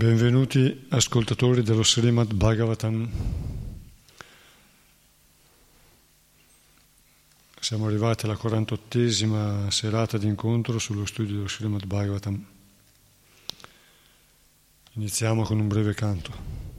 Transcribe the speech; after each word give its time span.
Benvenuti 0.00 0.86
ascoltatori 0.88 1.62
dello 1.62 1.84
Srimad 1.84 2.32
Bhagavatam. 2.32 3.06
Siamo 7.60 7.84
arrivati 7.84 8.24
alla 8.24 8.38
48esima 8.40 9.68
serata 9.68 10.16
di 10.16 10.26
incontro 10.26 10.78
sullo 10.78 11.04
studio 11.04 11.34
dello 11.34 11.48
Srimad 11.48 11.84
Bhagavatam. 11.84 12.46
Iniziamo 14.92 15.42
con 15.42 15.60
un 15.60 15.68
breve 15.68 15.92
canto. 15.92 16.69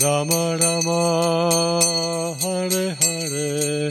Rama 0.00 0.56
Rama, 0.56 1.00
Hare 2.40 2.96
Hare, 3.00 3.90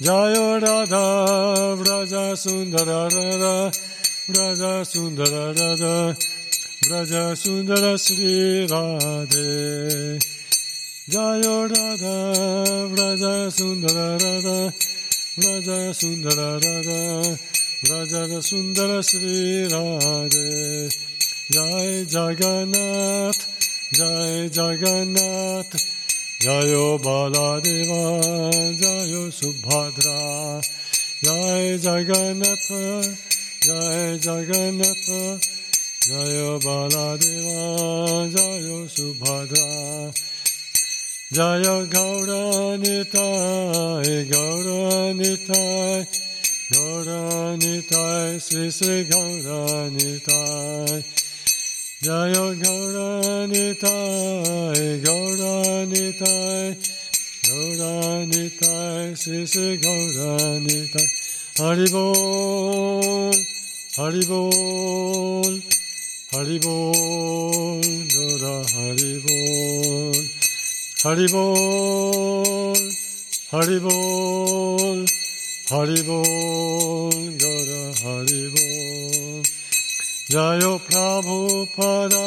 Jaya 0.00 0.58
Radha 0.58 0.80
Radha 0.90 1.76
Vraja 1.76 2.34
Sundara 2.34 3.08
Radha 3.12 3.70
Vraja 4.28 4.82
Sundara 4.82 5.52
Radha 5.52 6.16
Vraja 6.86 7.36
Sundara 7.36 7.98
Sri 7.98 8.66
Radhe. 8.66 10.18
Jayo 11.10 11.68
Radha 11.68 12.16
Vraja 12.88 13.50
Sundara 13.52 14.18
Radha 14.22 14.72
Vraja 15.36 15.92
Sundara 15.92 16.58
Radha 16.64 17.36
Vraja 17.84 18.40
Sundara 18.40 19.04
Sri 19.04 19.68
Radhe. 19.68 20.88
Jai 21.50 22.04
Jagannath 22.08 23.59
Jai 23.92 24.48
Jagannath 24.48 25.74
Jayo 26.40 26.96
Baladeva 27.02 28.22
Jayo 28.78 29.22
Subhadra 29.34 30.62
Jai 31.24 31.76
Jagannath 31.76 32.70
Jai 33.66 34.16
Jagannath 34.22 35.08
Jayo 36.06 36.60
Baladeva 36.62 38.30
Jayo 38.30 38.86
Subhadra 38.86 40.14
Jaya 41.32 41.84
Gaura 41.90 42.78
Nitai 42.78 44.30
Gaura 44.30 45.12
Nitai 45.18 46.06
Gaura 46.70 47.58
Nitai 47.58 48.40
Sri 48.40 48.70
Sri 48.70 49.04
Gaura 49.10 49.90
Jaya 52.02 52.56
Gauranitai, 52.56 53.84
Gauranitai, 55.04 56.72
Gauranitai, 57.44 59.12
Sisi 59.12 59.76
Gauranitai, 59.76 61.06
Haribol, 61.58 63.36
Haribol, 63.98 65.60
Haribol, 66.32 67.84
Gaura 68.14 68.56
Haribol, 68.72 70.16
Haribol, 71.04 72.80
Haribol, 73.52 75.04
Haribol, 75.68 77.29
Jayo 80.30 80.78
Prabhupada, 80.86 82.22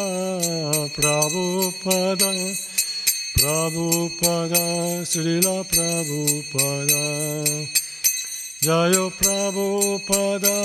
Prabhupada, 0.92 2.32
Prabhupada, 3.40 4.64
Srila 5.08 5.64
Prabhupada. 5.64 7.04
Jayo 8.60 9.08
Prabhupada, 9.16 10.56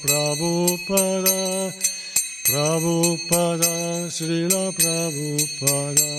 Prabhupada, 0.00 1.38
Prabhupada, 2.48 3.72
Srila 4.08 4.72
Prabhupada. 4.72 6.10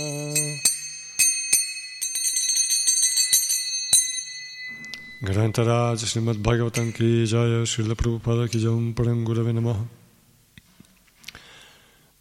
Grantaraj 5.26 6.06
Srimad 6.06 6.38
Bhagavatam 6.38 6.94
ki 6.94 7.26
jaya 7.26 7.66
Srila 7.66 7.98
Prabhupada 7.98 8.46
ki 8.46 8.60
jam 8.60 8.94
param 8.94 9.26
gurave 9.26 9.58
namaha. 9.58 9.99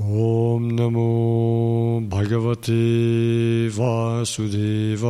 ॐ 0.00 0.62
नमो 0.76 1.10
भगवते 2.12 2.78
वासुदेवाय 3.76 5.04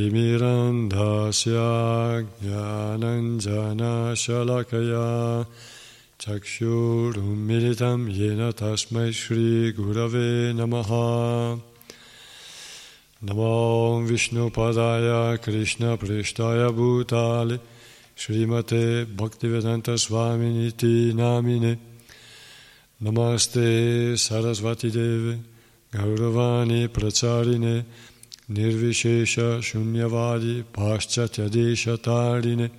ज्ञानञ्जनशलकया 2.41 3.45
चक्षुरुन्मिलितं 6.25 8.07
येन 8.17 8.41
तस्मै 8.59 9.07
श्रीगुरवे 9.21 10.29
नमः 10.59 10.91
Namo 13.24 14.04
Vishnupadaya 14.04 15.40
Krishna 15.40 15.96
Prishtaya 15.96 16.72
Bhutale 16.72 17.60
Srimate 18.16 19.06
Bhaktivedanta 19.06 19.94
Swaminiti 19.94 21.12
Namine 21.12 21.78
Namaste 23.00 24.14
Sarasvati 24.14 24.90
Deve 24.90 25.38
Gauravani 25.92 26.88
Pracharine 26.88 27.84
Nirvishesha 28.50 29.60
Shunyavadi 29.60 30.64
Paschatya 30.64 31.48
Deshatarine 31.48 32.70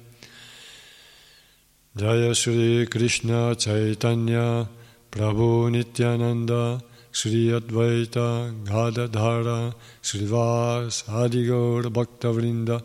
Jaya 1.95 2.35
Sri 2.35 2.85
Krishna 2.87 3.55
Chaitanya 3.55 4.67
Prabhu 5.09 5.71
Nityananda 5.71 6.81
Advaita 7.13 8.51
Gadadhara 8.65 9.73
Srivas 10.01 11.03
Adigaur 11.07 11.83
Bhaktavrinda 11.83 12.81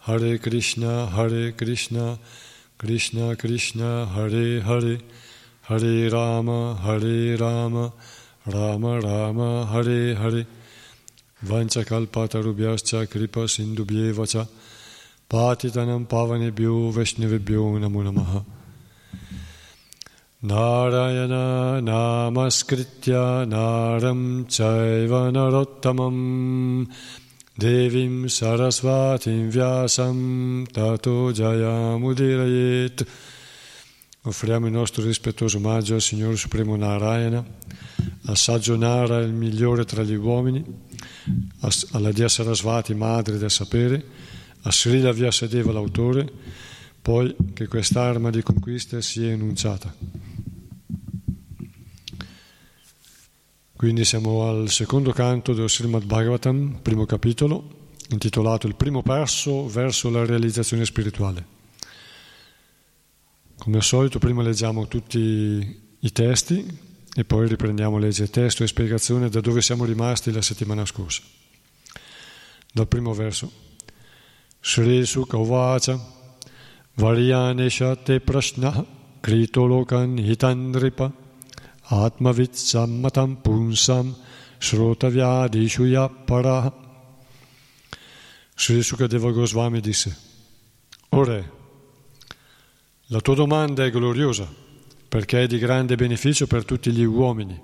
Hare 0.00 0.38
Krishna 0.38 1.06
Hare 1.06 1.52
Krishna 1.52 2.18
Krishna 2.78 3.36
Krishna 3.36 4.06
Hare 4.06 4.60
Hare. 4.60 4.98
Hare 5.62 6.10
Rama 6.10 6.74
Hare 6.74 7.36
Rama 7.36 7.92
Rama 8.44 9.00
Rama 9.00 9.66
Hare 9.66 10.14
Hare. 10.16 10.46
Vanchakalpatarubhyascha 11.44 13.08
Kripa 13.08 13.46
Sindubhyevacha 13.46 14.48
Patitanam 15.30 16.08
Pavanebhyo 16.08 16.92
Vaishnavibhyo 16.92 17.78
Namo 17.78 18.02
Namaha 18.02 18.44
Narayana 20.44 21.80
Namaskritya 21.80 23.46
Naram 23.46 24.44
Chaiva 24.46 25.30
Narottamam 25.30 26.84
Devim 27.56 28.26
Sarasvatim 28.26 29.52
Vyasam 29.52 30.66
Tato 30.66 31.30
Jayamudirayet 31.30 33.06
Offriamo 34.22 34.66
il 34.66 34.72
nostro 34.72 35.04
rispettoso 35.04 35.58
omaggio 35.58 35.94
al 35.94 36.00
Signore 36.00 36.36
Supremo 36.36 36.74
Narayana, 36.76 37.44
al 38.26 38.36
saggio 38.36 38.76
Nara, 38.76 39.18
il 39.18 39.32
migliore 39.32 39.84
tra 39.84 40.04
gli 40.04 40.14
uomini, 40.14 40.64
alla 41.90 42.12
Dia 42.12 42.28
Sarasvati, 42.28 42.94
madre 42.94 43.36
del 43.36 43.50
sapere, 43.50 44.04
a 44.62 44.70
Srila 44.70 45.10
Vyasadeva, 45.10 45.72
l'autore, 45.72 46.30
poi 47.02 47.34
che 47.52 47.66
quest'arma 47.66 48.30
di 48.30 48.42
conquista 48.42 49.00
sia 49.00 49.30
enunciata. 49.30 50.31
Quindi 53.82 54.04
siamo 54.04 54.48
al 54.48 54.70
secondo 54.70 55.10
canto 55.10 55.54
del 55.54 55.68
Srimad 55.68 56.04
Bhagavatam, 56.04 56.78
primo 56.82 57.04
capitolo, 57.04 57.88
intitolato 58.10 58.68
Il 58.68 58.76
primo 58.76 59.02
passo 59.02 59.66
verso 59.66 60.08
la 60.08 60.24
realizzazione 60.24 60.84
spirituale. 60.84 61.44
Come 63.58 63.78
al 63.78 63.82
solito 63.82 64.20
prima 64.20 64.40
leggiamo 64.40 64.86
tutti 64.86 65.18
i 65.98 66.12
testi 66.12 66.64
e 67.12 67.24
poi 67.24 67.48
riprendiamo 67.48 67.96
a 67.96 67.98
leggere 67.98 68.30
testo 68.30 68.62
e 68.62 68.68
spiegazione 68.68 69.28
da 69.28 69.40
dove 69.40 69.60
siamo 69.60 69.84
rimasti 69.84 70.30
la 70.30 70.42
settimana 70.42 70.86
scorsa. 70.86 71.22
Dal 72.72 72.86
primo 72.86 73.12
verso. 73.14 73.50
Sri 74.60 75.04
Sukha 75.04 75.38
Uvacha 75.38 75.98
Varyane 76.94 77.68
Shate 77.68 78.20
Prashna 78.20 78.86
Krito 79.18 79.64
Lokan 79.64 80.18
Hitandripa 80.18 81.21
Atmavit 81.90 82.54
sammatam 82.54 83.42
punsam 83.42 84.14
shrotavyadishu 84.60 85.84
yapara. 85.86 86.72
Sri 88.56 88.82
Sukadeva 88.82 89.30
Goswami 89.32 89.80
disse, 89.80 90.16
O 91.10 91.24
Re, 91.24 91.50
la 93.06 93.20
tua 93.20 93.34
domanda 93.34 93.84
è 93.84 93.90
gloriosa 93.90 94.48
perché 95.08 95.42
è 95.42 95.46
di 95.46 95.58
grande 95.58 95.96
beneficio 95.96 96.46
per 96.46 96.64
tutti 96.64 96.90
gli 96.90 97.02
uomini. 97.02 97.60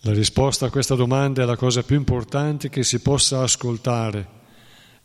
La 0.00 0.12
risposta 0.12 0.66
a 0.66 0.70
questa 0.70 0.96
domanda 0.96 1.42
è 1.42 1.44
la 1.44 1.54
cosa 1.54 1.84
più 1.84 1.94
importante 1.94 2.68
che 2.68 2.82
si 2.82 2.98
possa 2.98 3.42
ascoltare 3.42 4.40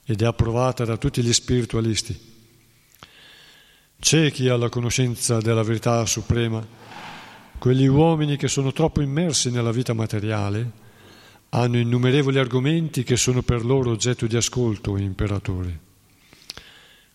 ed 0.06 0.24
è 0.24 0.26
approvata 0.26 0.86
da 0.86 0.98
tutti 0.98 1.22
gli 1.22 1.34
spiritualisti. 1.34 2.20
C'è 4.00 4.32
chi 4.32 4.48
ha 4.48 4.58
la 4.58 4.70
conoscenza 4.70 5.40
della 5.40 5.62
verità 5.62 6.04
suprema, 6.08 6.66
quegli 7.58 7.88
uomini 7.88 8.38
che 8.38 8.48
sono 8.48 8.72
troppo 8.72 9.02
immersi 9.02 9.50
nella 9.50 9.72
vita 9.72 9.94
materiale 9.94 10.86
hanno 11.50 11.78
innumerevoli 11.78 12.38
argomenti 12.38 13.04
che 13.04 13.16
sono 13.16 13.42
per 13.42 13.66
loro 13.66 13.92
oggetto 13.92 14.28
di 14.28 14.36
ascolto, 14.36 14.98
imperatore. 14.98 15.80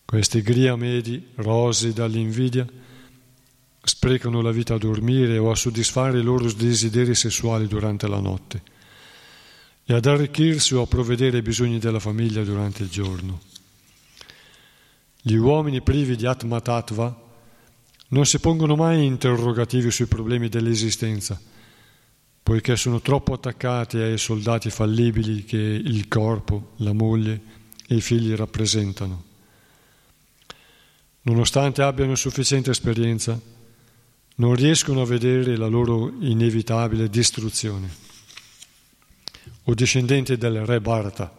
Questi 0.05 0.43
gria 0.43 0.77
medi, 0.77 1.29
rosi 1.37 1.93
dall'invidia, 1.93 2.67
sprecano 3.83 4.41
la 4.41 4.51
vita 4.51 4.75
a 4.75 4.79
dormire 4.79 5.39
o 5.39 5.51
a 5.51 5.57
soddisfare 5.57 6.21
i 6.21 6.23
loro 6.23 6.51
desideri 6.53 7.15
sessuali 7.15 7.67
durante 7.67 8.07
la 8.09 8.21
notte 8.21 8.63
e 9.85 9.95
ad 9.95 10.07
arricchirsi 10.07 10.75
o 10.75 10.83
a 10.83 10.87
provvedere 10.87 11.39
ai 11.39 11.43
bisogni 11.43 11.79
della 11.79 11.99
famiglia 11.99 12.43
durante 12.43 12.83
il 12.83 12.89
giorno. 12.89 13.41
Gli 15.21 15.35
uomini 15.35 15.83
privi 15.83 16.17
di 16.17 16.27
Atma 16.27 16.61
Tattva 16.61 17.22
non 18.13 18.27
si 18.27 18.39
pongono 18.41 18.77
mai 18.77 19.05
interrogativi 19.05 19.91
sui 19.91 20.07
problemi 20.07 20.49
dell'esistenza, 20.49 21.41
poiché 22.43 22.77
sono 22.77 23.01
troppo 23.01 23.33
attaccati 23.33 23.97
ai 23.99 24.19
soldati 24.19 24.69
fallibili 24.69 25.45
che 25.45 25.57
il 25.57 26.09
corpo, 26.09 26.73
la 26.77 26.93
moglie 26.93 27.41
e 27.87 27.95
i 27.95 28.01
figli 28.01 28.35
rappresentano. 28.35 29.25
Nonostante 31.23 31.83
abbiano 31.83 32.15
sufficiente 32.15 32.71
esperienza, 32.71 33.41
non 34.35 34.55
riescono 34.55 35.03
a 35.03 35.07
vedere 35.07 35.57
la 35.57 35.69
loro 35.69 36.13
inevitabile 36.21 37.09
distruzione. 37.09 38.01
O 39.65 39.75
discendenti 39.75 40.37
del 40.37 40.67
re 40.67 40.81
Bharata, 40.81 41.33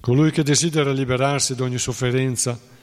colui 0.00 0.30
che 0.32 0.42
desidera 0.42 0.90
liberarsi 0.90 1.54
da 1.54 1.64
ogni 1.64 1.78
sofferenza 1.78 2.76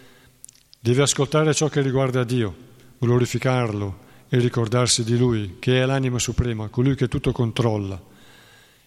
deve 0.85 1.01
ascoltare 1.01 1.51
ciò 1.55 1.67
che 1.67 1.81
riguarda 1.81 2.23
Dio, 2.23 2.55
glorificarlo 2.99 3.97
e 4.29 4.37
ricordarsi 4.37 5.03
di 5.03 5.17
Lui, 5.17 5.55
che 5.57 5.81
è 5.81 5.85
l'anima 5.85 6.19
suprema, 6.19 6.67
colui 6.67 6.93
che 6.93 7.07
tutto 7.07 7.31
controlla 7.31 7.99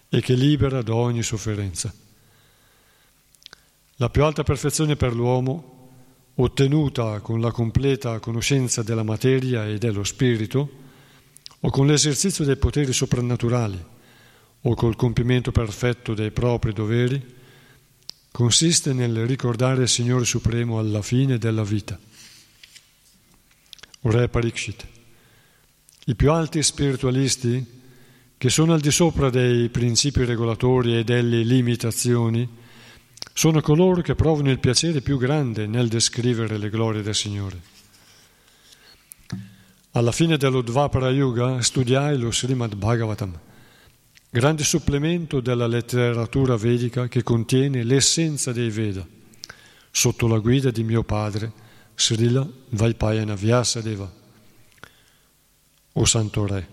e 0.09 0.21
che 0.21 0.35
libera 0.35 0.81
da 0.81 0.95
ogni 0.95 1.25
sofferenza. 1.25 1.93
La 3.97 4.09
più 4.11 4.23
alta 4.23 4.45
perfezione 4.45 4.95
per 4.95 5.13
l'uomo 5.13 5.89
ottenuta 6.37 7.19
con 7.19 7.41
la 7.41 7.51
completa 7.51 8.21
conoscenza 8.21 8.85
della 8.85 9.03
materia 9.03 9.67
e 9.67 9.79
dello 9.79 10.05
spirito, 10.05 10.71
o 11.59 11.69
con 11.69 11.89
l'esercizio 11.89 12.45
dei 12.45 12.57
poteri 12.59 12.93
soprannaturali, 12.93 13.85
o 14.61 14.75
col 14.77 14.95
compimento 14.95 15.51
perfetto 15.51 16.15
dei 16.15 16.31
propri 16.31 16.73
doveri, 16.73 17.38
consiste 18.39 18.93
nel 18.93 19.27
ricordare 19.27 19.83
il 19.83 19.89
Signore 19.89 20.25
Supremo 20.25 20.79
alla 20.79 21.03
fine 21.03 21.39
della 21.39 21.65
vita. 21.65 21.99
O 24.03 24.11
Re 24.13 24.29
Parikshit, 24.29 24.87
i 26.05 26.15
più 26.15 26.31
alti 26.31 26.63
spiritualisti, 26.63 27.67
che 28.39 28.49
sono 28.49 28.75
al 28.75 28.81
di 28.81 28.93
sopra 28.93 29.29
dei 29.29 29.69
principi 29.71 30.25
regolatori 30.25 30.97
e 30.97 31.03
delle 31.03 31.43
limitazioni, 31.43 32.49
sono 33.33 33.61
coloro 33.61 34.03
che 34.03 34.15
provano 34.15 34.53
il 34.53 34.61
piacere 34.61 35.01
più 35.01 35.19
grande 35.19 35.67
nel 35.67 35.89
descrivere 35.89 36.59
le 36.59 36.71
glorie 36.71 37.03
del 37.03 37.17
Signore. 37.17 37.61
Alla 39.91 40.13
fine 40.13 40.37
dello 40.37 40.63
Dvapara 40.63 41.11
Yuga 41.11 41.61
studiai 41.61 42.17
lo 42.17 42.31
Srimad 42.31 42.77
Bhagavatam, 42.77 43.37
grande 44.31 44.65
supplemento 44.65 45.41
della 45.41 45.67
letteratura 45.67 46.57
vedica 46.57 47.09
che 47.09 47.23
contiene 47.23 47.83
l'essenza 47.83 48.53
dei 48.53 48.71
Veda, 48.71 49.07
sotto 49.91 50.27
la 50.27 50.39
guida 50.39 50.71
di 50.71 50.83
mio 50.83 51.03
padre, 51.03 51.53
Srila 51.95 52.49
Vaipayana 52.71 53.35
Vyasadeva, 53.35 54.13
o 55.93 56.05
Santo 56.05 56.47
Re. 56.47 56.69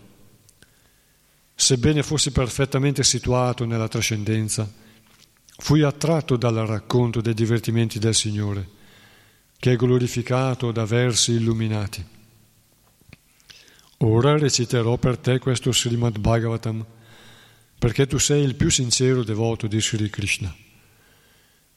Sebbene 1.55 2.03
fossi 2.03 2.31
perfettamente 2.31 3.03
situato 3.03 3.65
nella 3.65 3.87
trascendenza, 3.87 4.83
Fui 5.57 5.81
attratto 5.83 6.35
dal 6.35 6.55
racconto 6.55 7.21
dei 7.21 7.33
divertimenti 7.33 7.97
del 7.97 8.13
Signore, 8.13 8.67
che 9.57 9.71
è 9.71 9.75
glorificato 9.77 10.71
da 10.71 10.85
versi 10.85 11.31
illuminati. 11.31 12.05
Ora 13.99 14.37
reciterò 14.37 14.97
per 14.97 15.17
te 15.17 15.39
questo 15.39 15.71
Srimad 15.71 16.19
Bhagavatam, 16.19 16.85
perché 17.77 18.07
tu 18.07 18.17
sei 18.17 18.43
il 18.43 18.55
più 18.55 18.69
sincero 18.69 19.23
devoto 19.23 19.67
di 19.67 19.81
Sri 19.81 20.09
Krishna. 20.09 20.53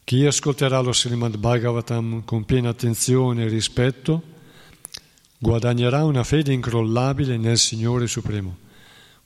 Chi 0.05 0.25
ascolterà 0.25 0.81
lo 0.81 0.93
Srimad 0.93 1.37
Bhagavatam 1.37 2.25
con 2.25 2.45
piena 2.45 2.71
attenzione 2.71 3.45
e 3.45 3.49
rispetto 3.49 4.23
guadagnerà 5.39 6.05
una 6.05 6.25
fede 6.25 6.53
incrollabile 6.53 7.37
nel 7.37 7.59
Signore 7.59 8.07
Supremo, 8.07 8.57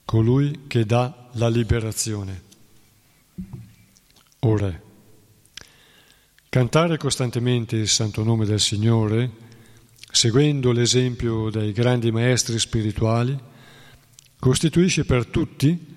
colui 0.05 0.65
che 0.67 0.85
dà 0.85 1.29
la 1.35 1.49
liberazione. 1.49 2.43
Ora, 4.41 4.81
cantare 6.49 6.97
costantemente 6.99 7.77
il 7.77 7.89
santo 7.89 8.25
nome 8.25 8.45
del 8.45 8.61
Signore, 8.61 9.31
seguendo 10.11 10.73
l'esempio 10.73 11.49
dei 11.49 11.73
grandi 11.73 12.11
maestri 12.11 12.59
spirituali, 12.59 13.39
costituisce 14.39 15.05
per 15.05 15.27
tutti, 15.27 15.92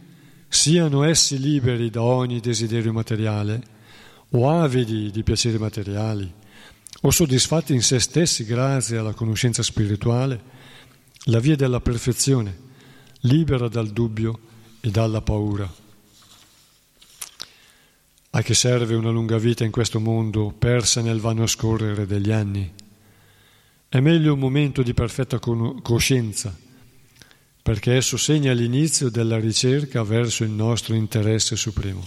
siano 0.48 1.04
essi 1.04 1.40
liberi 1.40 1.90
da 1.90 2.02
ogni 2.02 2.40
desiderio 2.40 2.94
materiale 2.94 3.62
o 4.32 4.50
avidi 4.50 5.12
di 5.12 5.24
piaceri 5.24 5.58
materiali 5.58 6.34
o 7.02 7.12
soddisfatti 7.12 7.74
in 7.74 7.82
se 7.82 8.00
stessi 8.00 8.46
grazie 8.46 8.98
alla 8.98 9.14
conoscenza 9.14 9.62
spirituale, 9.62 10.42
la 11.26 11.40
via 11.40 11.56
della 11.56 11.80
perfezione, 11.80 12.58
libera 13.22 13.68
dal 13.68 13.90
dubbio 13.90 14.40
e 14.82 14.90
dalla 14.90 15.22
paura. 15.22 15.72
A 18.32 18.42
che 18.42 18.54
serve 18.54 18.96
una 18.96 19.12
lunga 19.12 19.38
vita 19.38 19.64
in 19.64 19.72
questo 19.72 20.00
mondo 20.00 20.54
persa 20.58 21.02
nel 21.02 21.20
vano 21.20 21.46
scorrere 21.46 22.06
degli 22.06 22.32
anni? 22.32 22.74
È 23.88 24.00
meglio 24.00 24.34
un 24.34 24.40
momento 24.40 24.82
di 24.82 24.94
perfetta 24.94 25.40
coscienza, 25.40 26.58
perché 27.66 27.96
esso 27.96 28.16
segna 28.16 28.54
l'inizio 28.54 29.10
della 29.10 29.40
ricerca 29.40 30.04
verso 30.04 30.44
il 30.44 30.52
nostro 30.52 30.94
interesse 30.94 31.56
supremo. 31.56 32.06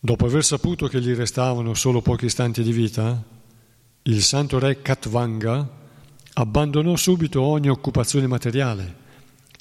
Dopo 0.00 0.24
aver 0.24 0.42
saputo 0.42 0.86
che 0.86 0.98
gli 0.98 1.12
restavano 1.12 1.74
solo 1.74 2.00
pochi 2.00 2.24
istanti 2.24 2.62
di 2.62 2.72
vita, 2.72 3.22
il 4.04 4.22
santo 4.22 4.58
re 4.58 4.80
Katvanga 4.80 5.68
abbandonò 6.32 6.96
subito 6.96 7.42
ogni 7.42 7.68
occupazione 7.68 8.26
materiale 8.26 8.96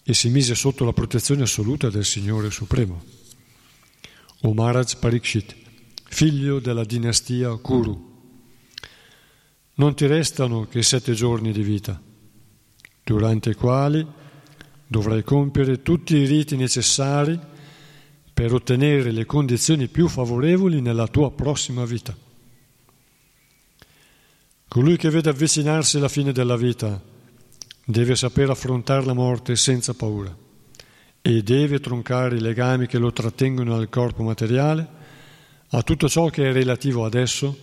e 0.03 0.13
si 0.13 0.29
mise 0.29 0.55
sotto 0.55 0.85
la 0.85 0.93
protezione 0.93 1.41
assoluta 1.41 1.89
del 1.89 2.05
Signore 2.05 2.49
Supremo 2.49 3.03
o 4.43 4.53
Maharaj 4.53 4.95
Parikshit, 4.95 5.53
figlio 6.05 6.61
della 6.61 6.85
dinastia 6.85 7.53
Kuru. 7.57 8.31
Non 9.73 9.95
ti 9.95 10.05
restano 10.05 10.65
che 10.65 10.81
sette 10.81 11.11
giorni 11.11 11.51
di 11.51 11.61
vita, 11.61 12.01
durante 13.03 13.51
i 13.51 13.55
quali 13.55 14.05
dovrai 14.87 15.23
compiere 15.23 15.81
tutti 15.81 16.17
i 16.17 16.25
riti 16.25 16.55
necessari 16.55 17.39
per 18.33 18.53
ottenere 18.53 19.11
le 19.11 19.25
condizioni 19.25 19.87
più 19.87 20.07
favorevoli 20.07 20.81
nella 20.81 21.07
tua 21.07 21.31
prossima 21.31 21.85
vita. 21.85 22.15
Colui 24.67 24.97
che 24.97 25.09
vede 25.09 25.29
avvicinarsi 25.29 25.99
la 25.99 26.07
fine 26.07 26.31
della 26.31 26.55
vita 26.55 27.01
deve 27.85 28.15
saper 28.15 28.49
affrontare 28.49 29.05
la 29.05 29.13
morte 29.13 29.55
senza 29.55 29.93
paura 29.93 30.35
e 31.21 31.43
deve 31.43 31.79
troncare 31.79 32.37
i 32.37 32.41
legami 32.41 32.87
che 32.87 32.97
lo 32.97 33.11
trattengono 33.11 33.75
al 33.75 33.89
corpo 33.89 34.23
materiale, 34.23 34.87
a 35.69 35.83
tutto 35.83 36.09
ciò 36.09 36.29
che 36.29 36.49
è 36.49 36.51
relativo 36.51 37.05
ad 37.05 37.13
esso 37.13 37.55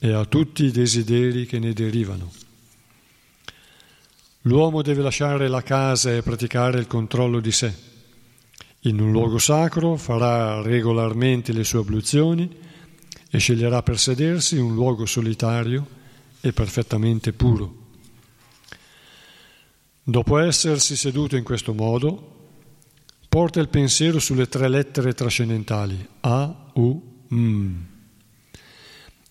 e 0.00 0.12
a 0.12 0.24
tutti 0.24 0.64
i 0.64 0.70
desideri 0.70 1.46
che 1.46 1.58
ne 1.58 1.72
derivano. 1.72 2.45
L'uomo 4.46 4.80
deve 4.80 5.02
lasciare 5.02 5.48
la 5.48 5.62
casa 5.62 6.14
e 6.14 6.22
praticare 6.22 6.78
il 6.78 6.86
controllo 6.86 7.40
di 7.40 7.50
sé. 7.50 7.74
In 8.82 9.00
un 9.00 9.10
luogo 9.10 9.38
sacro 9.38 9.96
farà 9.96 10.62
regolarmente 10.62 11.52
le 11.52 11.64
sue 11.64 11.80
abluzioni 11.80 12.48
e 13.28 13.38
sceglierà 13.38 13.82
per 13.82 13.98
sedersi 13.98 14.56
un 14.56 14.72
luogo 14.74 15.04
solitario 15.04 15.84
e 16.40 16.52
perfettamente 16.52 17.32
puro. 17.32 17.74
Dopo 20.04 20.38
essersi 20.38 20.94
seduto 20.94 21.34
in 21.34 21.42
questo 21.42 21.74
modo, 21.74 22.34
porta 23.28 23.58
il 23.58 23.68
pensiero 23.68 24.20
sulle 24.20 24.46
tre 24.48 24.68
lettere 24.68 25.12
trascendentali 25.12 26.06
A, 26.20 26.70
U, 26.74 27.02
M. 27.30 27.74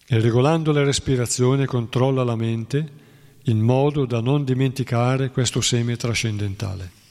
E 0.08 0.20
regolando 0.20 0.74
la 0.74 0.84
respirazione 0.84 1.66
controlla 1.66 2.26
la 2.26 2.36
mente 2.36 3.04
in 3.48 3.60
modo 3.60 4.06
da 4.06 4.22
non 4.22 4.44
dimenticare 4.44 5.30
questo 5.30 5.62
seme 5.62 5.96
trascendentale. 5.98 7.04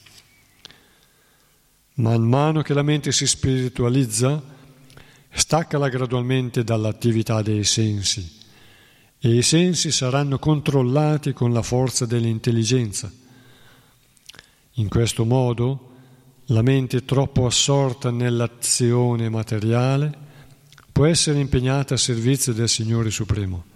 Man 1.95 2.23
mano 2.23 2.61
che 2.61 2.73
la 2.73 2.81
mente 2.81 3.11
si 3.11 3.25
spiritualizza, 3.25 4.41
staccala 5.29 5.87
gradualmente 5.87 6.63
dall'attività 6.63 7.41
dei 7.41 7.63
sensi 7.63 8.43
e 9.19 9.33
i 9.33 9.41
sensi 9.41 9.91
saranno 9.91 10.37
controllati 10.37 11.31
con 11.31 11.53
la 11.53 11.61
forza 11.61 12.05
dell'intelligenza. 12.05 13.11
In 14.73 14.89
questo 14.89 15.23
modo 15.23 15.91
la 16.47 16.61
mente 16.61 17.05
troppo 17.05 17.45
assorta 17.45 18.11
nell'azione 18.11 19.29
materiale 19.29 20.23
può 20.91 21.05
essere 21.05 21.39
impegnata 21.39 21.93
a 21.93 21.97
servizio 21.97 22.51
del 22.51 22.67
Signore 22.67 23.09
Supremo 23.09 23.73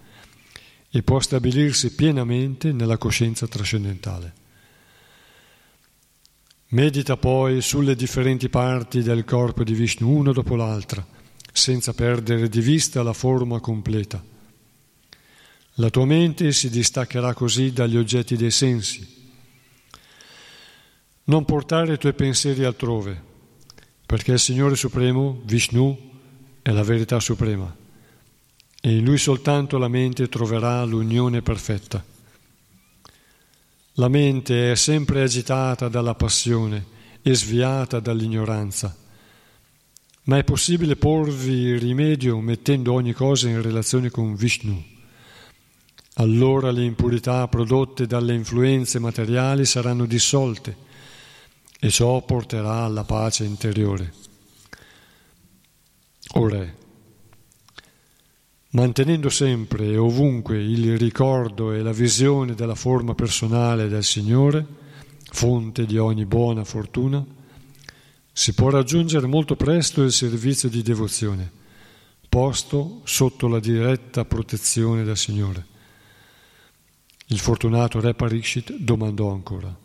e 0.90 1.02
può 1.02 1.20
stabilirsi 1.20 1.94
pienamente 1.94 2.72
nella 2.72 2.98
coscienza 2.98 3.46
trascendentale. 3.46 4.38
Medita 6.70 7.16
poi 7.16 7.60
sulle 7.62 7.94
differenti 7.94 8.48
parti 8.48 9.02
del 9.02 9.24
corpo 9.24 9.62
di 9.64 9.72
Vishnu 9.72 10.08
una 10.08 10.32
dopo 10.32 10.56
l'altra, 10.56 11.04
senza 11.52 11.92
perdere 11.92 12.48
di 12.48 12.60
vista 12.60 13.02
la 13.02 13.12
forma 13.12 13.60
completa. 13.60 14.22
La 15.74 15.90
tua 15.90 16.04
mente 16.04 16.52
si 16.52 16.68
distaccherà 16.70 17.34
così 17.34 17.72
dagli 17.72 17.96
oggetti 17.96 18.36
dei 18.36 18.50
sensi. 18.50 19.18
Non 21.24 21.44
portare 21.44 21.94
i 21.94 21.98
tuoi 21.98 22.14
pensieri 22.14 22.64
altrove, 22.64 23.20
perché 24.06 24.32
il 24.32 24.40
Signore 24.40 24.74
Supremo, 24.74 25.40
Vishnu, 25.44 26.10
è 26.62 26.70
la 26.70 26.82
verità 26.82 27.18
suprema 27.20 27.78
e 28.80 28.96
in 28.96 29.04
Lui 29.04 29.18
soltanto 29.18 29.76
la 29.76 29.88
mente 29.88 30.28
troverà 30.28 30.82
l'unione 30.84 31.42
perfetta. 31.42 32.02
La 33.94 34.08
mente 34.08 34.72
è 34.72 34.74
sempre 34.76 35.22
agitata 35.22 35.88
dalla 35.88 36.14
passione 36.14 36.98
e 37.22 37.34
sviata 37.34 38.00
dall'ignoranza, 38.00 38.96
ma 40.24 40.38
è 40.38 40.44
possibile 40.44 40.96
porvi 40.96 41.76
rimedio 41.76 42.38
mettendo 42.40 42.94
ogni 42.94 43.12
cosa 43.12 43.48
in 43.48 43.60
relazione 43.60 44.10
con 44.10 44.34
Vishnu. 44.34 44.82
Allora 46.14 46.70
le 46.70 46.84
impurità 46.84 47.46
prodotte 47.48 48.06
dalle 48.06 48.34
influenze 48.34 48.98
materiali 48.98 49.66
saranno 49.66 50.06
dissolte 50.06 50.88
e 51.78 51.90
ciò 51.90 52.22
porterà 52.22 52.84
alla 52.84 53.04
pace 53.04 53.44
interiore. 53.44 54.12
O 56.34 56.48
Re, 56.48 56.76
mantenendo 58.70 59.28
sempre 59.30 59.86
e 59.86 59.96
ovunque 59.96 60.62
il 60.62 60.96
ricordo 60.96 61.72
e 61.72 61.82
la 61.82 61.92
visione 61.92 62.54
della 62.54 62.74
forma 62.74 63.14
personale 63.14 63.88
del 63.88 64.04
Signore, 64.04 64.64
fonte 65.32 65.86
di 65.86 65.98
ogni 65.98 66.26
buona 66.26 66.64
fortuna, 66.64 67.24
si 68.32 68.54
può 68.54 68.70
raggiungere 68.70 69.26
molto 69.26 69.56
presto 69.56 70.02
il 70.02 70.12
servizio 70.12 70.68
di 70.68 70.82
devozione, 70.82 71.50
posto 72.28 73.00
sotto 73.04 73.48
la 73.48 73.58
diretta 73.58 74.24
protezione 74.24 75.02
del 75.02 75.16
Signore. 75.16 75.66
Il 77.26 77.38
fortunato 77.38 78.00
re 78.00 78.14
Parikshit 78.14 78.76
domandò 78.76 79.32
ancora, 79.32 79.76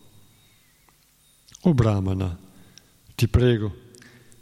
O 1.62 1.74
Brahmana, 1.74 2.38
ti 3.16 3.28
prego, 3.28 3.76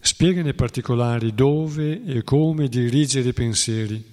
spiega 0.01 0.41
nei 0.41 0.53
particolari 0.53 1.33
dove 1.33 2.03
e 2.03 2.23
come 2.23 2.67
dirigere 2.67 3.29
i 3.29 3.33
pensieri 3.33 4.12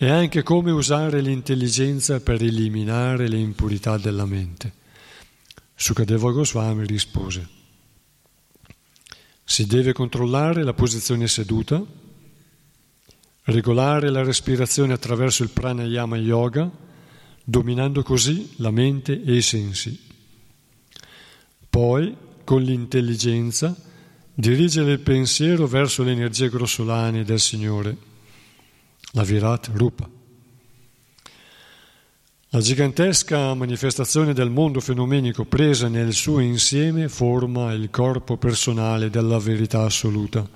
e 0.00 0.08
anche 0.08 0.44
come 0.44 0.70
usare 0.70 1.20
l'intelligenza 1.20 2.20
per 2.20 2.40
eliminare 2.40 3.26
le 3.26 3.38
impurità 3.38 3.98
della 3.98 4.26
mente. 4.26 4.72
Sukadeva 5.74 6.30
Goswami 6.30 6.86
rispose, 6.86 7.48
si 9.42 9.66
deve 9.66 9.92
controllare 9.92 10.62
la 10.62 10.72
posizione 10.72 11.26
seduta, 11.26 11.84
regolare 13.44 14.10
la 14.10 14.22
respirazione 14.22 14.92
attraverso 14.92 15.42
il 15.42 15.50
pranayama 15.50 16.16
yoga, 16.16 16.70
dominando 17.42 18.04
così 18.04 18.52
la 18.58 18.70
mente 18.70 19.20
e 19.20 19.34
i 19.34 19.42
sensi. 19.42 19.98
Poi, 21.68 22.16
con 22.44 22.62
l'intelligenza, 22.62 23.76
dirigere 24.32 24.92
il 24.92 25.00
pensiero 25.00 25.66
verso 25.66 26.04
le 26.04 26.12
energie 26.12 26.48
grossolane 26.48 27.24
del 27.24 27.40
Signore 27.40 28.06
la 29.18 29.24
Virat 29.24 29.70
Rupa. 29.74 30.08
La 32.50 32.60
gigantesca 32.60 33.52
manifestazione 33.54 34.32
del 34.32 34.48
mondo 34.48 34.78
fenomenico 34.78 35.44
presa 35.44 35.88
nel 35.88 36.12
suo 36.12 36.38
insieme 36.38 37.08
forma 37.08 37.72
il 37.72 37.90
corpo 37.90 38.36
personale 38.36 39.10
della 39.10 39.38
verità 39.38 39.82
assoluta. 39.82 40.48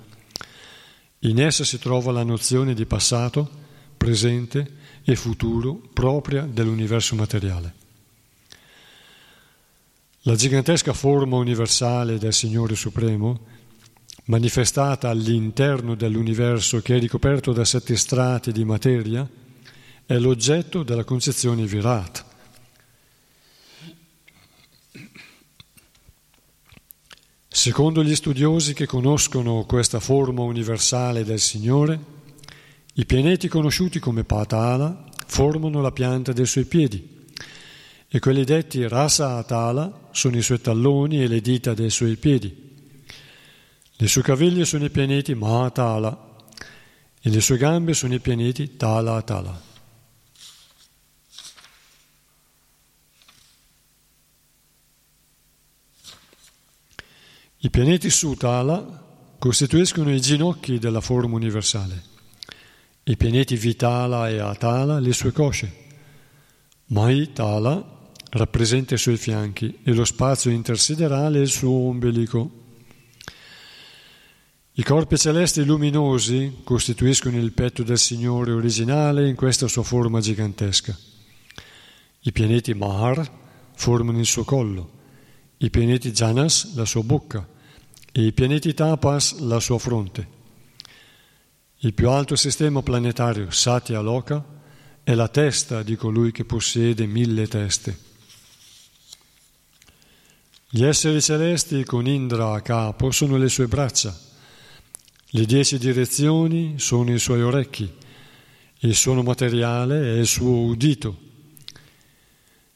In 1.19 1.41
essa 1.41 1.65
si 1.65 1.77
trova 1.77 2.13
la 2.13 2.23
nozione 2.23 2.73
di 2.73 2.85
passato, 2.85 3.49
presente 3.97 4.77
e 5.03 5.13
futuro 5.17 5.81
propria 5.91 6.43
dell'universo 6.43 7.15
materiale. 7.15 7.73
La 10.21 10.35
gigantesca 10.35 10.93
forma 10.93 11.35
universale 11.35 12.17
del 12.17 12.31
Signore 12.31 12.75
Supremo 12.75 13.41
manifestata 14.25 15.09
all'interno 15.09 15.95
dell'universo 15.95 16.81
che 16.81 16.95
è 16.95 16.99
ricoperto 16.99 17.51
da 17.51 17.65
sette 17.65 17.95
strati 17.95 18.51
di 18.51 18.63
materia, 18.63 19.27
è 20.05 20.17
l'oggetto 20.17 20.83
della 20.83 21.03
concezione 21.03 21.65
Virat. 21.65 22.25
Secondo 27.47 28.03
gli 28.03 28.15
studiosi 28.15 28.73
che 28.73 28.85
conoscono 28.85 29.63
questa 29.65 29.99
forma 29.99 30.41
universale 30.41 31.23
del 31.23 31.39
Signore, 31.39 32.11
i 32.95 33.05
pianeti 33.05 33.47
conosciuti 33.47 33.99
come 33.99 34.23
Patala 34.23 35.05
formano 35.27 35.81
la 35.81 35.91
pianta 35.91 36.33
dei 36.33 36.45
suoi 36.45 36.65
piedi 36.65 37.27
e 38.07 38.19
quelli 38.19 38.43
detti 38.43 38.87
Rasa 38.87 39.37
Atala 39.37 40.09
sono 40.11 40.37
i 40.37 40.41
suoi 40.41 40.61
talloni 40.61 41.23
e 41.23 41.27
le 41.27 41.41
dita 41.41 41.73
dei 41.73 41.89
suoi 41.89 42.15
piedi. 42.17 42.62
Le 43.95 44.07
sue 44.07 44.21
caviglie 44.21 44.65
sono 44.65 44.85
i 44.85 44.89
pianeti 44.89 45.35
Mahatala 45.35 46.35
e 47.21 47.29
le 47.29 47.41
sue 47.41 47.57
gambe 47.57 47.93
sono 47.93 48.13
i 48.13 48.19
pianeti 48.19 48.75
Tala 48.75 49.21
Tala. 49.21 49.71
I 57.57 57.69
pianeti 57.69 58.09
Sutala 58.09 59.01
costituiscono 59.39 60.13
i 60.13 60.19
ginocchi 60.19 60.79
della 60.79 60.99
forma 60.99 61.35
universale, 61.35 62.03
i 63.03 63.15
pianeti 63.15 63.55
Vitala 63.55 64.27
e 64.27 64.39
Atala 64.39 64.99
le 64.99 65.13
sue 65.13 65.31
cosce. 65.31 65.73
Maitala 66.87 68.11
rappresenta 68.31 68.95
i 68.95 68.97
suoi 68.97 69.15
fianchi 69.15 69.79
e 69.81 69.93
lo 69.93 70.03
spazio 70.03 70.51
intersiderale 70.51 71.39
il 71.39 71.47
suo 71.47 71.87
ombelico. 71.87 72.62
I 74.75 74.81
corpi 74.81 75.19
celesti 75.19 75.63
luminosi 75.63 76.61
costituiscono 76.63 77.37
il 77.37 77.51
petto 77.51 77.83
del 77.83 77.99
Signore 77.99 78.53
originale 78.53 79.29
in 79.29 79.35
questa 79.35 79.67
sua 79.67 79.83
forma 79.83 80.19
gigantesca. 80.19 80.97
I 82.21 82.31
pianeti 82.31 82.73
Mahar 82.73 83.31
formano 83.75 84.17
il 84.17 84.25
suo 84.25 84.43
collo, 84.43 84.89
i 85.57 85.69
pianeti 85.69 86.11
Janas 86.11 86.73
la 86.73 86.85
sua 86.85 87.03
bocca 87.03 87.47
e 88.11 88.25
i 88.25 88.31
pianeti 88.31 88.73
Tapas 88.73 89.37
la 89.41 89.59
sua 89.59 89.77
fronte. 89.77 90.27
Il 91.81 91.93
più 91.93 92.09
alto 92.09 92.35
sistema 92.35 92.81
planetario, 92.81 93.51
Satya 93.51 94.01
Loka, 94.01 94.43
è 95.03 95.13
la 95.13 95.27
testa 95.27 95.83
di 95.83 95.95
colui 95.95 96.31
che 96.31 96.45
possiede 96.45 97.05
mille 97.05 97.47
teste. 97.47 97.95
Gli 100.67 100.83
esseri 100.83 101.21
celesti 101.21 101.83
con 101.83 102.07
Indra 102.07 102.53
a 102.53 102.61
capo 102.61 103.11
sono 103.11 103.37
le 103.37 103.49
sue 103.49 103.67
braccia 103.67 104.31
le 105.35 105.45
dieci 105.45 105.79
direzioni 105.79 106.75
sono 106.77 107.11
i 107.11 107.17
suoi 107.17 107.41
orecchi, 107.41 107.91
il 108.81 108.93
suono 108.93 109.23
materiale 109.23 110.13
è 110.13 110.19
il 110.19 110.27
suo 110.27 110.59
udito. 110.59 111.17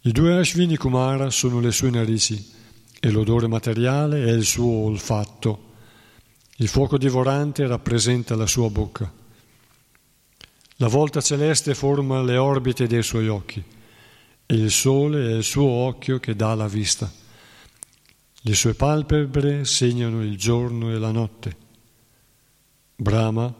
I 0.02 0.12
due 0.12 0.40
Ashvini 0.40 0.76
Kumara 0.76 1.30
sono 1.30 1.60
le 1.60 1.72
sue 1.72 1.92
narici 1.92 2.52
e 3.00 3.12
l'odore 3.12 3.46
materiale 3.46 4.26
è 4.26 4.32
il 4.32 4.44
suo 4.44 4.86
olfatto. 4.86 5.66
Il 6.56 6.68
fuoco 6.68 6.98
divorante 6.98 7.68
rappresenta 7.68 8.36
la 8.36 8.48
sua 8.48 8.72
bocca. 8.72 9.14
La 10.78 10.88
volta 10.88 11.22
celeste 11.22 11.76
forma 11.76 12.24
le 12.24 12.38
orbite 12.38 12.88
dei 12.88 13.04
suoi 13.04 13.28
occhi 13.28 13.64
e 14.48 14.56
il 14.56 14.72
sole 14.72 15.30
è 15.30 15.36
il 15.36 15.44
suo 15.44 15.68
occhio 15.68 16.20
che 16.20 16.36
dà 16.36 16.56
la 16.56 16.68
vista. 16.68 17.12
Le 18.42 18.56
sue 18.56 18.74
palpebre 18.74 19.64
segnano 19.64 20.24
il 20.24 20.36
giorno 20.38 20.90
e 20.90 20.98
la 20.98 21.12
notte. 21.12 21.66
Brahma, 23.00 23.54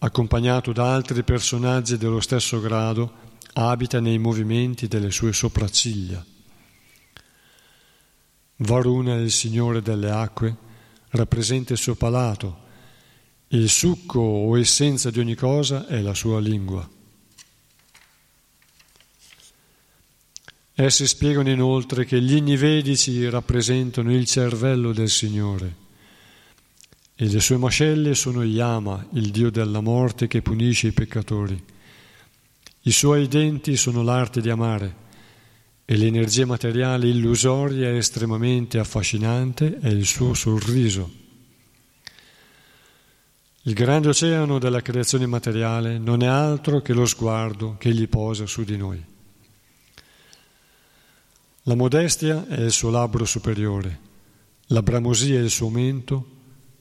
accompagnato 0.00 0.70
da 0.70 0.92
altri 0.92 1.22
personaggi 1.22 1.96
dello 1.96 2.20
stesso 2.20 2.60
grado, 2.60 3.10
abita 3.54 4.00
nei 4.00 4.18
movimenti 4.18 4.86
delle 4.86 5.10
sue 5.10 5.32
sopracciglia. 5.32 6.22
Varuna 8.56 9.14
il 9.14 9.30
signore 9.30 9.80
delle 9.80 10.10
acque, 10.10 10.54
rappresenta 11.12 11.72
il 11.72 11.78
suo 11.78 11.94
palato, 11.94 12.64
il 13.48 13.70
succo 13.70 14.20
o 14.20 14.58
essenza 14.58 15.10
di 15.10 15.20
ogni 15.20 15.36
cosa 15.36 15.86
è 15.86 16.02
la 16.02 16.12
sua 16.12 16.38
lingua. 16.38 16.86
Essi 20.74 21.06
spiegano 21.06 21.48
inoltre 21.48 22.04
che 22.04 22.20
gli 22.20 22.34
inni 22.34 22.58
vedici 22.58 23.26
rappresentano 23.30 24.12
il 24.12 24.26
cervello 24.26 24.92
del 24.92 25.08
Signore 25.08 25.84
e 27.18 27.26
le 27.28 27.40
sue 27.40 27.56
mascelle 27.56 28.14
sono 28.14 28.42
Yama, 28.42 29.06
il 29.12 29.30
dio 29.30 29.50
della 29.50 29.80
morte 29.80 30.26
che 30.26 30.42
punisce 30.42 30.88
i 30.88 30.92
peccatori. 30.92 31.64
I 32.82 32.92
suoi 32.92 33.26
denti 33.26 33.74
sono 33.76 34.02
l'arte 34.02 34.42
di 34.42 34.50
amare 34.50 35.04
e 35.86 35.96
l'energia 35.96 36.44
materiale 36.44 37.08
illusoria 37.08 37.88
e 37.88 37.96
estremamente 37.96 38.78
affascinante 38.78 39.78
è 39.78 39.88
il 39.88 40.04
suo 40.04 40.34
sorriso. 40.34 41.10
Il 43.62 43.72
grande 43.72 44.08
oceano 44.08 44.58
della 44.58 44.82
creazione 44.82 45.26
materiale 45.26 45.98
non 45.98 46.22
è 46.22 46.26
altro 46.26 46.82
che 46.82 46.92
lo 46.92 47.06
sguardo 47.06 47.76
che 47.78 47.94
gli 47.94 48.08
posa 48.08 48.46
su 48.46 48.62
di 48.62 48.76
noi. 48.76 49.02
La 51.62 51.74
modestia 51.74 52.46
è 52.46 52.60
il 52.60 52.72
suo 52.72 52.90
labbro 52.90 53.24
superiore, 53.24 54.00
la 54.66 54.82
bramosia 54.82 55.40
è 55.40 55.42
il 55.42 55.50
suo 55.50 55.70
mento, 55.70 56.34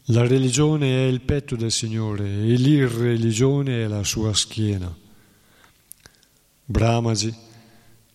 la 0.09 0.27
religione 0.27 1.05
è 1.05 1.07
il 1.07 1.21
petto 1.21 1.55
del 1.55 1.71
Signore 1.71 2.25
e 2.25 2.55
l'irreligione 2.55 3.83
è 3.83 3.87
la 3.87 4.03
sua 4.03 4.33
schiena. 4.33 4.95
Brahmaji, 6.63 7.33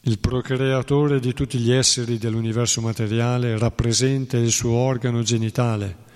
il 0.02 0.18
procreatore 0.18 1.18
di 1.18 1.32
tutti 1.32 1.58
gli 1.58 1.72
esseri 1.72 2.18
dell'universo 2.18 2.80
materiale, 2.80 3.58
rappresenta 3.58 4.36
il 4.36 4.50
suo 4.50 4.70
organo 4.72 5.22
genitale 5.22 6.08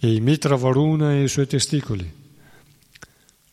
e 0.00 0.18
Mitra 0.20 0.56
Varuna 0.56 1.12
e 1.12 1.24
i 1.24 1.28
suoi 1.28 1.46
testicoli. 1.46 2.20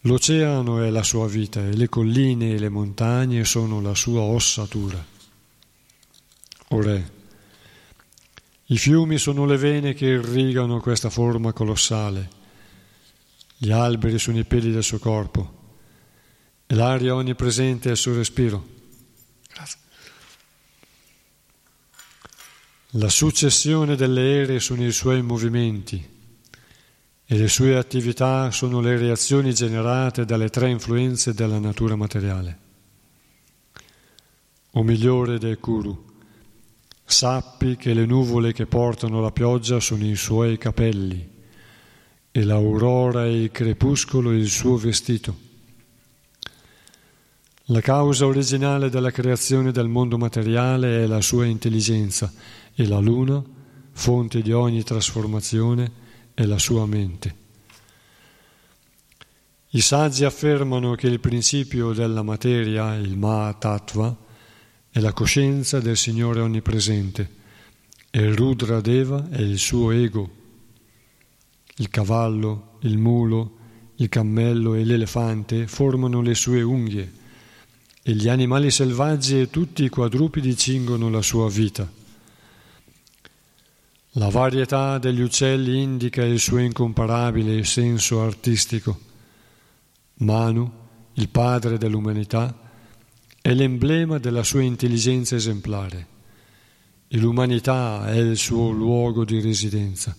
L'oceano 0.03 0.82
è 0.82 0.89
la 0.89 1.03
sua 1.03 1.27
vita 1.27 1.60
e 1.60 1.75
le 1.75 1.89
colline 1.89 2.53
e 2.53 2.60
le 2.60 2.69
montagne 2.69 3.43
sono 3.43 3.82
la 3.82 3.93
sua 3.93 4.21
ossatura. 4.21 5.05
O 6.69 6.82
Re, 6.82 7.12
i 8.71 8.77
fiumi 8.77 9.17
sono 9.17 9.45
le 9.45 9.58
vene 9.58 9.93
che 9.93 10.05
irrigano 10.05 10.79
questa 10.79 11.10
forma 11.10 11.53
colossale. 11.53 12.29
Gli 13.58 13.71
alberi 13.71 14.19
sono 14.19 14.38
i 14.38 14.45
peli 14.45 14.71
del 14.71 14.84
suo 14.84 14.99
corpo 14.99 15.58
e 16.67 16.75
l'aria 16.75 17.15
onnipresente 17.15 17.89
è 17.89 17.91
il 17.93 17.97
suo 17.97 18.13
respiro. 18.13 18.67
Grazie. 19.51 19.79
La 22.93 23.10
successione 23.10 23.95
delle 23.95 24.41
ere 24.41 24.60
sono 24.60 24.86
i 24.86 24.91
suoi 24.91 25.23
movimenti 25.23 26.17
e 27.25 27.38
le 27.38 27.47
sue 27.47 27.75
attività 27.75 28.51
sono 28.51 28.82
le 28.82 28.97
reazioni 28.97 29.51
generate 29.51 30.25
dalle 30.25 30.49
tre 30.49 30.69
influenze 30.69 31.34
della 31.34 31.58
natura 31.58 31.95
materiale. 31.95 32.60
O 34.71 34.84
migliore 34.84 35.39
del 35.39 35.60
Kuru, 35.60 36.09
Sappi 37.12 37.76
che 37.76 37.95
le 37.95 38.06
nuvole 38.06 38.54
che 38.54 38.67
portano 38.67 39.19
la 39.19 39.32
pioggia 39.32 39.80
sono 39.80 40.06
i 40.06 40.15
suoi 40.15 40.60
capelli 40.60 41.28
e 42.30 42.43
l'aurora 42.43 43.26
e 43.26 43.41
il 43.41 43.52
crepuscolo 43.52 44.32
il 44.32 44.48
suo 44.48 44.78
vestito. 44.78 45.36
La 47.65 47.82
causa 47.82 48.28
originale 48.28 48.91
della 48.91 49.10
creazione 49.10 49.72
del 49.72 49.88
mondo 49.88 50.19
materiale 50.19 51.04
è 51.04 51.08
la 51.08 51.19
sua 51.19 51.45
intelligenza 51.45 52.32
e 52.76 52.88
la 52.88 53.00
luna, 53.00 53.43
fonte 53.91 54.43
di 54.43 54.52
ogni 54.52 54.84
trasformazione, 54.84 55.91
è 56.36 56.45
la 56.45 56.60
sua 56.60 56.86
mente. 56.86 57.36
I 59.69 59.82
saggi 59.82 60.26
affermano 60.26 60.93
che 60.93 61.08
il 61.08 61.19
principio 61.19 61.91
della 61.91 62.22
materia, 62.22 62.93
il 62.93 63.17
Ma-Tattva, 63.17 64.28
è 64.91 64.99
la 64.99 65.13
coscienza 65.13 65.80
del 65.80 65.95
Signore 65.97 66.39
onnipresente 66.39 67.38
e 68.10 68.34
Rudra 68.34 68.82
Deva 68.82 69.30
è 69.30 69.39
il 69.39 69.60
suo 69.60 69.91
ego. 69.91 70.38
Il 71.75 71.89
cavallo, 71.89 72.78
il 72.82 72.97
mulo, 72.97 73.58
il 73.97 74.10
cammello 74.10 74.73
e 74.73 74.84
l'elefante 74.84 75.67
formano 75.67 76.21
le 76.21 76.34
sue 76.34 76.62
unghie 76.62 77.12
e 78.02 78.13
gli 78.13 78.28
animali 78.28 78.71
selvaggi 78.71 79.39
e 79.39 79.49
tutti 79.49 79.84
i 79.84 79.89
quadrupedi 79.89 80.58
cingono 80.58 81.10
la 81.10 81.21
sua 81.21 81.47
vita. 81.49 81.88
La 84.13 84.30
varietà 84.30 84.97
degli 84.97 85.21
uccelli 85.21 85.82
indica 85.82 86.23
il 86.23 86.39
suo 86.39 86.58
incomparabile 86.58 87.63
senso 87.63 88.21
artistico. 88.21 88.99
Manu, 90.15 90.69
il 91.13 91.30
padre 91.30 91.78
dell'umanità, 91.78 92.68
è 93.49 93.53
l'emblema 93.55 94.19
della 94.19 94.43
sua 94.43 94.62
intelligenza 94.62 95.35
esemplare 95.35 96.07
e 97.07 97.17
l'umanità 97.17 98.07
è 98.07 98.17
il 98.17 98.38
suo 98.38 98.69
luogo 98.69 99.25
di 99.25 99.41
residenza. 99.41 100.15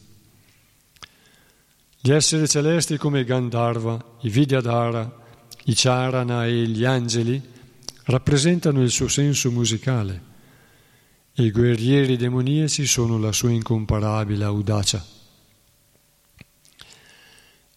Gli 2.00 2.10
esseri 2.10 2.48
celesti 2.48 2.96
come 2.96 3.22
Gandharva, 3.22 4.16
i 4.22 4.30
Vidyadhara, 4.30 5.18
i 5.66 5.74
Charana 5.76 6.44
e 6.44 6.66
gli 6.66 6.84
angeli 6.84 7.40
rappresentano 8.06 8.82
il 8.82 8.90
suo 8.90 9.06
senso 9.06 9.52
musicale 9.52 10.22
e 11.32 11.44
i 11.44 11.52
guerrieri 11.52 12.16
demoniaci 12.16 12.84
sono 12.84 13.16
la 13.16 13.30
sua 13.30 13.50
incomparabile 13.50 14.42
audacia. 14.42 15.06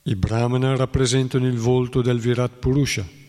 I 0.01 0.15
Brahmana 0.15 0.75
rappresentano 0.75 1.45
il 1.45 1.57
volto 1.59 2.01
del 2.01 2.19
Virat 2.19 2.53
Purusha, 2.57 3.21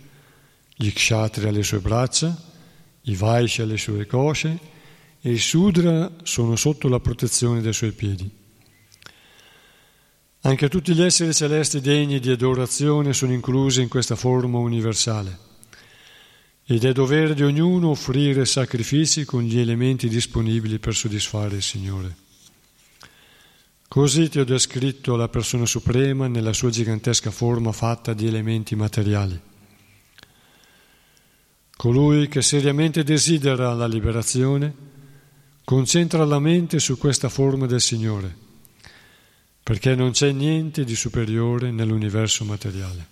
gli 0.74 0.92
kshatri 0.92 1.46
alle 1.46 1.62
sue 1.62 1.78
braccia, 1.78 2.36
i 3.02 3.14
vaishya 3.14 3.64
alle 3.64 3.76
sue 3.76 4.06
cosce 4.06 4.58
e 5.20 5.32
i 5.32 5.38
sudra 5.38 6.10
sono 6.22 6.56
sotto 6.56 6.88
la 6.88 7.00
protezione 7.00 7.60
dei 7.60 7.72
suoi 7.72 7.92
piedi. 7.92 8.30
Anche 10.40 10.68
tutti 10.68 10.94
gli 10.94 11.02
esseri 11.02 11.32
celesti 11.32 11.80
degni 11.80 12.20
di 12.20 12.30
adorazione 12.30 13.14
sono 13.14 13.32
inclusi 13.32 13.80
in 13.80 13.88
questa 13.88 14.14
forma 14.14 14.58
universale 14.58 15.38
ed 16.66 16.84
è 16.84 16.92
dovere 16.92 17.34
di 17.34 17.42
ognuno 17.42 17.90
offrire 17.90 18.44
sacrifici 18.44 19.24
con 19.24 19.42
gli 19.42 19.58
elementi 19.58 20.08
disponibili 20.08 20.78
per 20.78 20.94
soddisfare 20.94 21.56
il 21.56 21.62
Signore. 21.62 22.16
Così 23.86 24.28
ti 24.28 24.40
ho 24.40 24.44
descritto 24.44 25.14
la 25.14 25.28
persona 25.28 25.66
suprema 25.66 26.26
nella 26.26 26.52
sua 26.52 26.70
gigantesca 26.70 27.30
forma 27.30 27.70
fatta 27.70 28.12
di 28.12 28.26
elementi 28.26 28.74
materiali. 28.74 29.40
Colui 31.76 32.28
che 32.28 32.40
seriamente 32.40 33.02
desidera 33.02 33.74
la 33.74 33.86
liberazione 33.86 34.72
concentra 35.64 36.24
la 36.24 36.38
mente 36.38 36.78
su 36.78 36.96
questa 36.96 37.28
forma 37.28 37.66
del 37.66 37.80
Signore, 37.80 38.34
perché 39.62 39.94
non 39.94 40.12
c'è 40.12 40.30
niente 40.30 40.84
di 40.84 40.94
superiore 40.94 41.70
nell'universo 41.72 42.44
materiale. 42.44 43.06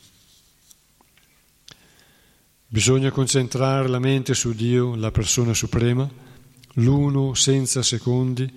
Bisogna 2.66 3.11
concentrare 3.11 3.88
la 3.88 3.98
mente 3.98 4.33
su 4.33 4.53
Dio, 4.53 4.94
la 4.94 5.11
persona 5.11 5.53
suprema, 5.55 6.09
l'uno 6.75 7.35
senza 7.35 7.83
secondi, 7.83 8.51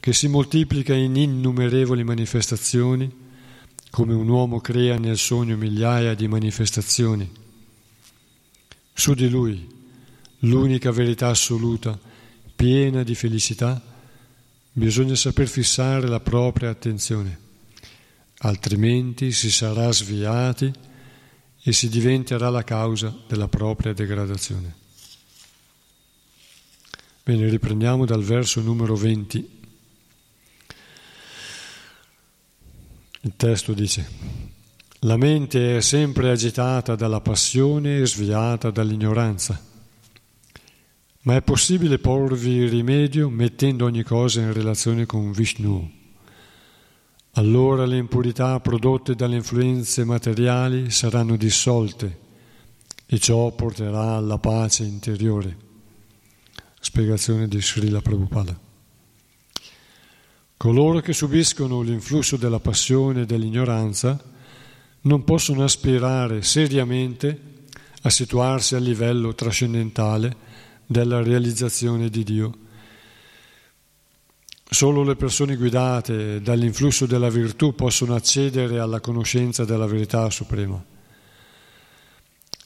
che 0.00 0.12
si 0.12 0.26
moltiplica 0.28 0.94
in 0.94 1.16
innumerevoli 1.16 2.02
manifestazioni, 2.02 3.26
come 3.90 4.14
un 4.14 4.28
uomo 4.28 4.60
crea 4.60 4.98
nel 4.98 5.16
sogno 5.16 5.56
migliaia 5.56 6.14
di 6.14 6.28
manifestazioni 6.28 7.46
su 8.98 9.14
di 9.14 9.28
lui, 9.28 9.64
l'unica 10.40 10.90
verità 10.90 11.28
assoluta, 11.28 11.96
piena 12.56 13.04
di 13.04 13.14
felicità, 13.14 13.80
bisogna 14.72 15.14
saper 15.14 15.46
fissare 15.46 16.08
la 16.08 16.18
propria 16.18 16.70
attenzione, 16.70 17.38
altrimenti 18.38 19.30
si 19.30 19.52
sarà 19.52 19.92
sviati 19.92 20.72
e 21.62 21.72
si 21.72 21.88
diventerà 21.88 22.50
la 22.50 22.64
causa 22.64 23.16
della 23.28 23.46
propria 23.46 23.92
degradazione. 23.92 24.74
Bene, 27.22 27.48
riprendiamo 27.48 28.04
dal 28.04 28.24
verso 28.24 28.60
numero 28.60 28.96
20. 28.96 29.50
Il 33.20 33.32
testo 33.36 33.72
dice, 33.74 34.08
la 35.02 35.16
mente 35.16 35.76
è 35.76 35.80
sempre 35.80 36.30
agitata 36.30 36.96
dalla 36.96 37.20
passione 37.20 38.00
e 38.00 38.06
sviata 38.06 38.70
dall'ignoranza. 38.70 39.60
Ma 41.20 41.36
è 41.36 41.42
possibile 41.42 41.98
porvi 41.98 42.66
rimedio 42.66 43.28
mettendo 43.28 43.84
ogni 43.84 44.02
cosa 44.02 44.40
in 44.40 44.52
relazione 44.52 45.06
con 45.06 45.30
Vishnu. 45.30 45.88
Allora 47.32 47.86
le 47.86 47.96
impurità 47.96 48.58
prodotte 48.58 49.14
dalle 49.14 49.36
influenze 49.36 50.04
materiali 50.04 50.90
saranno 50.90 51.36
dissolte 51.36 52.26
e 53.06 53.18
ciò 53.20 53.52
porterà 53.52 54.16
alla 54.16 54.38
pace 54.38 54.82
interiore. 54.82 55.56
Spiegazione 56.80 57.46
di 57.46 57.60
Srila 57.62 58.00
Prabhupada. 58.00 58.58
Coloro 60.56 60.98
che 61.00 61.12
subiscono 61.12 61.82
l'influsso 61.82 62.36
della 62.36 62.58
passione 62.58 63.20
e 63.20 63.26
dell'ignoranza 63.26 64.36
non 65.02 65.24
possono 65.24 65.64
aspirare 65.64 66.42
seriamente 66.42 67.40
a 68.02 68.10
situarsi 68.10 68.74
a 68.74 68.78
livello 68.78 69.34
trascendentale 69.34 70.36
della 70.86 71.22
realizzazione 71.22 72.08
di 72.08 72.24
Dio. 72.24 72.58
Solo 74.70 75.02
le 75.02 75.16
persone 75.16 75.56
guidate 75.56 76.42
dall'influsso 76.42 77.06
della 77.06 77.30
virtù 77.30 77.74
possono 77.74 78.14
accedere 78.14 78.78
alla 78.78 79.00
conoscenza 79.00 79.64
della 79.64 79.86
verità 79.86 80.28
suprema. 80.30 80.82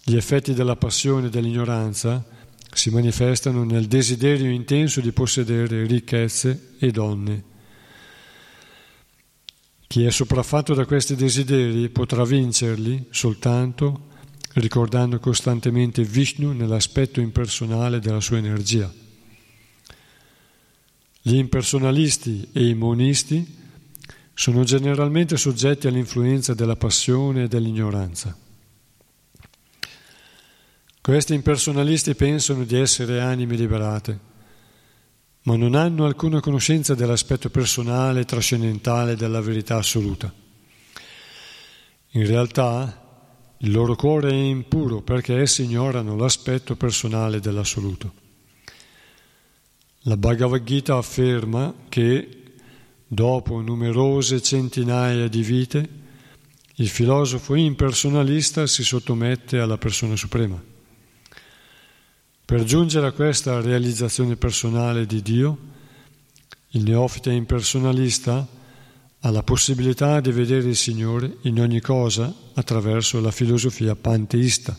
Gli 0.04 0.16
effetti 0.16 0.52
della 0.52 0.76
passione 0.76 1.28
e 1.28 1.30
dell'ignoranza 1.30 2.24
si 2.72 2.90
manifestano 2.90 3.62
nel 3.62 3.86
desiderio 3.86 4.50
intenso 4.50 5.00
di 5.00 5.12
possedere 5.12 5.86
ricchezze 5.86 6.74
e 6.78 6.90
donne 6.90 7.50
chi 9.92 10.06
è 10.06 10.10
sopraffatto 10.10 10.72
da 10.72 10.86
questi 10.86 11.14
desideri 11.14 11.90
potrà 11.90 12.24
vincerli 12.24 13.08
soltanto 13.10 14.06
ricordando 14.54 15.18
costantemente 15.18 16.02
Vishnu 16.02 16.52
nell'aspetto 16.52 17.20
impersonale 17.20 18.00
della 18.00 18.22
sua 18.22 18.38
energia. 18.38 18.90
Gli 21.20 21.34
impersonalisti 21.34 22.48
e 22.54 22.68
i 22.68 22.74
monisti 22.74 23.46
sono 24.32 24.64
generalmente 24.64 25.36
soggetti 25.36 25.88
all'influenza 25.88 26.54
della 26.54 26.76
passione 26.76 27.42
e 27.42 27.48
dell'ignoranza. 27.48 28.34
Questi 31.02 31.34
impersonalisti 31.34 32.14
pensano 32.14 32.64
di 32.64 32.78
essere 32.78 33.20
anime 33.20 33.56
liberate 33.56 34.31
ma 35.42 35.56
non 35.56 35.74
hanno 35.74 36.06
alcuna 36.06 36.40
conoscenza 36.40 36.94
dell'aspetto 36.94 37.50
personale 37.50 38.20
e 38.20 38.24
trascendentale 38.24 39.16
della 39.16 39.40
verità 39.40 39.76
assoluta. 39.76 40.32
In 42.10 42.26
realtà 42.26 43.00
il 43.58 43.70
loro 43.70 43.96
cuore 43.96 44.30
è 44.30 44.34
impuro 44.34 45.02
perché 45.02 45.38
essi 45.38 45.64
ignorano 45.64 46.16
l'aspetto 46.16 46.76
personale 46.76 47.40
dell'assoluto. 47.40 48.12
La 50.06 50.16
Bhagavad 50.16 50.62
Gita 50.64 50.96
afferma 50.96 51.72
che 51.88 52.42
dopo 53.06 53.60
numerose 53.60 54.42
centinaia 54.42 55.28
di 55.28 55.42
vite 55.42 55.88
il 56.76 56.88
filosofo 56.88 57.54
impersonalista 57.54 58.66
si 58.66 58.82
sottomette 58.82 59.58
alla 59.58 59.78
persona 59.78 60.16
suprema. 60.16 60.71
Per 62.44 62.64
giungere 62.64 63.06
a 63.06 63.12
questa 63.12 63.60
realizzazione 63.60 64.36
personale 64.36 65.06
di 65.06 65.22
Dio, 65.22 65.58
il 66.70 66.82
neofita 66.82 67.30
impersonalista 67.30 68.46
ha 69.20 69.30
la 69.30 69.42
possibilità 69.42 70.20
di 70.20 70.32
vedere 70.32 70.68
il 70.68 70.76
Signore 70.76 71.38
in 71.42 71.60
ogni 71.60 71.80
cosa 71.80 72.34
attraverso 72.54 73.20
la 73.20 73.30
filosofia 73.30 73.94
panteista. 73.94 74.76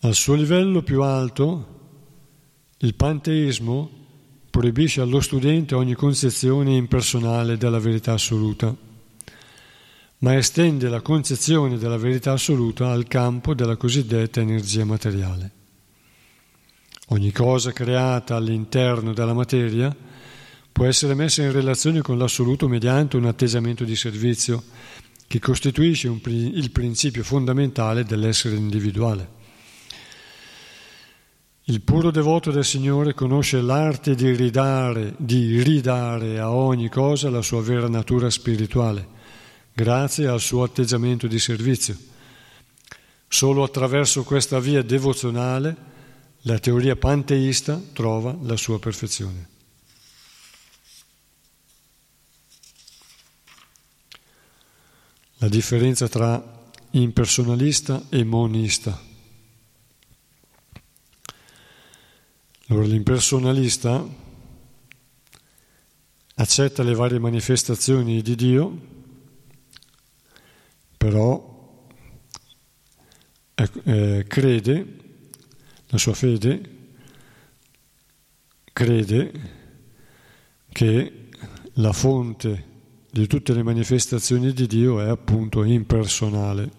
Al 0.00 0.14
suo 0.14 0.34
livello 0.34 0.82
più 0.82 1.02
alto, 1.02 1.76
il 2.78 2.94
panteismo 2.94 3.90
proibisce 4.48 5.00
allo 5.00 5.20
studente 5.20 5.74
ogni 5.74 5.94
concezione 5.94 6.74
impersonale 6.74 7.56
della 7.56 7.78
verità 7.78 8.14
assoluta 8.14 8.74
ma 10.18 10.36
estende 10.36 10.88
la 10.88 11.00
concezione 11.00 11.78
della 11.78 11.96
verità 11.96 12.32
assoluta 12.32 12.90
al 12.90 13.06
campo 13.06 13.54
della 13.54 13.76
cosiddetta 13.76 14.40
energia 14.40 14.84
materiale. 14.84 15.52
Ogni 17.10 17.30
cosa 17.30 17.72
creata 17.72 18.36
all'interno 18.36 19.12
della 19.12 19.32
materia 19.32 19.94
può 20.72 20.86
essere 20.86 21.14
messa 21.14 21.42
in 21.42 21.52
relazione 21.52 22.00
con 22.02 22.18
l'assoluto 22.18 22.68
mediante 22.68 23.16
un 23.16 23.26
atteggiamento 23.26 23.84
di 23.84 23.96
servizio 23.96 24.62
che 25.26 25.38
costituisce 25.38 26.08
un, 26.08 26.20
il 26.24 26.70
principio 26.70 27.22
fondamentale 27.22 28.04
dell'essere 28.04 28.56
individuale. 28.56 29.36
Il 31.64 31.82
puro 31.82 32.10
devoto 32.10 32.50
del 32.50 32.64
Signore 32.64 33.14
conosce 33.14 33.60
l'arte 33.60 34.14
di 34.14 34.34
ridare, 34.34 35.14
di 35.18 35.62
ridare 35.62 36.38
a 36.38 36.50
ogni 36.50 36.88
cosa 36.88 37.30
la 37.30 37.42
sua 37.42 37.62
vera 37.62 37.88
natura 37.88 38.30
spirituale 38.30 39.16
grazie 39.78 40.26
al 40.26 40.40
suo 40.40 40.64
atteggiamento 40.64 41.28
di 41.28 41.38
servizio. 41.38 41.96
Solo 43.28 43.62
attraverso 43.62 44.24
questa 44.24 44.58
via 44.58 44.82
devozionale 44.82 45.86
la 46.40 46.58
teoria 46.58 46.96
panteista 46.96 47.80
trova 47.92 48.36
la 48.42 48.56
sua 48.56 48.80
perfezione. 48.80 49.48
La 55.36 55.48
differenza 55.48 56.08
tra 56.08 56.72
impersonalista 56.90 58.06
e 58.08 58.24
monista. 58.24 59.00
Allora, 62.66 62.86
l'impersonalista 62.86 64.04
accetta 66.34 66.82
le 66.82 66.94
varie 66.94 67.20
manifestazioni 67.20 68.20
di 68.22 68.34
Dio 68.34 68.96
però 70.98 71.86
eh, 73.54 74.24
crede, 74.26 74.96
la 75.86 75.98
sua 75.98 76.12
fede 76.12 76.76
crede 78.72 79.32
che 80.70 81.28
la 81.74 81.92
fonte 81.92 82.64
di 83.10 83.26
tutte 83.26 83.52
le 83.52 83.62
manifestazioni 83.62 84.52
di 84.52 84.66
Dio 84.66 85.00
è 85.00 85.08
appunto 85.08 85.64
impersonale. 85.64 86.70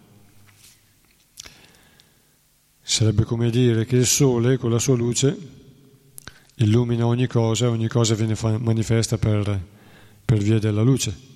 Sarebbe 2.81 3.23
come 3.23 3.49
dire 3.49 3.85
che 3.85 3.97
il 3.97 4.05
sole 4.05 4.57
con 4.57 4.71
la 4.71 4.79
sua 4.79 4.95
luce 4.95 5.37
illumina 6.55 7.05
ogni 7.05 7.27
cosa 7.27 7.65
e 7.65 7.69
ogni 7.69 7.87
cosa 7.87 8.15
viene 8.15 8.35
manifesta 8.59 9.17
per, 9.17 9.61
per 10.23 10.37
via 10.39 10.59
della 10.59 10.81
luce. 10.81 11.28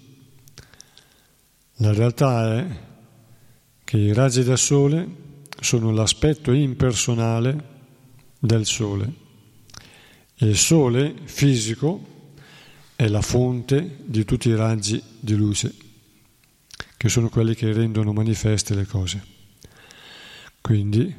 La 1.78 1.94
realtà 1.94 2.58
è 2.58 2.68
che 3.84 3.98
i 3.98 4.14
raggi 4.14 4.44
del 4.44 4.58
sole 4.58 5.08
sono 5.60 5.92
l'aspetto 5.92 6.52
impersonale 6.52 7.72
del 8.40 8.66
sole 8.66 9.22
il 10.38 10.58
sole 10.58 11.14
fisico 11.24 12.32
è 12.96 13.08
la 13.08 13.22
fonte 13.22 13.98
di 14.04 14.26
tutti 14.26 14.50
i 14.50 14.56
raggi 14.56 15.02
di 15.20 15.36
luce, 15.36 15.74
che 16.98 17.08
sono 17.08 17.30
quelli 17.30 17.56
che 17.56 17.72
rendono 17.72 18.14
manifeste 18.14 18.76
le 18.76 18.86
cose. 18.86 19.24
Quindi 20.60 21.16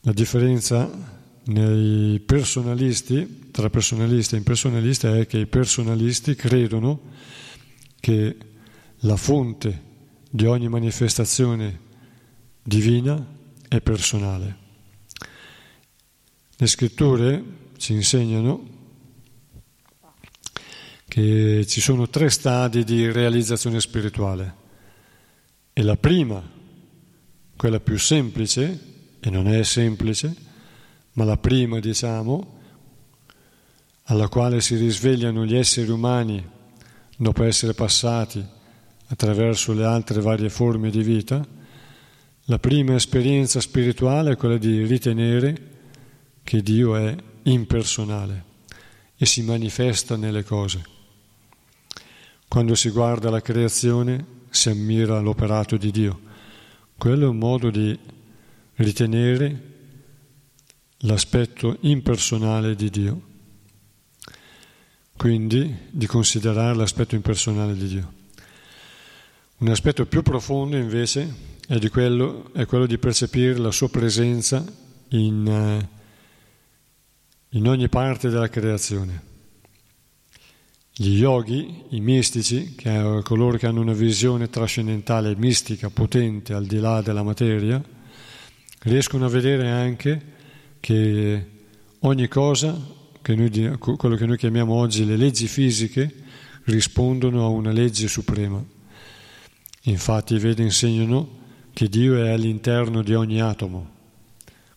la 0.00 0.12
differenza 0.12 0.90
nei 1.44 2.20
personalisti, 2.20 3.50
tra 3.50 3.68
personalisti 3.70 4.34
e 4.34 4.38
impersonalisti, 4.38 5.06
è 5.06 5.26
che 5.26 5.38
i 5.38 5.46
personalisti 5.46 6.34
credono 6.34 7.00
che 8.00 8.36
la 9.04 9.16
fonte 9.16 9.90
di 10.30 10.46
ogni 10.46 10.68
manifestazione 10.68 11.80
divina 12.62 13.24
è 13.68 13.80
personale. 13.80 14.56
Le 16.56 16.66
scritture 16.66 17.44
ci 17.78 17.94
insegnano 17.94 18.70
che 21.08 21.64
ci 21.66 21.80
sono 21.80 22.08
tre 22.08 22.30
stadi 22.30 22.84
di 22.84 23.10
realizzazione 23.10 23.80
spirituale 23.80 24.54
e 25.72 25.82
la 25.82 25.96
prima, 25.96 26.42
quella 27.56 27.80
più 27.80 27.98
semplice, 27.98 28.90
e 29.18 29.30
non 29.30 29.48
è 29.48 29.62
semplice, 29.64 30.34
ma 31.14 31.24
la 31.24 31.36
prima 31.36 31.80
diciamo, 31.80 32.60
alla 34.04 34.28
quale 34.28 34.60
si 34.60 34.76
risvegliano 34.76 35.44
gli 35.44 35.56
esseri 35.56 35.90
umani 35.90 36.48
dopo 37.16 37.42
essere 37.42 37.74
passati 37.74 38.60
attraverso 39.12 39.74
le 39.74 39.84
altre 39.84 40.22
varie 40.22 40.48
forme 40.48 40.88
di 40.90 41.02
vita, 41.02 41.46
la 42.46 42.58
prima 42.58 42.94
esperienza 42.94 43.60
spirituale 43.60 44.32
è 44.32 44.36
quella 44.36 44.56
di 44.56 44.84
ritenere 44.86 45.70
che 46.42 46.62
Dio 46.62 46.96
è 46.96 47.14
impersonale 47.42 48.44
e 49.16 49.26
si 49.26 49.42
manifesta 49.42 50.16
nelle 50.16 50.42
cose. 50.44 50.82
Quando 52.48 52.74
si 52.74 52.88
guarda 52.88 53.28
la 53.28 53.42
creazione 53.42 54.40
si 54.48 54.70
ammira 54.70 55.20
l'operato 55.20 55.76
di 55.76 55.90
Dio. 55.90 56.20
Quello 56.96 57.26
è 57.26 57.28
un 57.28 57.38
modo 57.38 57.70
di 57.70 57.96
ritenere 58.76 59.70
l'aspetto 60.98 61.76
impersonale 61.80 62.74
di 62.74 62.88
Dio, 62.88 63.22
quindi 65.16 65.74
di 65.90 66.06
considerare 66.06 66.74
l'aspetto 66.74 67.14
impersonale 67.14 67.74
di 67.74 67.88
Dio. 67.88 68.20
Un 69.62 69.68
aspetto 69.68 70.06
più 70.06 70.22
profondo 70.22 70.76
invece 70.76 71.32
è, 71.68 71.88
quello, 71.88 72.52
è 72.52 72.66
quello 72.66 72.84
di 72.84 72.98
percepire 72.98 73.56
la 73.58 73.70
sua 73.70 73.88
presenza 73.88 74.64
in, 75.10 75.46
eh, 75.46 75.88
in 77.50 77.68
ogni 77.68 77.88
parte 77.88 78.28
della 78.28 78.48
creazione. 78.48 79.22
Gli 80.92 81.16
yogi, 81.16 81.84
i 81.90 82.00
mistici, 82.00 82.74
che 82.74 83.20
coloro 83.22 83.56
che 83.56 83.68
hanno 83.68 83.80
una 83.80 83.92
visione 83.92 84.50
trascendentale 84.50 85.36
mistica 85.36 85.90
potente 85.90 86.54
al 86.54 86.66
di 86.66 86.80
là 86.80 87.00
della 87.00 87.22
materia, 87.22 87.80
riescono 88.80 89.26
a 89.26 89.28
vedere 89.28 89.70
anche 89.70 90.22
che 90.80 91.46
ogni 92.00 92.26
cosa, 92.26 92.76
che 93.22 93.36
noi, 93.36 93.78
quello 93.78 94.16
che 94.16 94.26
noi 94.26 94.38
chiamiamo 94.38 94.74
oggi 94.74 95.06
le 95.06 95.16
leggi 95.16 95.46
fisiche, 95.46 96.12
rispondono 96.64 97.44
a 97.44 97.48
una 97.48 97.70
legge 97.70 98.08
suprema. 98.08 98.80
Infatti 99.82 100.34
i 100.34 100.38
Veda 100.38 100.62
insegnano 100.62 101.40
che 101.72 101.88
Dio 101.88 102.22
è 102.22 102.30
all'interno 102.30 103.02
di 103.02 103.14
ogni 103.14 103.40
atomo, 103.40 103.90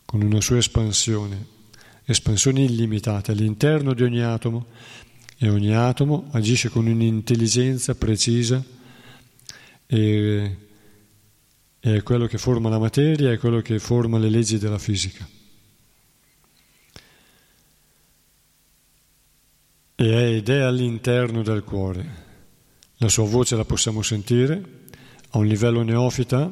con 0.06 0.22
una 0.22 0.42
sua 0.42 0.58
espansione, 0.58 1.46
espansione 2.06 2.64
illimitata 2.64 3.32
all'interno 3.32 3.94
di 3.94 4.04
ogni 4.04 4.22
atomo 4.22 4.66
e 5.38 5.50
ogni 5.50 5.76
atomo 5.76 6.30
agisce 6.32 6.70
con 6.70 6.88
un'intelligenza 6.88 7.94
precisa 7.96 8.64
e 9.86 10.58
è 11.80 12.02
quello 12.02 12.26
che 12.26 12.38
forma 12.38 12.70
la 12.70 12.80
materia, 12.80 13.32
è 13.32 13.38
quello 13.38 13.62
che 13.62 13.78
forma 13.78 14.18
le 14.18 14.30
leggi 14.30 14.58
della 14.58 14.80
fisica. 14.80 15.28
ed 19.98 20.50
è 20.50 20.60
all'interno 20.60 21.42
del 21.42 21.64
cuore. 21.64 22.24
La 22.98 23.08
sua 23.08 23.26
voce 23.26 23.56
la 23.56 23.64
possiamo 23.64 24.02
sentire 24.02 24.75
a 25.36 25.38
un 25.38 25.48
livello 25.48 25.84
neofita 25.84 26.50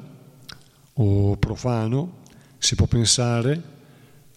o 0.95 1.37
profano, 1.37 2.21
si 2.57 2.75
può 2.75 2.85
pensare 2.85 3.71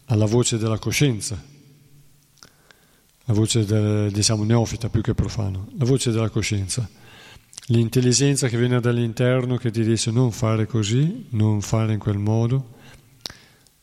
alla 0.06 0.24
voce 0.24 0.56
della 0.56 0.78
coscienza, 0.78 1.40
la 3.24 3.35
voce 3.35 3.64
del, 3.64 4.12
diciamo 4.12 4.44
neofita 4.44 4.88
più 4.88 5.02
che 5.02 5.14
profano, 5.14 5.68
la 5.76 5.85
voce 5.85 6.12
della 6.12 6.28
coscienza, 6.28 6.88
l'intelligenza 7.66 8.46
che 8.46 8.56
viene 8.56 8.78
dall'interno 8.80 9.56
che 9.56 9.72
ti 9.72 9.82
dice 9.82 10.12
non 10.12 10.30
fare 10.30 10.66
così, 10.66 11.26
non 11.30 11.61
fare 11.61 11.94
in 11.94 11.98
quel 11.98 12.18
modo, 12.18 12.74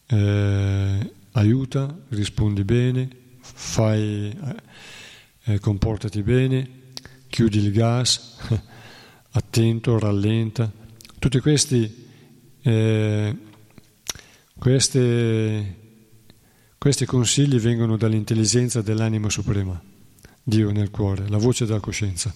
eh, 0.08 1.14
aiuta, 1.32 1.94
rispondi 2.10 2.64
bene, 2.64 3.10
fai, 3.42 4.34
eh, 5.44 5.60
comportati 5.60 6.24
bene, 6.24 6.70
chiudi 7.28 7.58
il 7.58 7.74
gas, 7.74 8.38
attento, 9.34 10.00
rallenta. 10.00 10.72
Tutti 11.20 11.40
questi, 11.40 12.08
eh, 12.62 13.38
queste, 14.58 15.76
questi 16.78 17.06
consigli 17.06 17.60
vengono 17.60 17.98
dall'intelligenza 17.98 18.82
dell'anima 18.82 19.30
suprema, 19.30 19.82
Dio 20.44 20.72
nel 20.72 20.92
cuore, 20.92 21.28
la 21.30 21.38
voce 21.38 21.66
della 21.66 21.80
coscienza. 21.80 22.34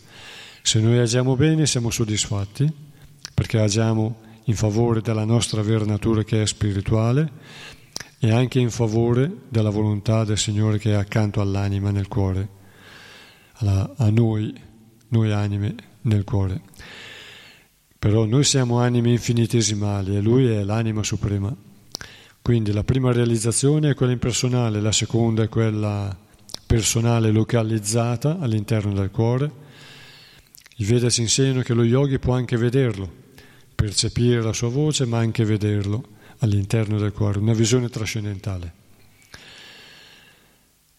Se 0.61 0.79
noi 0.79 0.97
agiamo 0.99 1.35
bene 1.35 1.65
siamo 1.65 1.89
soddisfatti 1.89 2.69
perché 3.33 3.59
agiamo 3.59 4.19
in 4.45 4.55
favore 4.55 5.01
della 5.01 5.25
nostra 5.25 5.61
vera 5.61 5.85
natura 5.85 6.23
che 6.23 6.41
è 6.41 6.47
spirituale 6.47 7.31
e 8.19 8.31
anche 8.31 8.59
in 8.59 8.71
favore 8.71 9.31
della 9.49 9.69
volontà 9.69 10.23
del 10.23 10.37
Signore 10.37 10.79
che 10.79 10.91
è 10.91 10.95
accanto 10.95 11.39
all'anima 11.39 11.91
nel 11.91 12.07
cuore, 12.07 12.49
alla, 13.53 13.93
a 13.97 14.09
noi, 14.09 14.53
noi 15.09 15.31
anime 15.31 15.75
nel 16.07 16.23
cuore. 16.23 16.61
Però 17.99 18.25
noi 18.25 18.43
siamo 18.43 18.79
anime 18.79 19.11
infinitesimali 19.11 20.15
e 20.15 20.21
Lui 20.21 20.47
è 20.47 20.63
l'anima 20.63 21.03
suprema. 21.03 21.55
Quindi 22.41 22.71
la 22.71 22.83
prima 22.83 23.11
realizzazione 23.11 23.89
è 23.89 23.93
quella 23.93 24.13
impersonale, 24.13 24.79
la 24.79 24.91
seconda 24.91 25.43
è 25.43 25.49
quella 25.49 26.15
personale 26.65 27.31
localizzata 27.31 28.39
all'interno 28.39 28.93
del 28.93 29.11
cuore. 29.11 29.65
I 30.77 30.85
Veda 30.85 31.09
ci 31.09 31.21
insegnano 31.21 31.61
che 31.61 31.73
lo 31.73 31.83
yogi 31.83 32.19
può 32.19 32.35
anche 32.35 32.55
vederlo, 32.55 33.11
percepire 33.75 34.41
la 34.41 34.53
sua 34.53 34.69
voce, 34.69 35.05
ma 35.05 35.17
anche 35.17 35.43
vederlo 35.43 36.15
all'interno 36.39 36.99
del 36.99 37.11
cuore, 37.11 37.39
una 37.39 37.53
visione 37.53 37.89
trascendentale. 37.89 38.73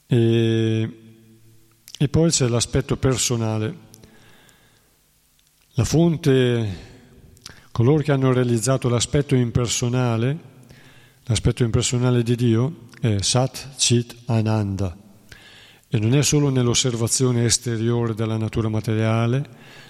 E, 0.07 0.91
e 1.97 2.09
poi 2.09 2.31
c'è 2.31 2.49
l'aspetto 2.49 2.97
personale. 2.97 3.87
La 5.79 5.85
fonte, 5.85 6.77
coloro 7.71 8.03
che 8.03 8.11
hanno 8.11 8.33
realizzato 8.33 8.89
l'aspetto 8.89 9.37
impersonale, 9.37 10.37
l'aspetto 11.23 11.63
impersonale 11.63 12.25
di 12.25 12.35
Dio 12.35 12.89
è 13.01 13.19
Sat 13.21 13.77
Chit 13.77 14.23
Ananda 14.25 14.97
e 15.87 15.99
non 16.01 16.17
è 16.17 16.23
solo 16.25 16.49
nell'osservazione 16.49 17.45
esteriore 17.45 18.15
della 18.15 18.37
natura 18.37 18.69
materiale 18.69 19.49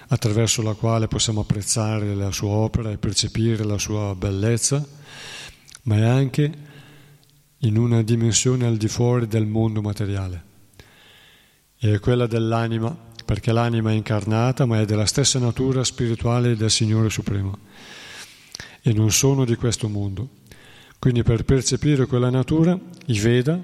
attraverso 0.09 0.61
la 0.61 0.75
quale 0.75 1.07
possiamo 1.07 1.41
apprezzare 1.41 2.13
la 2.13 2.29
sua 2.29 2.51
opera 2.51 2.91
e 2.91 2.99
percepire 2.99 3.63
la 3.63 3.79
sua 3.79 4.13
bellezza, 4.13 4.85
ma 5.85 5.97
è 5.97 6.03
anche 6.03 6.53
in 7.57 7.77
una 7.77 8.03
dimensione 8.03 8.67
al 8.67 8.77
di 8.77 8.87
fuori 8.87 9.25
del 9.25 9.47
mondo 9.47 9.81
materiale. 9.81 10.43
E 11.79 11.95
è 11.95 11.99
quella 11.99 12.27
dell'anima 12.27 13.07
perché 13.29 13.51
l'anima 13.51 13.91
è 13.91 13.93
incarnata, 13.93 14.65
ma 14.65 14.81
è 14.81 14.85
della 14.85 15.05
stessa 15.05 15.37
natura 15.37 15.83
spirituale 15.83 16.55
del 16.55 16.71
Signore 16.71 17.11
Supremo 17.11 17.59
e 18.81 18.91
non 18.91 19.11
sono 19.11 19.45
di 19.45 19.53
questo 19.53 19.87
mondo. 19.87 20.29
Quindi 20.97 21.21
per 21.21 21.45
percepire 21.45 22.07
quella 22.07 22.31
natura 22.31 22.75
i 23.05 23.19
Veda 23.19 23.61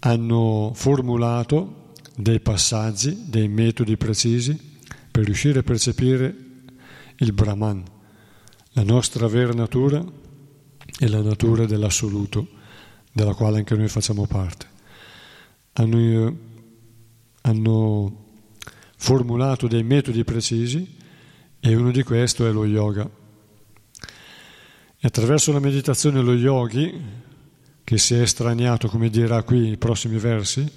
hanno 0.00 0.72
formulato 0.74 1.92
dei 2.16 2.40
passaggi, 2.40 3.26
dei 3.28 3.46
metodi 3.46 3.96
precisi 3.96 4.58
per 5.08 5.22
riuscire 5.22 5.60
a 5.60 5.62
percepire 5.62 6.34
il 7.18 7.32
Brahman, 7.32 7.84
la 8.72 8.82
nostra 8.82 9.28
vera 9.28 9.52
natura 9.52 10.04
e 10.98 11.08
la 11.08 11.22
natura 11.22 11.64
dell'assoluto, 11.64 12.48
della 13.12 13.34
quale 13.34 13.58
anche 13.58 13.76
noi 13.76 13.86
facciamo 13.86 14.26
parte. 14.26 14.66
Hanno, 15.74 16.36
hanno 17.42 18.28
formulato 19.02 19.66
dei 19.66 19.82
metodi 19.82 20.24
precisi 20.24 20.96
e 21.58 21.74
uno 21.74 21.90
di 21.90 22.02
questi 22.02 22.42
è 22.42 22.50
lo 22.50 22.66
yoga. 22.66 23.08
E 24.02 25.06
attraverso 25.06 25.52
la 25.52 25.58
meditazione 25.58 26.20
lo 26.20 26.34
yogi, 26.34 26.92
che 27.82 27.98
si 27.98 28.14
è 28.14 28.20
estraniato, 28.20 28.88
come 28.88 29.08
dirà 29.08 29.42
qui 29.42 29.70
i 29.70 29.78
prossimi 29.78 30.18
versi, 30.18 30.70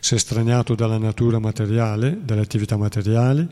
si 0.00 0.14
è 0.14 0.16
estraniato 0.16 0.74
dalla 0.74 0.98
natura 0.98 1.38
materiale, 1.38 2.18
dalle 2.20 2.40
attività 2.40 2.76
materiali, 2.76 3.46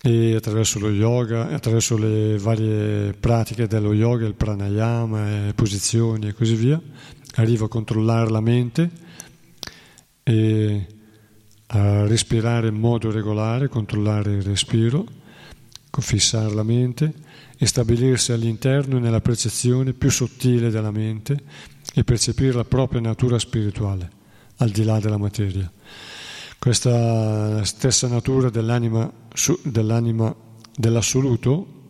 e 0.00 0.34
attraverso 0.34 0.78
lo 0.78 0.90
yoga, 0.90 1.50
attraverso 1.50 1.98
le 1.98 2.38
varie 2.38 3.12
pratiche 3.12 3.66
dello 3.66 3.92
yoga, 3.92 4.26
il 4.26 4.34
pranayama, 4.34 5.52
posizioni 5.54 6.28
e 6.28 6.32
così 6.32 6.54
via, 6.54 6.80
arriva 7.34 7.66
a 7.66 7.68
controllare 7.68 8.30
la 8.30 8.40
mente 8.40 8.90
e 10.22 10.86
a 11.74 12.06
respirare 12.06 12.68
in 12.68 12.76
modo 12.76 13.10
regolare, 13.10 13.68
controllare 13.68 14.32
il 14.32 14.42
respiro, 14.42 15.04
fissare 16.00 16.52
la 16.52 16.62
mente 16.62 17.12
e 17.56 17.66
stabilirsi 17.66 18.32
all'interno 18.32 18.98
nella 18.98 19.20
percezione 19.20 19.92
più 19.92 20.10
sottile 20.10 20.70
della 20.70 20.90
mente 20.90 21.36
e 21.92 22.04
percepire 22.04 22.52
la 22.52 22.64
propria 22.64 23.00
natura 23.00 23.38
spirituale, 23.38 24.10
al 24.56 24.70
di 24.70 24.84
là 24.84 24.98
della 24.98 25.18
materia. 25.18 25.70
Questa 26.58 27.64
stessa 27.64 28.08
natura 28.08 28.50
dell'anima, 28.50 29.10
dell'anima 29.62 30.34
dell'assoluto, 30.76 31.88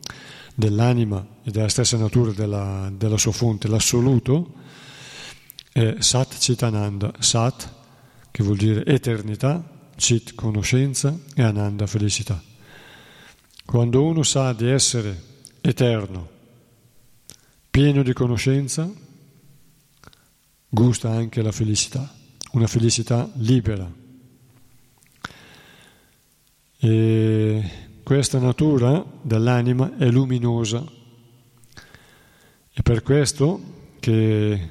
dell'anima 0.55 1.27
e 1.43 1.51
della 1.51 1.69
stessa 1.69 1.97
natura 1.97 2.33
della, 2.33 2.91
della 2.95 3.19
sua 3.19 3.33
fonte, 3.33 3.69
l'assoluto, 3.69 4.53
è 5.73 5.97
Sat 5.99 6.37
Chitananda, 6.39 7.13
Sat 7.19 7.73
che 8.31 8.43
vuol 8.43 8.57
dire 8.57 8.85
eternità, 8.85 9.74
Chit 9.97 10.35
conoscenza 10.35 11.19
e 11.35 11.43
Ananda 11.43 11.87
felicità. 11.87 12.43
Quando 13.65 14.05
uno 14.05 14.23
sa 14.23 14.53
di 14.53 14.69
essere 14.69 15.23
eterno, 15.61 16.29
pieno 17.71 18.03
di 18.03 18.13
conoscenza, 18.13 18.91
gusta 20.69 21.11
anche 21.11 21.43
la 21.43 21.53
felicità, 21.53 22.13
una 22.53 22.67
felicità 22.67 23.31
libera. 23.37 23.91
E 26.79 27.71
questa 28.03 28.39
natura 28.39 29.05
dell'anima 29.23 29.97
è 29.97 30.11
luminosa. 30.11 30.85
E 32.73 32.83
per 32.83 33.03
questo 33.03 33.61
che 33.99 34.71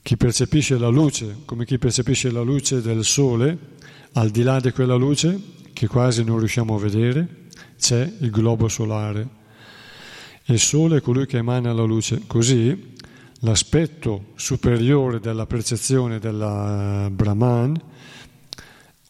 chi 0.00 0.16
percepisce 0.16 0.78
la 0.78 0.88
luce, 0.88 1.38
come 1.46 1.64
chi 1.64 1.78
percepisce 1.78 2.30
la 2.30 2.42
luce 2.42 2.80
del 2.80 3.04
sole, 3.04 3.72
al 4.14 4.30
di 4.30 4.42
là 4.42 4.60
di 4.60 4.70
quella 4.72 4.94
luce, 4.94 5.40
che 5.72 5.86
quasi 5.86 6.24
non 6.24 6.38
riusciamo 6.38 6.74
a 6.74 6.78
vedere, 6.78 7.48
c'è 7.78 8.10
il 8.20 8.30
globo 8.30 8.68
solare. 8.68 9.42
Il 10.46 10.58
Sole 10.58 10.98
è 10.98 11.00
colui 11.00 11.26
che 11.26 11.38
emana 11.38 11.72
la 11.72 11.84
luce. 11.84 12.22
Così 12.26 12.92
l'aspetto 13.40 14.26
superiore 14.36 15.20
della 15.20 15.46
percezione 15.46 16.18
della 16.18 17.08
Brahman, 17.10 17.80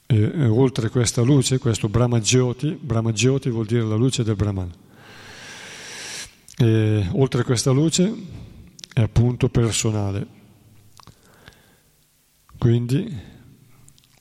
e, 0.07 0.46
oltre 0.46 0.88
questa 0.90 1.22
luce, 1.22 1.59
questo 1.59 1.88
Brahmajyoti, 1.88 2.78
Brahmajyoti 2.80 3.50
vuol 3.50 3.66
dire 3.66 3.82
la 3.82 3.96
luce 3.96 4.22
del 4.22 4.36
Brahman. 4.36 4.70
E, 6.57 7.09
oltre 7.12 7.42
questa 7.42 7.70
luce 7.70 8.12
è 8.92 9.00
appunto 9.00 9.48
personale. 9.48 10.26
Quindi 12.59 13.32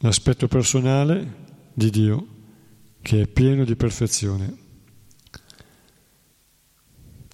l'aspetto 0.04 0.48
personale 0.48 1.42
di 1.74 1.90
Dio 1.90 2.28
che 3.02 3.22
è 3.22 3.28
pieno 3.28 3.64
di 3.64 3.76
perfezione, 3.76 4.58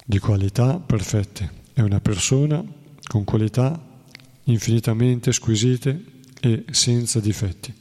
di 0.04 0.18
qualità 0.18 0.78
perfette. 0.78 1.58
È 1.72 1.80
una 1.80 2.00
persona 2.00 2.64
con 3.04 3.24
qualità 3.24 4.04
infinitamente 4.44 5.32
squisite 5.32 6.04
e 6.40 6.64
senza 6.70 7.20
difetti. 7.20 7.74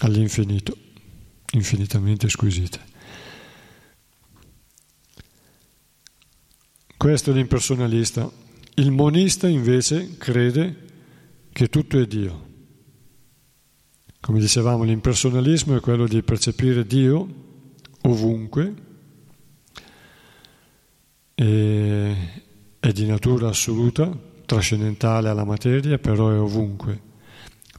All'infinito, 0.00 0.76
infinitamente 1.52 2.28
squisite. 2.28 2.80
Questo 6.96 7.30
è 7.30 7.34
l'impersonalista. 7.34 8.30
Il 8.74 8.92
monista 8.92 9.46
invece 9.46 10.16
crede 10.16 10.86
che 11.58 11.68
tutto 11.68 11.98
è 11.98 12.06
Dio. 12.06 12.46
Come 14.20 14.38
dicevamo, 14.38 14.84
l'impersonalismo 14.84 15.74
è 15.76 15.80
quello 15.80 16.06
di 16.06 16.22
percepire 16.22 16.86
Dio 16.86 17.28
ovunque, 18.02 18.74
è 21.34 22.92
di 22.92 23.06
natura 23.06 23.48
assoluta, 23.48 24.08
trascendentale 24.46 25.30
alla 25.30 25.42
materia, 25.42 25.98
però 25.98 26.30
è 26.30 26.38
ovunque, 26.38 27.00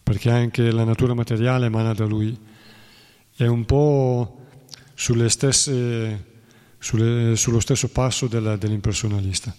perché 0.03 0.29
anche 0.29 0.71
la 0.71 0.83
natura 0.83 1.13
materiale 1.13 1.67
emana 1.67 1.93
da 1.93 2.03
Lui. 2.03 2.37
È 3.33 3.45
un 3.45 3.63
po' 3.63 4.41
sulle 4.93 5.29
stesse, 5.29 6.25
sulle, 6.77 7.37
sullo 7.37 7.61
stesso 7.61 7.87
passo 7.87 8.27
della, 8.27 8.57
dell'impersonalista. 8.57 9.55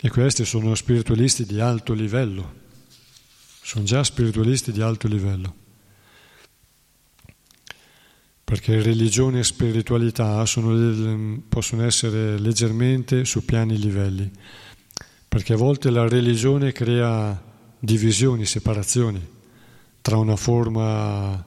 E 0.00 0.10
questi 0.10 0.44
sono 0.44 0.76
spiritualisti 0.76 1.44
di 1.44 1.58
alto 1.58 1.92
livello, 1.92 2.54
sono 3.62 3.84
già 3.84 4.04
spiritualisti 4.04 4.70
di 4.70 4.80
alto 4.80 5.08
livello. 5.08 5.54
Perché 8.44 8.80
religione 8.80 9.40
e 9.40 9.44
spiritualità 9.44 10.46
sono, 10.46 11.42
possono 11.48 11.84
essere 11.84 12.38
leggermente 12.38 13.24
su 13.24 13.44
piani 13.44 13.76
livelli, 13.76 14.30
perché 15.26 15.54
a 15.54 15.56
volte 15.56 15.90
la 15.90 16.06
religione 16.06 16.70
crea 16.70 17.42
divisioni, 17.80 18.46
separazioni 18.46 19.36
tra 20.00 20.16
una 20.16 20.36
forma 20.36 21.44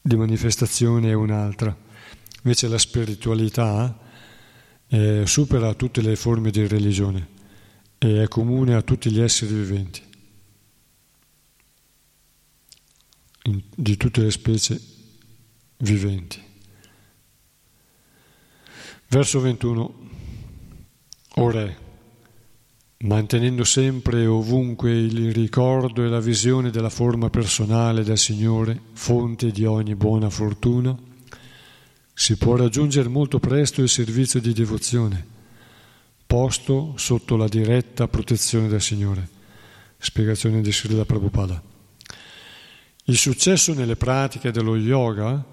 di 0.00 0.16
manifestazione 0.16 1.10
e 1.10 1.14
un'altra. 1.14 1.76
Invece 2.42 2.66
la 2.66 2.78
spiritualità 2.78 4.06
eh, 4.88 5.24
supera 5.26 5.74
tutte 5.74 6.00
le 6.00 6.16
forme 6.16 6.50
di 6.50 6.66
religione 6.66 7.36
e 7.98 8.22
è 8.22 8.28
comune 8.28 8.74
a 8.74 8.82
tutti 8.82 9.10
gli 9.10 9.20
esseri 9.20 9.54
viventi, 9.54 10.02
in, 13.44 13.62
di 13.74 13.96
tutte 13.96 14.22
le 14.22 14.30
specie 14.30 14.80
viventi. 15.78 16.42
Verso 19.08 19.40
21. 19.40 20.06
O 21.40 21.50
Re, 21.50 21.76
mantenendo 22.98 23.62
sempre 23.64 24.22
e 24.22 24.26
ovunque 24.26 24.90
il 24.90 25.32
ricordo 25.32 26.04
e 26.04 26.08
la 26.08 26.20
visione 26.20 26.70
della 26.70 26.90
forma 26.90 27.30
personale 27.30 28.02
del 28.02 28.18
Signore, 28.18 28.80
fonte 28.92 29.50
di 29.50 29.64
ogni 29.64 29.94
buona 29.94 30.30
fortuna, 30.30 30.96
si 32.18 32.36
può 32.36 32.56
raggiungere 32.56 33.08
molto 33.08 33.38
presto 33.38 33.80
il 33.80 33.88
servizio 33.88 34.40
di 34.40 34.52
devozione, 34.52 35.24
posto 36.26 36.94
sotto 36.96 37.36
la 37.36 37.46
diretta 37.46 38.08
protezione 38.08 38.66
del 38.66 38.82
Signore. 38.82 39.28
Spiegazione 39.98 40.60
di 40.60 40.72
Srila 40.72 41.04
Prabhupada. 41.04 41.62
Il 43.04 43.16
successo 43.16 43.72
nelle 43.72 43.94
pratiche 43.94 44.50
dello 44.50 44.74
yoga 44.74 45.44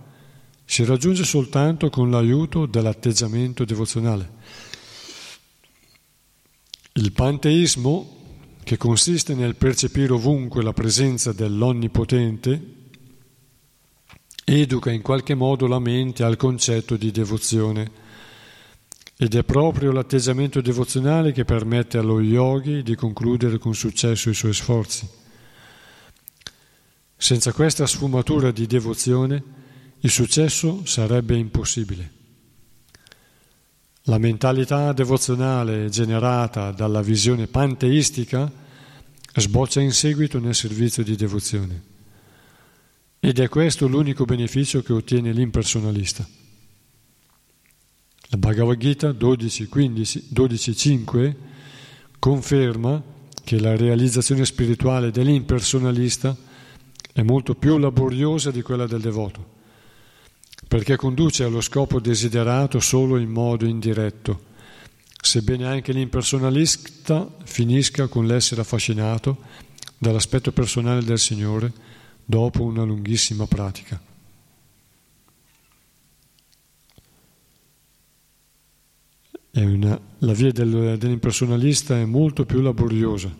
si 0.65 0.83
raggiunge 0.83 1.23
soltanto 1.23 1.91
con 1.91 2.09
l'aiuto 2.09 2.65
dell'atteggiamento 2.65 3.63
devozionale. 3.63 4.31
Il 6.93 7.11
panteismo, 7.11 8.39
che 8.63 8.77
consiste 8.77 9.35
nel 9.35 9.55
percepire 9.55 10.13
ovunque 10.13 10.63
la 10.63 10.73
presenza 10.73 11.31
dell'Onnipotente, 11.31 12.59
educa 14.45 14.91
in 14.91 15.01
qualche 15.01 15.33
modo 15.33 15.65
la 15.65 15.79
mente 15.79 16.23
al 16.23 16.37
concetto 16.37 16.95
di 16.95 17.11
devozione. 17.11 18.03
Ed 19.17 19.33
è 19.33 19.43
proprio 19.43 19.91
l'atteggiamento 19.91 20.61
devozionale 20.61 21.31
che 21.31 21.45
permette 21.45 21.97
allo 21.97 22.21
yogi 22.21 22.83
di 22.83 22.95
concludere 22.95 23.57
con 23.57 23.73
successo 23.73 24.29
i 24.29 24.33
suoi 24.33 24.53
sforzi. 24.53 25.09
Senza 27.17 27.51
questa 27.53 27.87
sfumatura 27.87 28.51
di 28.51 28.67
devozione 28.67 29.43
il 29.99 30.09
successo 30.11 30.85
sarebbe 30.85 31.35
impossibile. 31.35 32.11
La 34.03 34.19
mentalità 34.19 34.93
devozionale 34.93 35.89
generata 35.89 36.71
dalla 36.71 37.01
visione 37.01 37.47
panteistica 37.47 38.51
sboccia 39.33 39.81
in 39.81 39.91
seguito 39.91 40.39
nel 40.39 40.53
servizio 40.53 41.03
di 41.03 41.15
devozione. 41.15 41.94
Ed 43.25 43.39
è 43.39 43.49
questo 43.49 43.87
l'unico 43.87 44.23
beneficio 44.23 44.83
che 44.83 44.93
ottiene 44.93 45.33
l'impersonalista. 45.33 46.23
La 48.27 48.37
Bhagavad 48.37 48.77
Gita 48.77 49.09
12.5 49.09 51.35
conferma 52.19 53.01
che 53.43 53.59
la 53.59 53.75
realizzazione 53.75 54.45
spirituale 54.45 55.09
dell'impersonalista 55.09 56.37
è 57.13 57.23
molto 57.23 57.55
più 57.55 57.79
laboriosa 57.79 58.51
di 58.51 58.61
quella 58.61 58.85
del 58.85 59.01
devoto, 59.01 59.53
perché 60.67 60.95
conduce 60.95 61.45
allo 61.45 61.61
scopo 61.61 61.99
desiderato 61.99 62.79
solo 62.79 63.17
in 63.17 63.31
modo 63.31 63.65
indiretto, 63.65 64.43
sebbene 65.19 65.65
anche 65.65 65.93
l'impersonalista 65.93 67.37
finisca 67.43 68.05
con 68.05 68.27
l'essere 68.27 68.61
affascinato 68.61 69.39
dall'aspetto 69.97 70.51
personale 70.51 71.03
del 71.03 71.17
Signore 71.17 71.84
dopo 72.25 72.63
una 72.63 72.83
lunghissima 72.83 73.45
pratica. 73.45 74.01
Una, 79.51 79.97
la 80.17 80.33
via 80.33 80.51
del, 80.51 80.97
dell'impersonalista 80.97 81.97
è 81.97 82.03
molto 82.03 82.45
più 82.45 82.59
laboriosa 82.59 83.33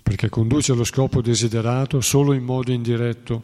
perché 0.00 0.28
conduce 0.28 0.72
allo 0.72 0.84
scopo 0.84 1.20
desiderato 1.20 2.00
solo 2.00 2.32
in 2.32 2.44
modo 2.44 2.72
indiretto, 2.72 3.42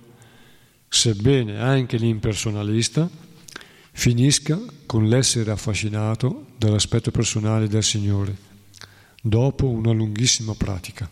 sebbene 0.88 1.58
anche 1.58 1.96
l'impersonalista 1.96 3.08
finisca 3.92 4.60
con 4.84 5.08
l'essere 5.08 5.50
affascinato 5.50 6.46
dall'aspetto 6.56 7.10
personale 7.10 7.66
del 7.66 7.82
Signore 7.82 8.36
dopo 9.20 9.68
una 9.68 9.90
lunghissima 9.92 10.54
pratica. 10.54 11.10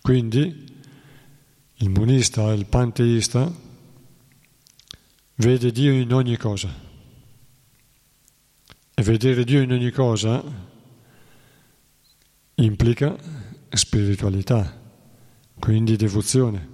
Quindi 0.00 0.63
il 1.78 1.90
monista, 1.90 2.52
il 2.52 2.66
panteista, 2.66 3.52
vede 5.36 5.72
Dio 5.72 5.92
in 5.92 6.12
ogni 6.12 6.36
cosa. 6.36 6.72
E 8.96 9.02
vedere 9.02 9.44
Dio 9.44 9.60
in 9.60 9.72
ogni 9.72 9.90
cosa 9.90 10.42
implica 12.56 13.16
spiritualità, 13.70 14.80
quindi 15.58 15.96
devozione. 15.96 16.72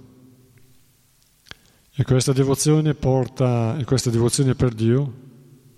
E 1.93 2.03
questa 2.03 2.31
devozione 2.31 2.93
porta, 2.93 3.77
e 3.77 3.83
questa 3.85 4.11
devozione 4.11 4.53
per 4.55 4.73
Dio, 4.73 5.13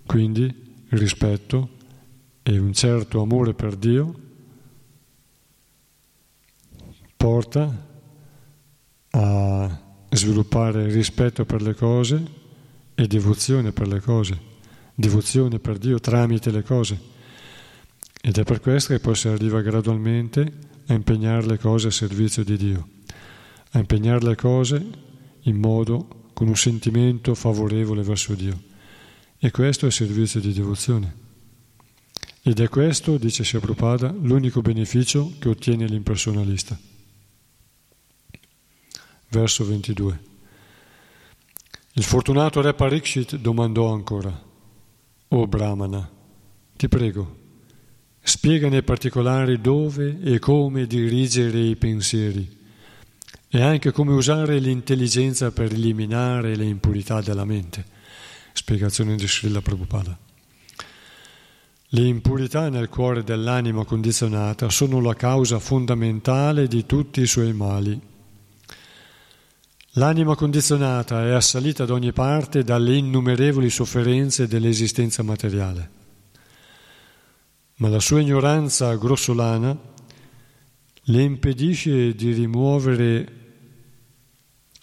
quindi 0.06 0.84
rispetto 0.90 1.70
e 2.42 2.58
un 2.58 2.74
certo 2.74 3.22
amore 3.22 3.54
per 3.54 3.74
Dio, 3.74 4.20
porta 7.16 7.92
a 9.16 9.80
sviluppare 10.10 10.88
rispetto 10.88 11.44
per 11.44 11.62
le 11.62 11.74
cose 11.74 12.22
e 12.94 13.06
devozione 13.06 13.72
per 13.72 13.86
le 13.86 14.00
cose, 14.00 14.38
devozione 14.94 15.58
per 15.58 15.78
Dio 15.78 16.00
tramite 16.00 16.50
le 16.50 16.62
cose. 16.62 17.12
Ed 18.20 18.38
è 18.38 18.42
per 18.42 18.60
questo 18.60 18.92
che 18.92 19.00
poi 19.00 19.14
si 19.14 19.28
arriva 19.28 19.60
gradualmente 19.60 20.52
a 20.86 20.94
impegnare 20.94 21.46
le 21.46 21.58
cose 21.58 21.88
a 21.88 21.92
servizio 21.92 22.42
di 22.42 22.56
Dio, 22.56 22.88
a 23.70 23.78
impegnare 23.78 24.24
le 24.24 24.34
cose 24.34 24.84
in 25.42 25.56
modo 25.56 26.22
con 26.32 26.48
un 26.48 26.56
sentimento 26.56 27.34
favorevole 27.34 28.02
verso 28.02 28.34
Dio 28.34 28.58
E 29.38 29.50
questo 29.50 29.86
è 29.86 29.90
servizio 29.90 30.40
di 30.40 30.52
devozione. 30.52 31.22
Ed 32.42 32.58
è 32.60 32.68
questo, 32.68 33.16
dice 33.16 33.58
Prabhupada, 33.58 34.12
l'unico 34.20 34.60
beneficio 34.60 35.32
che 35.38 35.48
ottiene 35.48 35.86
l'impersonalista. 35.86 36.78
Verso 39.34 39.64
22. 39.64 40.20
Il 41.94 42.04
fortunato 42.04 42.60
re 42.60 42.72
Parikshit 42.72 43.34
domandò 43.34 43.92
ancora, 43.92 44.32
O 45.26 45.46
Brahmana, 45.48 46.08
ti 46.76 46.86
prego, 46.86 47.36
spiega 48.22 48.68
nei 48.68 48.84
particolari 48.84 49.60
dove 49.60 50.20
e 50.22 50.38
come 50.38 50.86
dirigere 50.86 51.58
i 51.58 51.74
pensieri 51.74 52.48
e 53.48 53.60
anche 53.60 53.90
come 53.90 54.12
usare 54.12 54.60
l'intelligenza 54.60 55.50
per 55.50 55.72
eliminare 55.72 56.54
le 56.54 56.66
impurità 56.66 57.20
della 57.20 57.44
mente. 57.44 57.84
Spiegazione 58.52 59.16
di 59.16 59.26
Srila 59.26 59.60
Prabhupada. 59.60 60.16
Le 61.88 62.06
impurità 62.06 62.68
nel 62.68 62.88
cuore 62.88 63.24
dell'anima 63.24 63.84
condizionata 63.84 64.70
sono 64.70 65.00
la 65.00 65.14
causa 65.14 65.58
fondamentale 65.58 66.68
di 66.68 66.86
tutti 66.86 67.20
i 67.20 67.26
suoi 67.26 67.52
mali. 67.52 68.12
L'anima 69.96 70.34
condizionata 70.34 71.24
è 71.24 71.30
assalita 71.30 71.84
da 71.84 71.92
ogni 71.92 72.12
parte 72.12 72.64
dalle 72.64 72.96
innumerevoli 72.96 73.70
sofferenze 73.70 74.48
dell'esistenza 74.48 75.22
materiale. 75.22 75.90
Ma 77.76 77.88
la 77.88 78.00
sua 78.00 78.20
ignoranza 78.20 78.92
grossolana 78.96 79.76
le 81.08 81.22
impedisce 81.22 82.12
di 82.14 82.32
rimuovere 82.32 83.32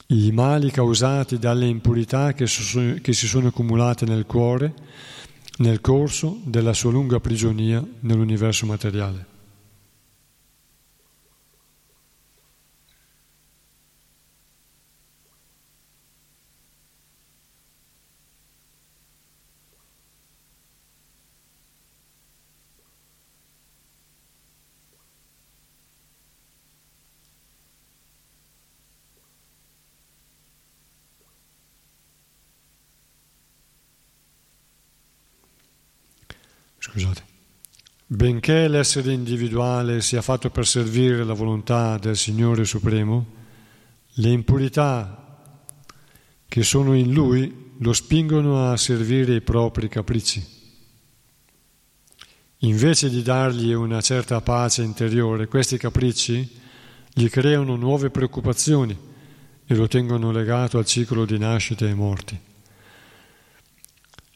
i 0.07 0.31
mali 0.31 0.71
causati 0.71 1.37
dalle 1.37 1.67
impurità 1.67 2.31
che, 2.33 2.45
che 2.45 3.13
si 3.13 3.27
sono 3.27 3.47
accumulate 3.47 4.05
nel 4.05 4.25
cuore 4.25 4.73
nel 5.57 5.81
corso 5.81 6.39
della 6.45 6.73
sua 6.73 6.91
lunga 6.91 7.19
prigionia 7.19 7.85
nell'universo 7.99 8.65
materiale. 8.65 9.30
Scusate. 37.01 37.29
Benché 38.05 38.67
l'essere 38.67 39.13
individuale 39.13 40.01
sia 40.01 40.21
fatto 40.21 40.49
per 40.49 40.67
servire 40.67 41.23
la 41.23 41.33
volontà 41.33 41.97
del 41.97 42.17
Signore 42.17 42.65
Supremo, 42.65 43.25
le 44.15 44.29
impurità 44.29 45.49
che 46.47 46.63
sono 46.63 46.93
in 46.93 47.13
Lui 47.13 47.71
lo 47.77 47.93
spingono 47.93 48.69
a 48.69 48.77
servire 48.77 49.35
i 49.35 49.41
propri 49.41 49.87
capricci. 49.87 50.59
Invece 52.63 53.09
di 53.09 53.23
dargli 53.23 53.71
una 53.71 54.01
certa 54.01 54.41
pace 54.41 54.83
interiore, 54.83 55.47
questi 55.47 55.77
capricci 55.77 56.59
gli 57.13 57.27
creano 57.29 57.75
nuove 57.75 58.11
preoccupazioni 58.11 58.95
e 59.65 59.75
lo 59.75 59.87
tengono 59.87 60.31
legato 60.31 60.77
al 60.77 60.85
ciclo 60.85 61.25
di 61.25 61.39
nascite 61.39 61.87
e 61.89 61.93
morti 61.95 62.39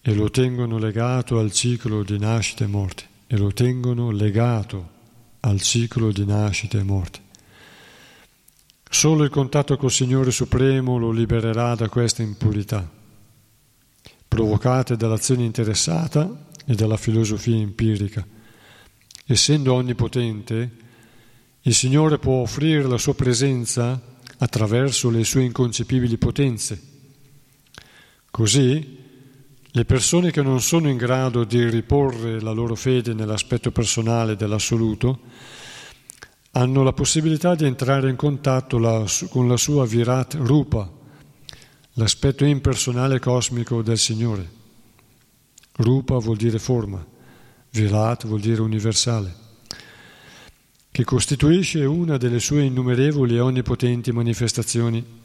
e 0.08 0.14
lo 0.14 0.30
tengono 0.30 0.78
legato 0.78 1.40
al 1.40 1.52
ciclo 1.52 2.04
di 2.04 2.20
nascite 2.20 2.66
e 2.66 2.68
morte, 2.68 3.06
e 3.26 3.38
lo 3.38 3.52
tengono 3.52 4.12
legato 4.12 4.90
al 5.40 5.60
ciclo 5.62 6.12
di 6.12 6.24
nascite 6.24 6.78
e 6.78 6.84
morte. 6.84 7.20
Solo 8.88 9.24
il 9.24 9.32
contatto 9.32 9.76
col 9.78 9.90
Signore 9.90 10.30
Supremo 10.30 11.00
lo 11.00 11.10
libererà 11.10 11.74
da 11.74 11.90
queste 11.90 12.22
impurità, 12.22 12.88
provocate 14.28 14.96
dall'azione 14.96 15.44
interessata 15.44 16.50
e 16.68 16.76
dalla 16.76 16.98
filosofia 16.98 17.56
empirica. 17.56 18.24
Essendo 19.26 19.74
onnipotente, 19.74 20.72
il 21.64 21.74
Signore 21.74 22.20
può 22.20 22.42
offrire 22.42 22.84
la 22.84 23.00
sua 23.00 23.16
presenza 23.16 24.00
attraverso 24.38 25.10
le 25.10 25.24
sue 25.24 25.46
inconcepibili 25.46 26.16
potenze. 26.20 26.80
Così, 28.30 29.02
le 29.76 29.84
persone 29.84 30.32
che 30.32 30.42
non 30.42 30.62
sono 30.62 30.88
in 30.88 30.96
grado 30.96 31.44
di 31.44 31.70
riporre 31.70 32.40
la 32.40 32.52
loro 32.52 32.76
fede 32.76 33.14
nell'aspetto 33.14 33.72
personale 33.72 34.38
dell'assoluto 34.38 35.20
hanno 36.52 36.82
la 36.82 36.94
possibilità 36.94 37.56
di 37.56 37.66
entrare 37.66 38.10
in 38.10 38.16
contatto 38.16 38.78
la, 38.78 39.04
con 39.28 39.50
la 39.50 39.58
sua 39.58 39.86
Virat 39.86 40.36
Rupa, 40.36 40.90
l'aspetto 41.96 42.46
impersonale 42.46 43.20
cosmico 43.20 43.82
del 43.82 43.98
Signore. 43.98 44.50
Rupa 45.74 46.20
vuol 46.20 46.38
dire 46.38 46.58
forma, 46.58 47.06
Virat 47.72 48.28
vuol 48.28 48.40
dire 48.40 48.62
universale, 48.62 49.36
che 50.90 51.04
costituisce 51.04 51.84
una 51.84 52.16
delle 52.16 52.40
sue 52.40 52.64
innumerevoli 52.64 53.36
e 53.36 53.42
onnipotenti 53.42 54.14
manifestazioni 54.14 55.25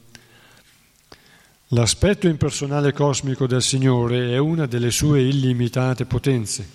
L'aspetto 1.72 2.26
impersonale 2.26 2.92
cosmico 2.92 3.46
del 3.46 3.62
Signore 3.62 4.32
è 4.32 4.38
una 4.38 4.66
delle 4.66 4.90
sue 4.90 5.22
illimitate 5.22 6.04
potenze, 6.04 6.68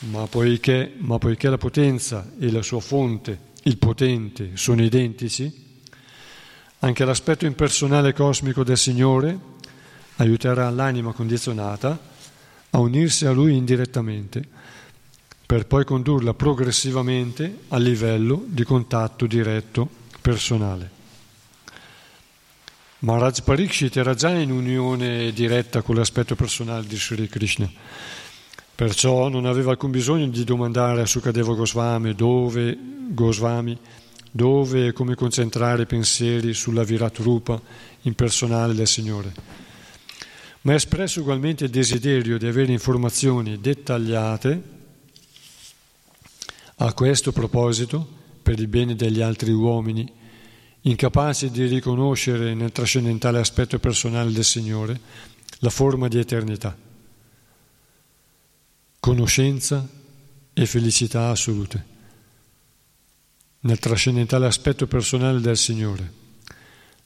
ma 0.00 0.26
poiché, 0.26 0.92
ma 0.98 1.16
poiché 1.16 1.48
la 1.48 1.56
potenza 1.56 2.32
e 2.38 2.52
la 2.52 2.60
sua 2.60 2.80
fonte, 2.80 3.38
il 3.62 3.78
potente, 3.78 4.50
sono 4.58 4.82
identici, 4.82 5.50
anche 6.80 7.04
l'aspetto 7.06 7.46
impersonale 7.46 8.12
cosmico 8.12 8.62
del 8.62 8.76
Signore 8.76 9.38
aiuterà 10.16 10.68
l'anima 10.68 11.14
condizionata 11.14 11.98
a 12.68 12.78
unirsi 12.78 13.24
a 13.24 13.32
Lui 13.32 13.56
indirettamente, 13.56 14.46
per 15.46 15.66
poi 15.66 15.86
condurla 15.86 16.34
progressivamente 16.34 17.60
a 17.68 17.78
livello 17.78 18.44
di 18.46 18.64
contatto 18.64 19.24
diretto 19.24 19.88
personale. 20.20 21.00
Maharaj 23.02 23.40
Parikshit 23.40 23.96
era 23.96 24.14
già 24.14 24.30
in 24.30 24.52
unione 24.52 25.32
diretta 25.32 25.82
con 25.82 25.96
l'aspetto 25.96 26.36
personale 26.36 26.86
di 26.86 26.96
Sri 26.96 27.26
Krishna, 27.26 27.68
perciò 28.76 29.28
non 29.28 29.44
aveva 29.44 29.72
alcun 29.72 29.90
bisogno 29.90 30.28
di 30.28 30.44
domandare 30.44 31.00
a 31.00 31.06
Sukadeva 31.06 31.52
Goswami 31.52 32.14
dove, 32.14 32.78
Goswami, 33.08 33.76
dove 34.30 34.86
e 34.86 34.92
come 34.92 35.16
concentrare 35.16 35.82
i 35.82 35.86
pensieri 35.86 36.54
sulla 36.54 36.84
Virat 36.84 37.18
Rupa 37.18 37.60
impersonale 38.02 38.72
del 38.72 38.86
Signore, 38.86 39.34
ma 40.60 40.70
ha 40.70 40.76
espresso 40.76 41.22
ugualmente 41.22 41.64
il 41.64 41.70
desiderio 41.70 42.38
di 42.38 42.46
avere 42.46 42.70
informazioni 42.70 43.60
dettagliate 43.60 44.62
a 46.76 46.92
questo 46.92 47.32
proposito 47.32 48.06
per 48.40 48.60
il 48.60 48.68
bene 48.68 48.94
degli 48.94 49.20
altri 49.20 49.50
uomini 49.50 50.20
incapaci 50.82 51.50
di 51.50 51.66
riconoscere 51.66 52.54
nel 52.54 52.72
trascendentale 52.72 53.38
aspetto 53.38 53.78
personale 53.78 54.32
del 54.32 54.44
Signore 54.44 55.00
la 55.58 55.70
forma 55.70 56.08
di 56.08 56.18
eternità, 56.18 56.76
conoscenza 58.98 59.86
e 60.52 60.66
felicità 60.66 61.28
assolute. 61.30 61.90
Nel 63.60 63.78
trascendentale 63.78 64.46
aspetto 64.46 64.88
personale 64.88 65.40
del 65.40 65.56
Signore, 65.56 66.12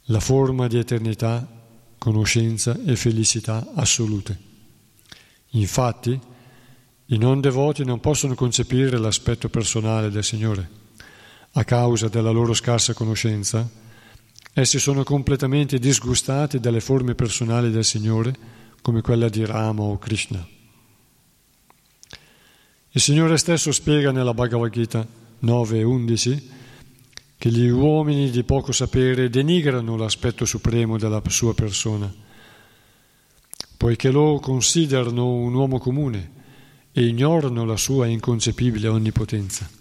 la 0.04 0.20
forma 0.20 0.68
di 0.68 0.78
eternità, 0.78 1.46
conoscenza 1.98 2.78
e 2.82 2.96
felicità 2.96 3.72
assolute. 3.74 4.38
Infatti, 5.50 6.18
i 7.06 7.18
non 7.18 7.42
devoti 7.42 7.84
non 7.84 8.00
possono 8.00 8.34
concepire 8.34 8.96
l'aspetto 8.96 9.50
personale 9.50 10.10
del 10.10 10.24
Signore 10.24 10.84
a 11.58 11.64
causa 11.64 12.08
della 12.08 12.30
loro 12.30 12.52
scarsa 12.52 12.92
conoscenza, 12.92 13.66
essi 14.52 14.78
sono 14.78 15.04
completamente 15.04 15.78
disgustati 15.78 16.60
dalle 16.60 16.80
forme 16.80 17.14
personali 17.14 17.70
del 17.70 17.84
Signore, 17.84 18.34
come 18.82 19.00
quella 19.00 19.30
di 19.30 19.44
Rama 19.44 19.82
o 19.82 19.98
Krishna. 19.98 20.46
Il 22.90 23.00
Signore 23.00 23.38
stesso 23.38 23.72
spiega 23.72 24.10
nella 24.10 24.34
Bhagavad 24.34 24.70
Gita 24.70 25.06
9 25.38 25.78
e 25.78 25.82
11 25.82 26.50
che 27.38 27.50
gli 27.50 27.68
uomini 27.68 28.30
di 28.30 28.44
poco 28.44 28.72
sapere 28.72 29.30
denigrano 29.30 29.96
l'aspetto 29.96 30.44
supremo 30.44 30.98
della 30.98 31.22
sua 31.28 31.54
persona, 31.54 32.12
poiché 33.78 34.10
lo 34.10 34.40
considerano 34.40 35.32
un 35.32 35.54
uomo 35.54 35.78
comune 35.78 36.32
e 36.92 37.06
ignorano 37.06 37.64
la 37.64 37.76
sua 37.76 38.06
inconcepibile 38.06 38.88
onnipotenza. 38.88 39.75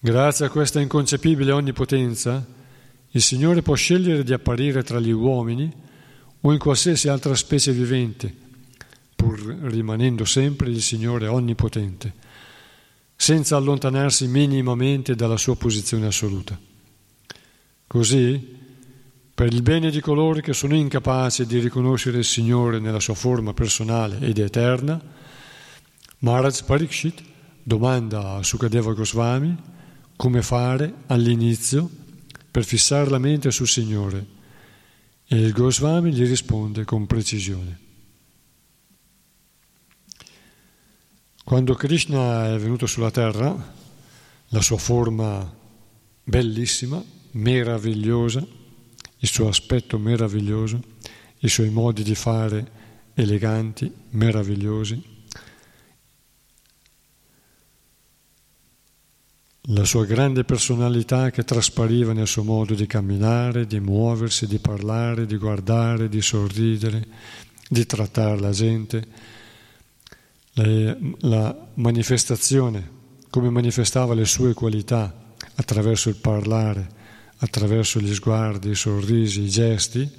Grazie 0.00 0.46
a 0.46 0.50
questa 0.50 0.80
inconcepibile 0.80 1.50
onnipotenza, 1.50 2.46
il 3.10 3.20
Signore 3.20 3.62
può 3.62 3.74
scegliere 3.74 4.22
di 4.22 4.32
apparire 4.32 4.84
tra 4.84 5.00
gli 5.00 5.10
uomini 5.10 5.68
o 6.40 6.52
in 6.52 6.58
qualsiasi 6.58 7.08
altra 7.08 7.34
specie 7.34 7.72
vivente 7.72 8.32
pur 9.16 9.40
rimanendo 9.62 10.24
sempre 10.24 10.70
il 10.70 10.80
Signore 10.80 11.26
onnipotente, 11.26 12.12
senza 13.16 13.56
allontanarsi 13.56 14.28
minimamente 14.28 15.16
dalla 15.16 15.36
sua 15.36 15.56
posizione 15.56 16.06
assoluta. 16.06 16.56
Così, 17.88 18.56
per 19.34 19.52
il 19.52 19.62
bene 19.62 19.90
di 19.90 20.00
coloro 20.00 20.38
che 20.38 20.52
sono 20.52 20.76
incapaci 20.76 21.44
di 21.44 21.58
riconoscere 21.58 22.18
il 22.18 22.24
Signore 22.24 22.78
nella 22.78 23.00
sua 23.00 23.14
forma 23.14 23.52
personale 23.52 24.20
ed 24.20 24.38
eterna, 24.38 25.02
Maharaj 26.18 26.62
Parikshit 26.62 27.20
domanda 27.64 28.34
a 28.34 28.42
Sukadeva 28.44 28.92
Goswami 28.92 29.56
come 30.18 30.42
fare 30.42 30.92
all'inizio 31.06 31.88
per 32.50 32.64
fissare 32.64 33.08
la 33.08 33.18
mente 33.18 33.52
sul 33.52 33.68
Signore 33.68 34.26
e 35.28 35.36
il 35.36 35.52
Goswami 35.52 36.12
gli 36.12 36.26
risponde 36.26 36.84
con 36.84 37.06
precisione. 37.06 37.78
Quando 41.44 41.74
Krishna 41.74 42.52
è 42.52 42.58
venuto 42.58 42.86
sulla 42.86 43.12
terra, 43.12 43.74
la 44.48 44.60
sua 44.60 44.76
forma 44.76 45.56
bellissima, 46.24 47.00
meravigliosa, 47.32 48.44
il 49.18 49.28
suo 49.28 49.46
aspetto 49.46 49.98
meraviglioso, 49.98 50.82
i 51.38 51.48
suoi 51.48 51.70
modi 51.70 52.02
di 52.02 52.16
fare 52.16 52.68
eleganti, 53.14 53.92
meravigliosi, 54.10 55.00
la 59.70 59.84
sua 59.84 60.06
grande 60.06 60.44
personalità 60.44 61.30
che 61.30 61.44
traspariva 61.44 62.12
nel 62.12 62.26
suo 62.26 62.42
modo 62.42 62.74
di 62.74 62.86
camminare, 62.86 63.66
di 63.66 63.80
muoversi, 63.80 64.46
di 64.46 64.58
parlare, 64.58 65.26
di 65.26 65.36
guardare, 65.36 66.08
di 66.08 66.22
sorridere, 66.22 67.06
di 67.68 67.84
trattare 67.84 68.40
la 68.40 68.50
gente, 68.50 69.06
la, 70.54 70.96
la 71.20 71.68
manifestazione, 71.74 72.96
come 73.28 73.50
manifestava 73.50 74.14
le 74.14 74.24
sue 74.24 74.54
qualità 74.54 75.34
attraverso 75.56 76.08
il 76.08 76.16
parlare, 76.16 76.96
attraverso 77.38 78.00
gli 78.00 78.14
sguardi, 78.14 78.70
i 78.70 78.74
sorrisi, 78.74 79.42
i 79.42 79.50
gesti, 79.50 80.10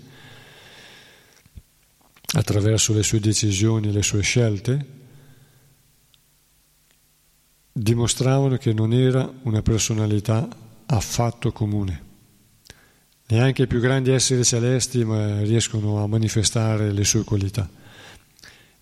attraverso 2.33 2.93
le 2.93 3.01
sue 3.01 3.19
decisioni, 3.19 3.91
le 3.91 4.03
sue 4.03 4.21
scelte, 4.21 4.97
dimostravano 7.71 8.57
che 8.57 8.73
non 8.73 8.93
era 8.93 9.31
una 9.43 9.61
personalità 9.61 10.47
affatto 10.85 11.51
comune. 11.51 12.07
Neanche 13.27 13.63
i 13.63 13.67
più 13.67 13.79
grandi 13.79 14.11
esseri 14.11 14.43
celesti 14.43 15.03
riescono 15.03 16.01
a 16.01 16.07
manifestare 16.07 16.91
le 16.91 17.03
sue 17.03 17.23
qualità. 17.23 17.69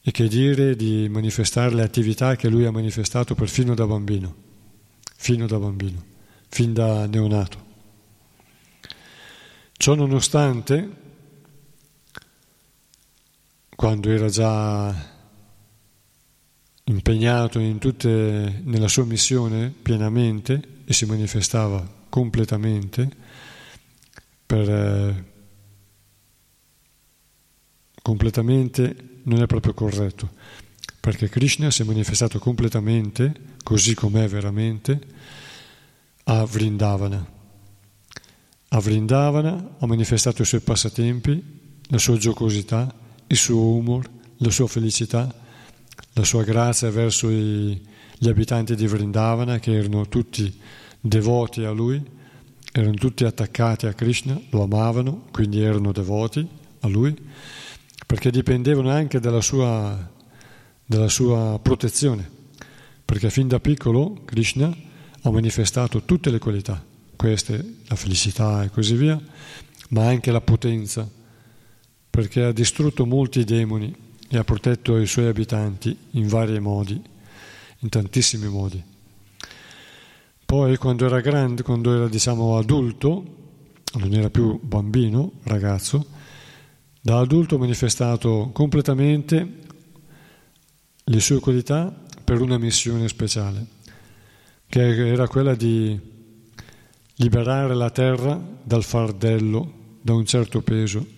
E 0.02 0.12
che 0.12 0.30
dire 0.30 0.78
di 0.78 1.10
manifestare 1.10 1.76
le 1.76 1.84
attività 1.84 2.38
che 2.38 2.48
lui 2.48 2.66
ha 2.66 2.72
manifestato 2.72 3.36
perfino 3.36 3.74
da 3.74 3.86
bambino, 3.86 4.36
fino 5.18 5.48
da 5.48 5.60
bambino, 5.60 6.02
fin 6.48 6.72
da 6.72 7.06
neonato. 7.08 7.66
Ciò 9.74 9.96
nonostante, 9.96 10.90
quando 13.76 14.10
era 14.10 14.30
già 14.30 14.96
impegnato 16.88 17.60
tutte, 17.78 18.62
nella 18.64 18.88
sua 18.88 19.06
missione 19.06 19.70
pienamente 19.70 20.62
e 20.86 20.94
si 20.94 21.06
manifestava 21.06 21.86
completamente 22.10 23.10
per, 24.46 24.70
eh, 24.70 25.26
completamente 28.02 29.20
non 29.24 29.42
è 29.42 29.46
proprio 29.46 29.74
corretto 29.74 30.30
perché 31.00 31.30
Krishna 31.30 31.72
si 31.72 31.82
è 31.82 31.86
manifestato 31.86 32.40
completamente 32.40 33.34
così 33.64 33.94
com'è 33.94 34.28
veramente 34.28 35.00
a 36.24 36.44
Vrindavana. 36.44 37.36
A 38.70 38.80
Vrindavana 38.80 39.76
ha 39.80 39.86
manifestato 39.86 40.42
i 40.42 40.46
suoi 40.46 40.60
passatempi 40.60 41.56
la 41.90 41.98
sua 41.98 42.18
giocosità 42.18 42.94
il 43.28 43.38
suo 43.38 43.76
humor 43.76 44.10
la 44.38 44.50
sua 44.50 44.68
felicità 44.68 45.34
la 46.14 46.24
sua 46.24 46.44
grazia 46.44 46.90
verso 46.90 47.30
i, 47.30 47.80
gli 48.18 48.28
abitanti 48.28 48.76
di 48.76 48.88
Vrindavana 48.88 49.60
che 49.60 49.74
erano 49.74 50.08
tutti 50.08 50.60
devoti 51.00 51.64
a 51.64 51.72
lui, 51.72 52.04
erano 52.72 52.94
tutti 52.94 53.24
attaccati 53.24 53.86
a 53.86 53.94
Krishna, 53.94 54.40
lo 54.50 54.64
amavano, 54.64 55.26
quindi 55.32 55.62
erano 55.62 55.92
devoti 55.92 56.48
a 56.80 56.88
lui, 56.88 57.16
perché 58.06 58.32
dipendevano 58.32 58.90
anche 58.90 59.20
dalla 59.20 59.42
sua, 59.42 60.12
dalla 60.86 61.10
sua 61.10 61.60
protezione, 61.62 62.30
perché 63.06 63.30
fin 63.30 63.48
da 63.48 63.60
piccolo 63.60 64.22
Krishna 64.26 64.76
ha 65.22 65.30
manifestato 65.30 66.04
tutte 66.04 66.32
le 66.32 66.40
qualità, 66.40 66.84
queste, 67.16 67.76
la 67.88 67.96
felicità 67.96 68.64
e 68.64 68.70
così 68.70 68.96
via, 68.96 69.22
ma 69.90 70.08
anche 70.08 70.32
la 70.32 70.42
potenza, 70.42 71.08
perché 72.10 72.44
ha 72.44 72.52
distrutto 72.52 73.06
molti 73.06 73.44
demoni 73.44 74.06
e 74.30 74.38
ha 74.38 74.44
protetto 74.44 74.98
i 74.98 75.08
suoi 75.08 75.28
abitanti 75.28 75.98
in 76.12 76.28
vari 76.28 76.60
modi, 76.60 77.02
in 77.80 77.90
tantissimi 77.90 78.48
modi. 78.48 78.84
Poi 80.46 80.78
quando 80.78 81.06
era 81.06 81.20
grande, 81.20 81.64
quando 81.64 81.94
era 81.94 82.08
diciamo 82.08 82.58
adulto, 82.58 83.36
non 83.96 84.14
era 84.14 84.30
più 84.30 84.60
bambino, 84.62 85.34
ragazzo, 85.44 86.06
da 87.02 87.20
adulto 87.20 87.56
ha 87.56 87.60
manifestato 87.60 88.50
completamente 88.54 89.66
le 91.04 91.20
sue 91.20 91.40
qualità 91.40 91.94
per 92.24 92.42
una 92.42 92.58
missione 92.58 93.08
speciale, 93.08 93.66
che 94.68 95.08
era 95.08 95.28
quella 95.28 95.56
di 95.56 95.98
liberare 97.16 97.74
la 97.74 97.90
terra 97.90 98.42
dal 98.64 98.84
fardello, 98.84 99.74
da 100.02 100.14
un 100.14 100.26
certo 100.26 100.62
peso 100.62 101.16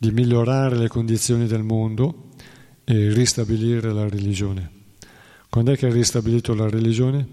di 0.00 0.12
migliorare 0.12 0.78
le 0.78 0.88
condizioni 0.88 1.46
del 1.46 1.62
mondo 1.62 2.30
e 2.84 3.12
ristabilire 3.12 3.92
la 3.92 4.08
religione. 4.08 4.70
Quando 5.50 5.72
è 5.72 5.76
che 5.76 5.88
ha 5.88 5.92
ristabilito 5.92 6.54
la 6.54 6.70
religione? 6.70 7.28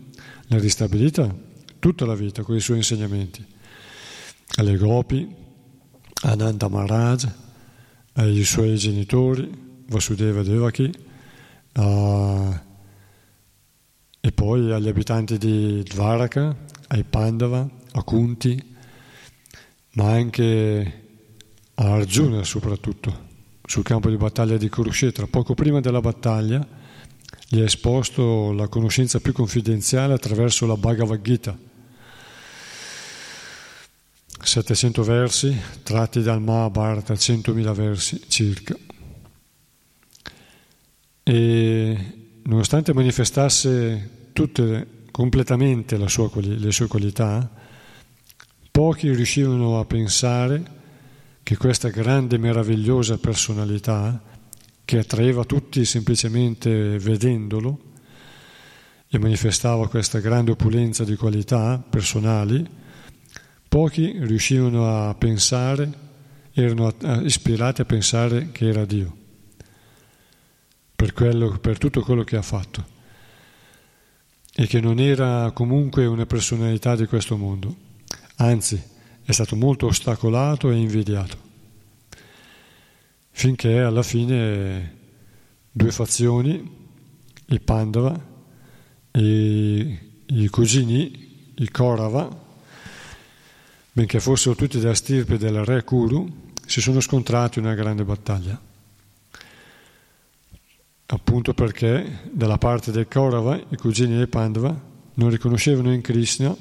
L'ha 0.47 0.59
ristabilita 0.59 1.33
tutta 1.79 2.05
la 2.05 2.13
vita 2.13 2.43
con 2.43 2.57
i 2.57 2.59
suoi 2.59 2.77
insegnamenti. 2.77 3.45
Alle 4.57 4.75
Gopi, 4.75 5.33
a 6.23 6.35
Nanda 6.35 6.67
Maharaj, 6.67 7.27
ai 8.15 8.43
suoi 8.43 8.75
genitori, 8.75 9.49
Vasudeva 9.87 10.43
Devaki, 10.43 10.91
a... 11.71 12.63
e 14.19 14.31
poi 14.33 14.73
agli 14.73 14.89
abitanti 14.89 15.37
di 15.37 15.83
Dvaraka, 15.83 16.53
ai 16.87 17.05
Pandava, 17.05 17.65
a 17.93 18.03
Kunti, 18.03 18.75
ma 19.93 20.11
anche 20.11 21.06
a 21.79 21.91
Arjuna 21.93 22.43
soprattutto, 22.43 23.25
sul 23.65 23.83
campo 23.83 24.09
di 24.09 24.17
battaglia 24.17 24.57
di 24.57 24.69
Kurukshetra. 24.69 25.27
Poco 25.27 25.53
prima 25.53 25.79
della 25.79 26.01
battaglia 26.01 26.65
gli 27.47 27.59
ha 27.59 27.63
esposto 27.63 28.51
la 28.51 28.67
conoscenza 28.67 29.19
più 29.19 29.31
confidenziale 29.31 30.13
attraverso 30.13 30.65
la 30.65 30.75
Bhagavad 30.75 31.21
Gita. 31.21 31.57
700 34.39 35.03
versi 35.03 35.55
tratti 35.83 36.21
dal 36.21 36.41
Mahabharata, 36.41 37.13
100.000 37.13 37.71
versi 37.73 38.21
circa. 38.27 38.75
E 41.23 42.13
nonostante 42.43 42.93
manifestasse 42.93 44.29
tutte 44.33 45.05
completamente 45.11 45.97
sua, 46.07 46.29
le 46.35 46.71
sue 46.71 46.87
qualità, 46.87 47.49
pochi 48.71 49.13
riuscivano 49.13 49.79
a 49.79 49.85
pensare 49.85 50.75
che 51.47 51.55
questa 51.55 51.87
grande 51.87 52.37
meravigliosa 52.37 53.17
personalità, 53.19 54.21
che 54.83 54.97
attraeva 54.97 55.45
tutti 55.45 55.85
semplicemente 55.85 56.99
vedendolo 56.99 57.93
e 59.07 59.17
manifestava 59.17 59.87
questa 59.87 60.19
grande 60.19 60.51
opulenza 60.51 61.05
di 61.05 61.15
qualità 61.15 61.81
personali, 61.89 62.69
pochi 63.65 64.17
riuscivano 64.25 65.07
a 65.07 65.15
pensare, 65.15 65.89
erano 66.51 66.93
ispirati 67.23 67.79
a 67.79 67.85
pensare 67.85 68.51
che 68.51 68.67
era 68.67 68.83
Dio, 68.83 69.15
per, 70.97 71.13
quello, 71.13 71.59
per 71.59 71.77
tutto 71.77 72.01
quello 72.01 72.25
che 72.25 72.35
ha 72.35 72.41
fatto, 72.41 72.85
e 74.53 74.67
che 74.67 74.81
non 74.81 74.99
era 74.99 75.51
comunque 75.51 76.05
una 76.07 76.25
personalità 76.25 76.97
di 76.97 77.05
questo 77.05 77.37
mondo, 77.37 77.73
anzi, 78.35 78.95
è 79.27 79.33
stato 79.33 79.57
molto 79.57 79.87
ostacolato 79.87 80.71
e 80.71 80.77
invidiato, 80.77 81.37
finché 83.29 83.77
alla 83.81 84.01
fine 84.01 84.95
due 85.69 85.91
fazioni, 85.91 86.75
i 87.47 87.59
Pandava 87.59 88.17
e 89.11 89.99
i 90.27 90.47
cugini, 90.47 91.51
i 91.55 91.69
Korava, 91.69 92.29
benché 93.91 94.21
fossero 94.21 94.55
tutti 94.55 94.79
della 94.79 94.93
stirpe 94.93 95.37
del 95.37 95.65
re 95.65 95.83
Kuru, 95.83 96.53
si 96.65 96.79
sono 96.79 97.01
scontrati 97.01 97.59
in 97.59 97.65
una 97.65 97.75
grande 97.75 98.05
battaglia. 98.05 98.57
appunto 101.07 101.53
perché 101.53 102.29
dalla 102.31 102.57
parte 102.57 102.91
del 102.91 103.09
Kaurava 103.09 103.57
i 103.57 103.75
cugini 103.75 104.15
dei 104.15 104.27
Pandava 104.27 104.73
non 105.15 105.29
riconoscevano 105.29 105.91
in 105.91 105.99
Krishna 105.99 106.55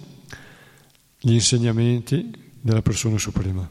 gli 1.21 1.33
insegnamenti 1.33 2.45
della 2.67 2.83
persona 2.83 3.17
suprema. 3.17 3.71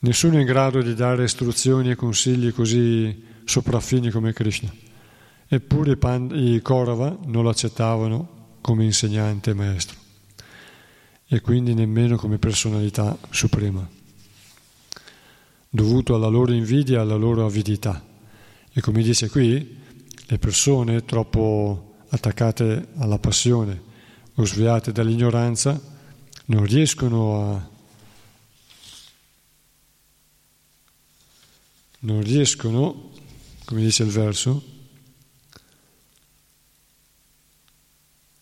Nessuno 0.00 0.36
è 0.36 0.40
in 0.40 0.46
grado 0.46 0.82
di 0.82 0.94
dare 0.94 1.24
istruzioni 1.24 1.90
e 1.90 1.94
consigli 1.94 2.52
così 2.52 3.24
sopraffini 3.44 4.10
come 4.10 4.34
Krishna. 4.34 4.70
Eppure 5.48 5.98
i, 6.32 6.60
Kaurava 6.62 7.16
non 7.24 7.44
lo 7.44 7.48
accettavano 7.48 8.56
come 8.60 8.84
insegnante 8.84 9.50
e 9.50 9.54
maestro 9.54 9.96
e 11.26 11.40
quindi 11.40 11.72
nemmeno 11.72 12.16
come 12.16 12.36
personalità 12.36 13.16
suprema, 13.30 13.88
dovuto 15.70 16.14
alla 16.14 16.26
loro 16.26 16.52
invidia 16.52 16.98
e 16.98 17.00
alla 17.00 17.14
loro 17.14 17.46
avidità. 17.46 18.04
E 18.70 18.80
come 18.82 19.02
dice 19.02 19.30
qui, 19.30 19.78
le 20.26 20.38
persone 20.38 21.06
troppo 21.06 21.94
attaccate 22.10 22.88
alla 22.96 23.18
passione 23.18 23.80
o 24.34 24.44
sviate 24.44 24.92
dall'ignoranza 24.92 25.91
non 26.46 26.64
riescono 26.64 27.54
a 27.54 27.70
non 32.02 32.22
riescono, 32.22 33.10
come 33.64 33.80
dice 33.80 34.02
il 34.02 34.10
verso, 34.10 34.70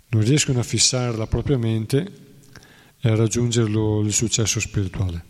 non 0.09 0.23
riescono 0.23 0.61
a 0.61 0.65
fissare 0.65 1.17
la 1.17 1.27
propria 1.27 1.59
mente 1.59 2.29
e 2.99 3.09
a 3.09 3.15
raggiungerlo 3.15 4.01
il 4.01 4.13
successo 4.13 4.61
spirituale. 4.61 5.29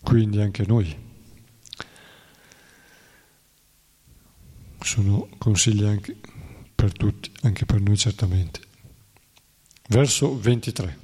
Quindi 0.00 0.40
anche 0.40 0.64
noi. 0.66 1.02
Sono 4.80 5.28
consigli 5.38 5.82
anche 5.82 6.20
per 6.74 6.92
tutti, 6.92 7.30
anche 7.42 7.64
per 7.64 7.80
noi 7.80 7.96
certamente. 7.96 8.60
Verso 9.88 10.38
23. 10.38 10.98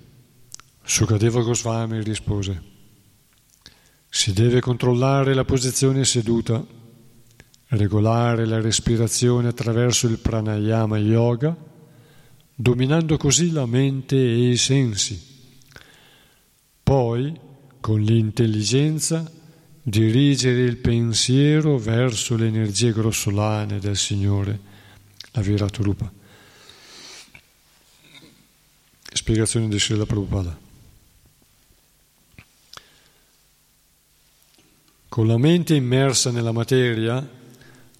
Sukadeva 0.83 1.43
Goswami 1.43 2.03
rispose, 2.03 2.63
si 4.09 4.33
deve 4.33 4.61
controllare 4.61 5.35
la 5.35 5.45
posizione 5.45 6.05
seduta, 6.05 6.67
regolare 7.69 8.45
la 8.45 8.61
respirazione 8.61 9.49
attraverso 9.49 10.09
il 10.09 10.19
pranayama 10.19 10.99
yoga, 10.99 11.57
dominando 12.55 13.17
così 13.17 13.53
la 13.53 13.67
mente 13.67 14.17
e 14.17 14.51
i 14.51 14.57
sensi. 14.57 15.29
Poi, 16.83 17.39
con 17.81 18.01
l'intelligenza, 18.01 19.31
dirigere 19.83 20.63
il 20.63 20.79
pensiero 20.79 21.79
verso 21.79 22.37
le 22.37 22.49
energie 22.49 22.93
grossolane 22.93 23.79
del 23.79 23.97
Signore, 23.97 24.59
la 25.33 25.41
Viraturupa. 25.41 26.13
Spiegazione 29.13 29.69
di 29.69 29.79
Srila 29.79 30.07
Prabhupada. 30.07 30.59
Con 35.09 35.27
la 35.27 35.39
mente 35.39 35.75
immersa 35.75 36.31
nella 36.31 36.53
materia, 36.53 37.29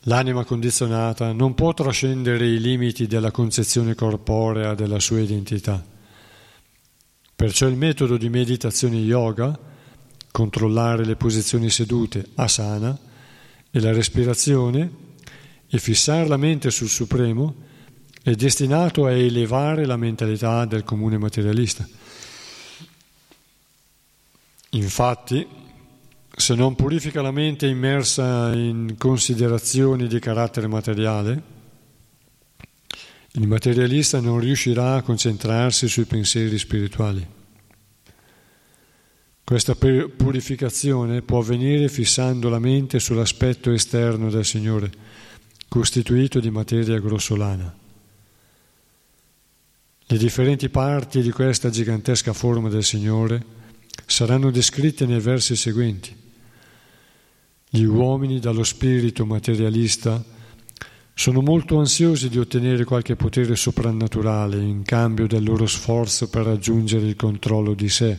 l'anima 0.05 0.45
condizionata 0.45 1.33
non 1.33 1.55
può 1.55 1.75
trascendere 1.75 2.47
i 2.47 2.61
limiti 2.61 3.07
della 3.07 3.33
concezione 3.33 3.95
corporea 3.95 4.75
della 4.75 5.01
sua 5.01 5.19
identità. 5.19 5.85
Perciò 7.35 7.67
il 7.67 7.77
metodo 7.77 8.17
di 8.17 8.29
meditazione 8.29 8.99
yoga, 8.99 9.59
controllare 10.31 11.05
le 11.05 11.17
posizioni 11.17 11.69
sedute, 11.71 12.29
asana, 12.35 12.97
e 13.73 13.81
la 13.81 13.93
respirazione, 13.93 14.91
e 15.71 15.79
fissare 15.79 16.27
la 16.27 16.37
mente 16.37 16.71
sul 16.71 16.89
Supremo, 16.89 17.55
è 18.23 18.33
destinato 18.33 19.07
a 19.07 19.13
elevare 19.13 19.87
la 19.87 19.97
mentalità 19.97 20.65
del 20.65 20.85
comune 20.85 21.17
materialista. 21.17 21.89
Infatti, 24.71 25.47
se 26.37 26.55
non 26.55 26.75
purifica 26.75 27.23
la 27.23 27.31
mente 27.31 27.67
immersa 27.67 28.53
in 28.53 28.97
considerazioni 28.99 30.07
di 30.07 30.19
carattere 30.19 30.67
materiale, 30.67 31.59
il 33.35 33.47
materialista 33.47 34.21
non 34.21 34.41
riuscirà 34.41 34.97
a 34.97 35.03
concentrarsi 35.03 35.87
sui 35.87 36.05
pensieri 36.05 36.59
spirituali. 36.59 37.27
Questa 39.45 39.75
purificazione 39.75 41.23
può 41.23 41.41
avvenire 41.41 41.89
fissando 41.89 42.49
la 42.49 42.59
mente 42.59 43.01
sull'aspetto 43.01 43.73
esterno 43.73 44.31
del 44.31 44.45
Signore, 44.45 44.91
costituito 45.71 46.41
di 46.41 46.51
materia 46.51 46.99
grossolana. 46.99 47.73
Le 50.05 50.19
differenti 50.19 50.69
parti 50.69 51.23
di 51.23 51.31
questa 51.31 51.71
gigantesca 51.71 52.33
forma 52.33 52.69
del 52.69 52.83
Signore 52.83 53.41
saranno 54.05 54.51
descritte 54.51 55.07
nei 55.07 55.21
versi 55.21 55.55
seguenti. 55.55 56.13
Gli 57.69 57.85
uomini 57.85 58.41
dallo 58.41 58.65
spirito 58.65 59.25
materialista 59.25 60.21
sono 61.15 61.41
molto 61.41 61.79
ansiosi 61.79 62.29
di 62.29 62.41
ottenere 62.41 62.83
qualche 62.83 63.15
potere 63.15 63.55
soprannaturale 63.55 64.57
in 64.57 64.83
cambio 64.83 65.29
del 65.29 65.45
loro 65.45 65.69
sforzo 65.69 66.29
per 66.29 66.47
raggiungere 66.47 67.07
il 67.07 67.15
controllo 67.15 67.75
di 67.75 67.89
sé. 67.89 68.19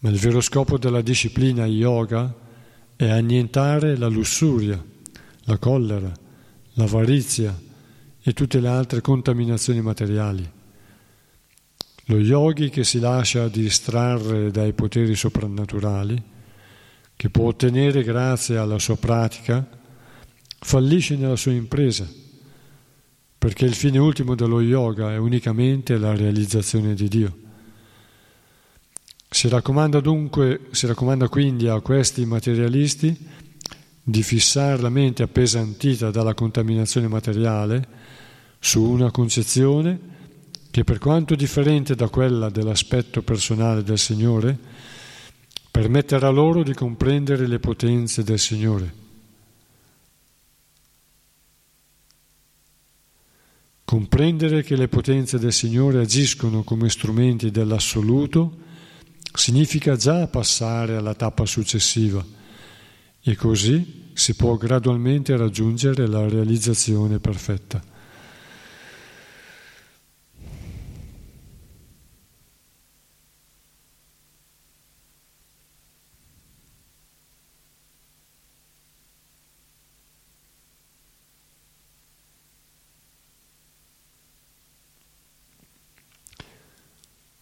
Ma 0.00 0.08
il 0.08 0.18
vero 0.18 0.40
scopo 0.40 0.78
della 0.78 1.00
disciplina 1.00 1.64
yoga 1.64 2.34
è 2.96 3.08
annientare 3.08 3.96
la 3.96 4.08
lussuria, 4.08 4.94
la 5.46 5.58
collera, 5.58 6.12
l'avarizia 6.74 7.58
e 8.22 8.32
tutte 8.32 8.60
le 8.60 8.68
altre 8.68 9.00
contaminazioni 9.00 9.80
materiali. 9.80 10.48
Lo 12.08 12.18
yogi 12.18 12.68
che 12.70 12.84
si 12.84 13.00
lascia 13.00 13.48
distrarre 13.48 14.52
dai 14.52 14.72
poteri 14.72 15.16
soprannaturali 15.16 16.34
che 17.16 17.30
può 17.30 17.46
ottenere 17.46 18.02
grazie 18.02 18.58
alla 18.58 18.78
sua 18.78 18.96
pratica, 18.96 19.66
fallisce 20.58 21.16
nella 21.16 21.36
sua 21.36 21.52
impresa, 21.52 22.06
perché 23.38 23.64
il 23.64 23.74
fine 23.74 23.98
ultimo 23.98 24.34
dello 24.34 24.60
yoga 24.60 25.12
è 25.12 25.16
unicamente 25.16 25.96
la 25.96 26.14
realizzazione 26.14 26.94
di 26.94 27.08
Dio. 27.08 27.38
Si 29.30 29.48
raccomanda 29.48 30.00
dunque, 30.00 30.66
si 30.72 30.86
raccomanda 30.86 31.28
quindi 31.28 31.68
a 31.68 31.80
questi 31.80 32.24
materialisti 32.26 33.16
di 34.08 34.22
fissare 34.22 34.80
la 34.80 34.88
mente 34.88 35.24
appesantita 35.24 36.12
dalla 36.12 36.32
contaminazione 36.32 37.08
materiale 37.08 37.88
su 38.60 38.80
una 38.80 39.10
concezione 39.10 39.98
che 40.70 40.84
per 40.84 40.98
quanto 40.98 41.34
differente 41.34 41.96
da 41.96 42.08
quella 42.08 42.48
dell'aspetto 42.48 43.22
personale 43.22 43.82
del 43.82 43.98
Signore, 43.98 44.56
permetterà 45.72 46.28
loro 46.28 46.62
di 46.62 46.72
comprendere 46.72 47.48
le 47.48 47.58
potenze 47.58 48.22
del 48.22 48.38
Signore. 48.38 48.94
Comprendere 53.82 54.62
che 54.62 54.76
le 54.76 54.86
potenze 54.86 55.36
del 55.40 55.52
Signore 55.52 55.98
agiscono 55.98 56.62
come 56.62 56.88
strumenti 56.90 57.50
dell'assoluto 57.50 58.56
significa 59.32 59.96
già 59.96 60.28
passare 60.28 60.94
alla 60.94 61.14
tappa 61.14 61.44
successiva 61.44 62.35
e 63.28 63.34
così 63.34 64.12
si 64.14 64.36
può 64.36 64.56
gradualmente 64.56 65.36
raggiungere 65.36 66.06
la 66.06 66.28
realizzazione 66.28 67.18
perfetta. 67.18 67.82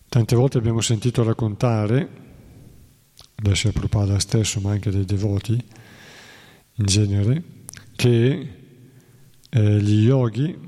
Tante 0.09 0.35
volte 0.35 0.57
abbiamo 0.57 0.81
sentito 0.81 1.23
raccontare, 1.23 2.23
da 3.35 3.55
Sri 3.55 3.73
Prabhupada 3.73 4.19
stesso, 4.19 4.61
ma 4.61 4.71
anche 4.71 4.91
dei 4.91 5.05
devoti 5.05 5.63
in 6.77 6.85
genere, 6.87 7.43
che 7.95 8.49
eh, 9.49 9.81
gli 9.81 10.05
yogi, 10.05 10.59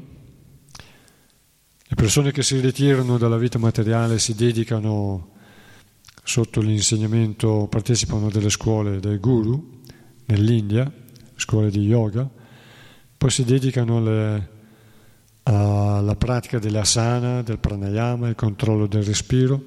le 1.89 1.95
persone 1.95 2.33
che 2.33 2.43
si 2.43 2.61
ritirano 2.61 3.19
dalla 3.19 3.39
vita 3.39 3.59
materiale, 3.59 4.19
si 4.19 4.35
dedicano 4.35 5.33
sotto 6.23 6.61
l'insegnamento, 6.61 7.67
partecipano 7.69 8.31
delle 8.31 8.51
scuole 8.51 9.01
del 9.01 9.21
guru 9.21 9.81
nell'India, 10.27 10.91
scuole 11.37 11.71
di 11.71 11.81
yoga, 11.81 12.29
poi 13.17 13.31
si 13.31 13.45
dedicano 13.45 13.99
alle 13.99 14.55
alla 15.49 16.17
pratica 16.17 16.59
dell'asana, 16.59 17.43
del 17.43 17.59
pranayama, 17.59 18.29
il 18.29 18.35
controllo 18.35 18.87
del 18.87 19.05
respiro 19.05 19.63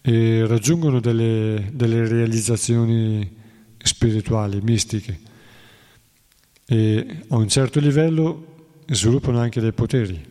e 0.00 0.46
raggiungono 0.46 1.00
delle, 1.00 1.70
delle 1.74 2.08
realizzazioni 2.08 3.36
spirituali, 3.76 4.60
mistiche 4.62 5.28
e 6.72 7.24
a 7.26 7.36
un 7.36 7.48
certo 7.48 7.80
livello 7.80 8.68
sviluppano 8.86 9.40
anche 9.40 9.60
dei 9.60 9.72
poteri, 9.72 10.24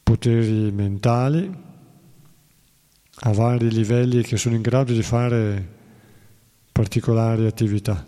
poteri 0.00 0.70
mentali 0.70 1.52
a 3.22 3.32
vari 3.32 3.68
livelli 3.68 4.22
che 4.22 4.36
sono 4.36 4.54
in 4.54 4.62
grado 4.62 4.92
di 4.92 5.02
fare 5.02 5.68
particolari 6.70 7.46
attività. 7.46 8.06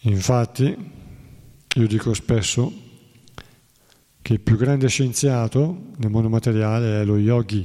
Infatti, 0.00 0.76
io 1.76 1.86
dico 1.86 2.12
spesso 2.12 2.72
che 4.22 4.32
il 4.32 4.40
più 4.40 4.56
grande 4.56 4.88
scienziato 4.88 5.92
nel 5.98 6.10
mondo 6.10 6.28
materiale 6.28 7.02
è 7.02 7.04
lo 7.04 7.16
yogi, 7.16 7.64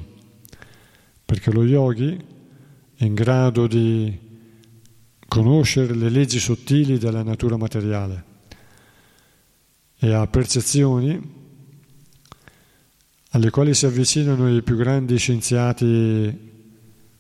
perché 1.26 1.52
lo 1.52 1.64
yogi 1.64 2.24
è 2.98 3.04
in 3.04 3.16
grado 3.16 3.66
di 3.66 4.30
conoscere 5.32 5.96
le 5.96 6.10
leggi 6.10 6.42
sottili 6.42 6.98
della 6.98 7.24
natura 7.24 7.56
materiale. 7.56 8.24
E 9.98 10.12
ha 10.12 10.28
percezioni 10.28 11.18
alle 13.30 13.50
quali 13.50 13.74
si 13.74 13.86
avvicinano 13.86 14.54
i 14.54 14.62
più 14.62 14.76
grandi 14.76 15.18
scienziati 15.18 16.38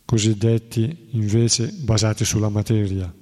cosiddetti 0.03 1.07
invece 1.11 1.71
basati 1.71 2.25
sulla 2.25 2.49
materia, 2.49 3.13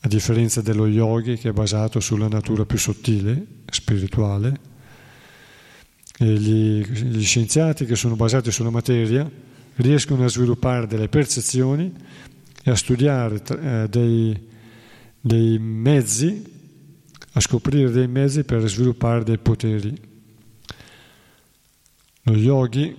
a 0.00 0.08
differenza 0.08 0.62
dello 0.62 0.86
yogi 0.86 1.36
che 1.36 1.50
è 1.50 1.52
basato 1.52 2.00
sulla 2.00 2.28
natura 2.28 2.64
più 2.64 2.78
sottile, 2.78 3.44
spirituale, 3.70 4.60
e 6.16 6.24
gli, 6.24 6.82
gli 6.82 7.24
scienziati 7.24 7.84
che 7.84 7.94
sono 7.94 8.16
basati 8.16 8.50
sulla 8.50 8.70
materia 8.70 9.30
riescono 9.76 10.24
a 10.24 10.28
sviluppare 10.28 10.86
delle 10.86 11.08
percezioni 11.08 11.92
e 12.62 12.70
a 12.70 12.76
studiare 12.76 13.42
eh, 13.48 13.86
dei, 13.88 14.48
dei 15.20 15.58
mezzi, 15.58 16.58
a 17.32 17.40
scoprire 17.40 17.90
dei 17.90 18.08
mezzi 18.08 18.44
per 18.44 18.66
sviluppare 18.68 19.24
dei 19.24 19.38
poteri. 19.38 20.08
Lo 22.24 22.36
yogi 22.36 22.94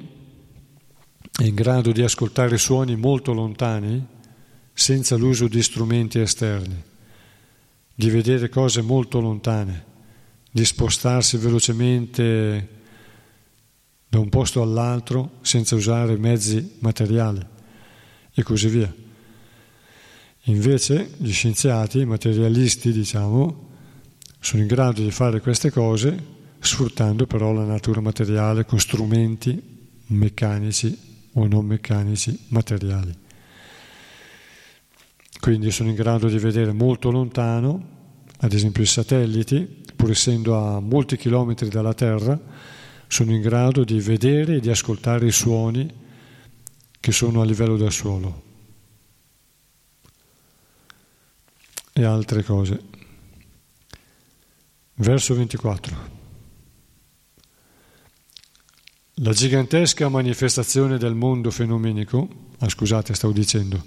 è 1.32 1.44
in 1.44 1.56
grado 1.56 1.92
di 1.92 2.02
ascoltare 2.02 2.58
suoni 2.58 2.96
molto 2.96 3.34
lontani 3.34 4.06
senza 4.74 5.16
l'uso 5.16 5.48
di 5.48 5.62
strumenti 5.62 6.20
esterni, 6.20 6.82
di 7.94 8.10
vedere 8.10 8.50
cose 8.50 8.82
molto 8.82 9.20
lontane, 9.20 9.86
di 10.52 10.66
spostarsi 10.66 11.38
velocemente 11.38 12.80
da 14.08 14.20
un 14.20 14.30
posto 14.30 14.62
all'altro 14.62 15.38
senza 15.42 15.76
usare 15.76 16.18
mezzi 16.18 16.78
materiali 16.80 17.46
e 18.34 18.44
così 18.44 18.68
via. 18.68 19.01
Invece 20.46 21.12
gli 21.18 21.32
scienziati, 21.32 22.00
i 22.00 22.06
materialisti, 22.06 22.92
diciamo, 22.92 23.70
sono 24.40 24.62
in 24.62 24.68
grado 24.68 25.04
di 25.04 25.12
fare 25.12 25.40
queste 25.40 25.70
cose 25.70 26.40
sfruttando 26.60 27.26
però 27.28 27.52
la 27.52 27.66
natura 27.66 28.02
materiale 28.02 28.66
con 28.66 28.80
strumenti 28.80 29.62
meccanici 30.08 30.98
o 31.34 31.48
non 31.48 31.66
meccanici 31.66 32.46
materiali. 32.48 33.14
Quindi 35.40 35.72
sono 35.72 35.90
in 35.90 35.96
grado 35.96 36.28
di 36.28 36.38
vedere 36.38 36.72
molto 36.72 37.10
lontano, 37.10 38.00
ad 38.38 38.54
esempio 38.54 38.84
i 38.84 38.88
satelliti, 38.88 39.84
pur 39.96 40.12
essendo 40.12 40.58
a 40.58 40.80
molti 40.80 41.18
chilometri 41.18 41.70
dalla 41.70 41.94
Terra, 41.94 42.40
sono 43.08 43.32
in 43.32 43.42
grado 43.42 43.84
di 43.84 44.00
vedere 44.00 44.56
e 44.56 44.60
di 44.60 44.70
ascoltare 44.70 45.28
i 45.28 45.32
suoni 45.32 45.92
che 47.00 47.12
sono 47.12 47.42
a 47.42 47.46
livello 47.46 47.76
del 47.76 47.92
suolo. 47.92 48.50
E 51.94 52.04
altre 52.04 52.44
cose. 52.44 52.82
Verso 54.96 55.36
24. 55.36 56.20
La 59.16 59.32
gigantesca 59.34 60.10
manifestazione 60.10 60.98
del 60.98 61.14
mondo 61.14 61.52
fenomenico, 61.52 62.28
ah, 62.60 62.70
scusate, 62.70 63.14
stavo 63.14 63.34
dicendo, 63.34 63.84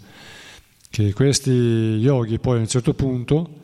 che 0.90 1.12
questi 1.12 1.50
yogi 1.50 2.38
poi 2.38 2.58
a 2.58 2.60
un 2.60 2.68
certo 2.68 2.94
punto, 2.94 3.62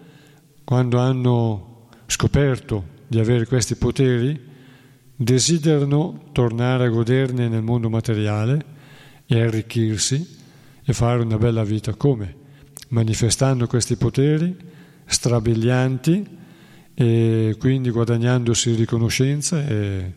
quando 0.65 0.99
hanno 0.99 1.89
scoperto 2.07 2.99
di 3.07 3.21
avere 3.21 3.47
questi 3.47 3.77
poteri, 3.77 4.49
desiderano 5.15 6.31
tornare 6.33 6.87
a 6.87 6.89
goderne 6.89 7.47
nel 7.47 7.63
mondo 7.63 7.89
materiale 7.89 8.65
e 9.27 9.41
arricchirsi 9.41 10.39
e 10.83 10.93
fare 10.93 11.23
una 11.23 11.39
bella 11.39 11.63
vita 11.63 11.95
come? 11.95 12.40
Manifestando 12.91 13.67
questi 13.67 13.97
poteri 13.97 14.57
strabilianti 15.05 16.39
e 16.95 17.57
quindi 17.59 17.91
guadagnandosi 17.91 18.75
riconoscenza 18.75 19.67
e, 19.67 20.13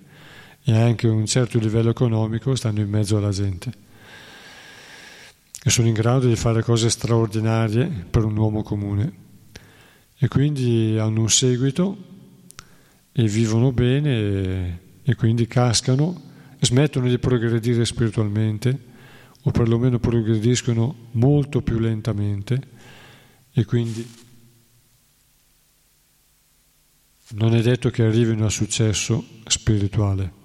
e 0.63 0.71
anche 0.71 1.07
un 1.07 1.26
certo 1.26 1.57
livello 1.57 1.89
economico 1.89 2.55
stando 2.55 2.82
in 2.82 2.89
mezzo 2.89 3.17
alla 3.17 3.32
gente. 3.32 3.71
E 5.65 5.69
sono 5.69 5.88
in 5.88 5.93
grado 5.93 6.28
di 6.28 6.36
fare 6.36 6.61
cose 6.61 6.89
straordinarie 6.89 7.86
per 8.09 8.26
un 8.26 8.36
uomo 8.36 8.63
comune. 8.63 9.21
E 10.17 10.28
quindi 10.28 10.97
hanno 10.99 11.21
un 11.21 11.30
seguito 11.30 11.97
e 13.11 13.28
vivono 13.28 13.71
bene 13.71 14.09
e, 14.09 14.80
e 15.03 15.15
quindi 15.15 15.47
cascano, 15.47 16.32
smettono 16.59 17.07
di 17.07 17.17
progredire 17.17 17.86
spiritualmente 17.86 18.91
o 19.43 19.51
perlomeno 19.51 19.99
progrediscono 19.99 21.09
molto 21.11 21.61
più 21.61 21.79
lentamente 21.79 22.61
e 23.51 23.65
quindi 23.65 24.21
non 27.35 27.55
è 27.55 27.61
detto 27.61 27.89
che 27.89 28.03
arrivino 28.03 28.45
a 28.45 28.49
successo 28.49 29.25
spirituale. 29.45 30.41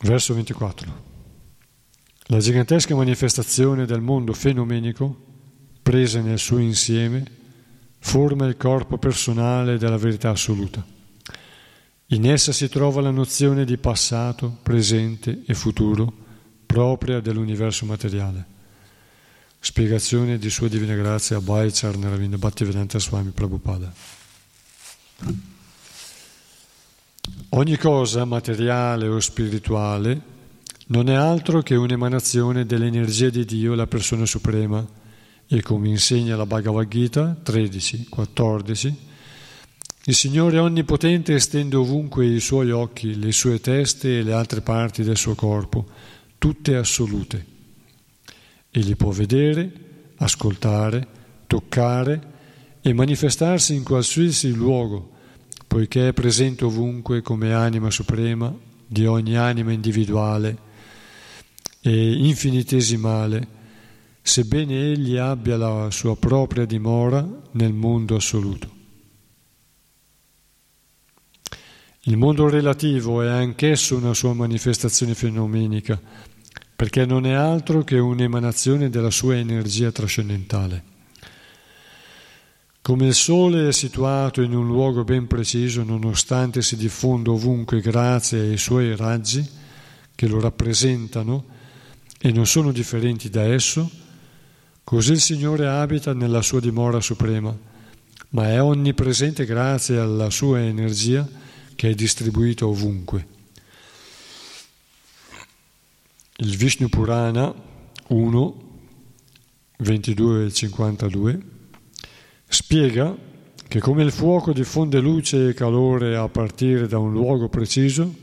Verso 0.00 0.34
24. 0.34 1.12
La 2.28 2.38
gigantesca 2.38 2.94
manifestazione 2.94 3.86
del 3.86 4.00
mondo 4.00 4.32
fenomenico, 4.32 5.16
presa 5.82 6.20
nel 6.20 6.38
suo 6.38 6.58
insieme, 6.58 7.24
forma 7.98 8.46
il 8.46 8.56
corpo 8.56 8.98
personale 8.98 9.78
della 9.78 9.96
verità 9.96 10.30
assoluta. 10.30 10.93
In 12.14 12.30
essa 12.30 12.52
si 12.52 12.68
trova 12.68 13.00
la 13.00 13.10
nozione 13.10 13.64
di 13.64 13.76
passato, 13.76 14.58
presente 14.62 15.42
e 15.46 15.52
futuro 15.54 16.12
propria 16.64 17.18
dell'universo 17.18 17.86
materiale. 17.86 18.46
Spiegazione 19.58 20.38
di 20.38 20.48
Sua 20.48 20.68
Divina 20.68 20.94
Grazia 20.94 21.38
Abhay 21.38 21.70
Charnaravina 21.72 22.38
Bhaktivedanta 22.38 23.00
Swami 23.00 23.30
Prabhupada. 23.30 23.92
Ogni 27.48 27.76
cosa 27.78 28.24
materiale 28.24 29.08
o 29.08 29.18
spirituale 29.18 30.20
non 30.88 31.08
è 31.08 31.14
altro 31.14 31.62
che 31.62 31.74
un'emanazione 31.74 32.64
dell'energia 32.64 33.28
di 33.28 33.44
Dio, 33.44 33.74
la 33.74 33.88
persona 33.88 34.24
suprema, 34.24 34.86
e 35.48 35.62
come 35.62 35.88
insegna 35.88 36.36
la 36.36 36.46
Bhagavad 36.46 36.86
Gita 36.86 37.36
13, 37.42 38.06
14, 38.08 39.12
il 40.06 40.14
Signore 40.14 40.58
Onnipotente 40.58 41.34
estende 41.34 41.76
ovunque 41.76 42.26
i 42.26 42.38
suoi 42.38 42.70
occhi, 42.70 43.18
le 43.18 43.32
sue 43.32 43.58
teste 43.58 44.18
e 44.18 44.22
le 44.22 44.34
altre 44.34 44.60
parti 44.60 45.02
del 45.02 45.16
suo 45.16 45.34
corpo, 45.34 45.86
tutte 46.36 46.76
assolute. 46.76 47.46
Egli 48.70 48.96
può 48.96 49.12
vedere, 49.12 49.72
ascoltare, 50.16 51.06
toccare 51.46 52.32
e 52.82 52.92
manifestarsi 52.92 53.74
in 53.74 53.82
qualsiasi 53.82 54.52
luogo, 54.52 55.10
poiché 55.66 56.08
è 56.08 56.12
presente 56.12 56.66
ovunque 56.66 57.22
come 57.22 57.54
anima 57.54 57.90
suprema 57.90 58.54
di 58.86 59.06
ogni 59.06 59.38
anima 59.38 59.72
individuale 59.72 60.58
e 61.80 62.12
infinitesimale, 62.12 63.48
sebbene 64.20 64.92
egli 64.92 65.16
abbia 65.16 65.56
la 65.56 65.90
sua 65.90 66.14
propria 66.14 66.66
dimora 66.66 67.26
nel 67.52 67.72
mondo 67.72 68.16
assoluto. 68.16 68.73
Il 72.06 72.18
mondo 72.18 72.50
relativo 72.50 73.22
è 73.22 73.28
anch'esso 73.28 73.96
una 73.96 74.12
sua 74.12 74.34
manifestazione 74.34 75.14
fenomenica, 75.14 75.98
perché 76.76 77.06
non 77.06 77.24
è 77.24 77.32
altro 77.32 77.82
che 77.82 77.98
un'emanazione 77.98 78.90
della 78.90 79.10
sua 79.10 79.36
energia 79.36 79.90
trascendentale. 79.90 80.84
Come 82.82 83.06
il 83.06 83.14
Sole 83.14 83.68
è 83.68 83.72
situato 83.72 84.42
in 84.42 84.54
un 84.54 84.66
luogo 84.66 85.02
ben 85.02 85.26
preciso, 85.26 85.82
nonostante 85.82 86.60
si 86.60 86.76
diffonda 86.76 87.30
ovunque 87.30 87.80
grazie 87.80 88.40
ai 88.40 88.58
suoi 88.58 88.94
raggi 88.94 89.48
che 90.14 90.26
lo 90.26 90.40
rappresentano 90.40 91.44
e 92.18 92.30
non 92.32 92.44
sono 92.44 92.70
differenti 92.70 93.30
da 93.30 93.44
esso, 93.44 93.90
così 94.84 95.12
il 95.12 95.20
Signore 95.20 95.66
abita 95.68 96.12
nella 96.12 96.42
sua 96.42 96.60
dimora 96.60 97.00
suprema 97.00 97.72
ma 98.34 98.50
è 98.50 98.60
onnipresente 98.60 99.44
grazie 99.44 99.98
alla 99.98 100.28
sua 100.28 100.60
energia 100.60 101.26
che 101.74 101.90
è 101.90 101.94
distribuita 101.94 102.66
ovunque. 102.66 103.26
Il 106.36 106.56
Vishnu 106.56 106.88
Purana 106.88 107.54
1, 108.08 108.54
22 109.78 110.46
e 110.46 110.52
52 110.52 111.42
spiega 112.48 113.16
che 113.68 113.80
come 113.80 114.02
il 114.02 114.12
fuoco 114.12 114.52
diffonde 114.52 115.00
luce 115.00 115.48
e 115.48 115.54
calore 115.54 116.16
a 116.16 116.28
partire 116.28 116.86
da 116.86 116.98
un 116.98 117.12
luogo 117.12 117.48
preciso, 117.48 118.14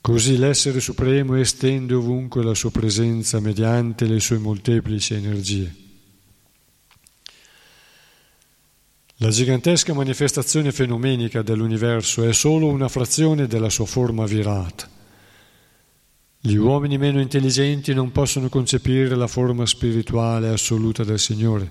così 0.00 0.38
l'essere 0.38 0.80
supremo 0.80 1.34
estende 1.34 1.94
ovunque 1.94 2.42
la 2.42 2.54
sua 2.54 2.70
presenza 2.70 3.40
mediante 3.40 4.06
le 4.06 4.20
sue 4.20 4.38
molteplici 4.38 5.14
energie. 5.14 5.85
La 9.18 9.28
gigantesca 9.30 9.94
manifestazione 9.94 10.72
fenomenica 10.72 11.42
dell'universo 11.42 12.22
è 12.22 12.32
solo 12.32 12.66
una 12.66 12.88
frazione 12.88 13.46
della 13.46 13.70
sua 13.70 13.86
forma 13.86 14.26
virata 14.26 14.94
gli 16.46 16.54
uomini 16.54 16.96
meno 16.96 17.20
intelligenti 17.20 17.92
non 17.92 18.12
possono 18.12 18.48
concepire 18.48 19.16
la 19.16 19.26
forma 19.26 19.66
spirituale 19.66 20.48
assoluta 20.48 21.02
del 21.02 21.18
Signore, 21.18 21.68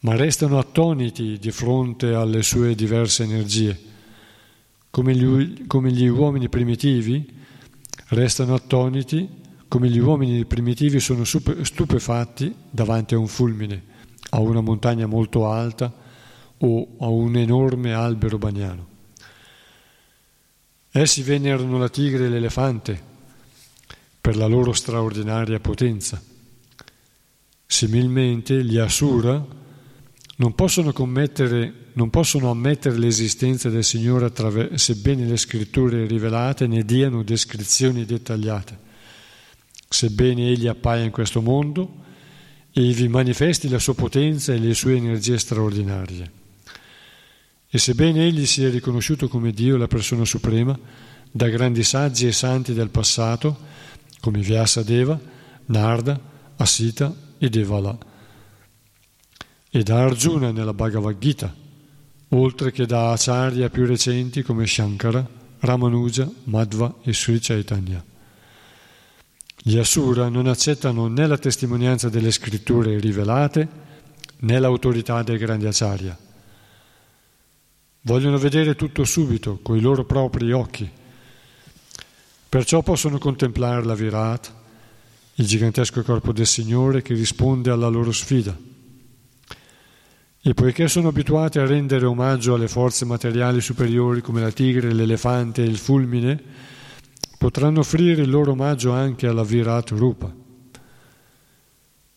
ma 0.00 0.16
restano 0.16 0.58
attoniti 0.58 1.38
di 1.38 1.50
fronte 1.50 2.12
alle 2.12 2.42
sue 2.42 2.74
diverse 2.74 3.22
energie. 3.22 3.80
Come 4.90 5.14
gli, 5.14 5.66
come 5.66 5.92
gli 5.92 6.06
uomini 6.08 6.50
primitivi 6.50 7.26
restano 8.08 8.52
attoniti, 8.52 9.26
come 9.66 9.88
gli 9.88 9.98
uomini 9.98 10.44
primitivi 10.44 11.00
sono 11.00 11.24
stupefatti 11.24 12.54
davanti 12.68 13.14
a 13.14 13.18
un 13.18 13.28
fulmine, 13.28 13.82
a 14.28 14.40
una 14.40 14.60
montagna 14.60 15.06
molto 15.06 15.48
alta 15.48 15.90
o 16.58 16.88
a 16.98 17.06
un 17.06 17.36
enorme 17.36 17.92
albero 17.92 18.38
bagnano. 18.38 18.86
Essi 20.90 21.22
venerano 21.22 21.78
la 21.78 21.88
tigre 21.88 22.26
e 22.26 22.28
l'elefante, 22.28 23.00
per 24.20 24.36
la 24.36 24.46
loro 24.46 24.72
straordinaria 24.72 25.60
potenza. 25.60 26.20
Similmente 27.66 28.64
gli 28.64 28.78
Asura 28.78 29.44
non 30.36 30.54
possono, 30.54 30.92
non 30.94 32.10
possono 32.10 32.50
ammettere 32.50 32.98
l'esistenza 32.98 33.68
del 33.68 33.84
Signore 33.84 34.26
attraver- 34.26 34.74
sebbene 34.74 35.26
le 35.26 35.36
scritture 35.36 36.06
rivelate 36.06 36.66
ne 36.66 36.84
diano 36.84 37.22
descrizioni 37.22 38.04
dettagliate, 38.04 38.78
sebbene 39.88 40.48
Egli 40.48 40.66
appaia 40.66 41.04
in 41.04 41.10
questo 41.10 41.40
mondo 41.40 42.04
e 42.72 42.92
vi 42.92 43.08
manifesti 43.08 43.68
la 43.68 43.78
sua 43.78 43.94
potenza 43.94 44.52
e 44.52 44.58
le 44.58 44.74
sue 44.74 44.96
energie 44.96 45.38
straordinarie. 45.38 46.37
E 47.70 47.78
sebbene 47.78 48.26
Egli 48.26 48.46
sia 48.46 48.70
riconosciuto 48.70 49.28
come 49.28 49.52
Dio, 49.52 49.76
la 49.76 49.86
persona 49.86 50.24
suprema, 50.24 50.78
da 51.30 51.48
grandi 51.48 51.82
saggi 51.82 52.26
e 52.26 52.32
santi 52.32 52.72
del 52.72 52.88
passato, 52.88 53.56
come 54.20 54.40
Vyasadeva, 54.40 55.20
Narda, 55.66 56.18
Asita 56.56 57.14
e 57.36 57.48
Devala, 57.50 57.96
e 59.70 59.82
da 59.82 60.02
Arjuna 60.02 60.50
nella 60.50 60.72
Bhagavad 60.72 61.18
Gita, 61.18 61.54
oltre 62.30 62.72
che 62.72 62.86
da 62.86 63.12
acharya 63.12 63.68
più 63.68 63.84
recenti 63.84 64.42
come 64.42 64.66
Shankara, 64.66 65.28
Ramanuja, 65.60 66.30
Madhva 66.44 66.96
e 67.02 67.12
Sri 67.12 67.38
Chaitanya. 67.38 68.02
Gli 69.60 69.76
Asura 69.76 70.28
non 70.28 70.46
accettano 70.46 71.08
né 71.08 71.26
la 71.26 71.36
testimonianza 71.36 72.08
delle 72.08 72.30
scritture 72.30 72.98
rivelate 72.98 73.68
né 74.38 74.58
l'autorità 74.58 75.22
dei 75.22 75.36
grandi 75.36 75.66
acharya. 75.66 76.16
Vogliono 78.08 78.38
vedere 78.38 78.74
tutto 78.74 79.04
subito, 79.04 79.58
coi 79.60 79.80
loro 79.80 80.04
propri 80.06 80.50
occhi, 80.50 80.90
Perciò 82.48 82.82
possono 82.82 83.18
contemplare 83.18 83.84
la 83.84 83.94
Virat, 83.94 84.54
il 85.34 85.46
gigantesco 85.46 86.02
corpo 86.02 86.32
del 86.32 86.46
Signore 86.46 87.02
che 87.02 87.12
risponde 87.12 87.70
alla 87.70 87.88
loro 87.88 88.10
sfida. 88.10 88.56
E 90.40 90.54
poiché 90.54 90.88
sono 90.88 91.08
abituati 91.08 91.58
a 91.58 91.66
rendere 91.66 92.06
omaggio 92.06 92.54
alle 92.54 92.68
forze 92.68 93.04
materiali 93.04 93.60
superiori 93.60 94.22
come 94.22 94.40
la 94.40 94.50
tigre, 94.50 94.94
l'elefante 94.94 95.62
e 95.62 95.66
il 95.66 95.76
fulmine, 95.76 96.42
potranno 97.36 97.80
offrire 97.80 98.22
il 98.22 98.30
loro 98.30 98.52
omaggio 98.52 98.92
anche 98.92 99.26
alla 99.26 99.44
Virat 99.44 99.90
Rupa. 99.90 100.34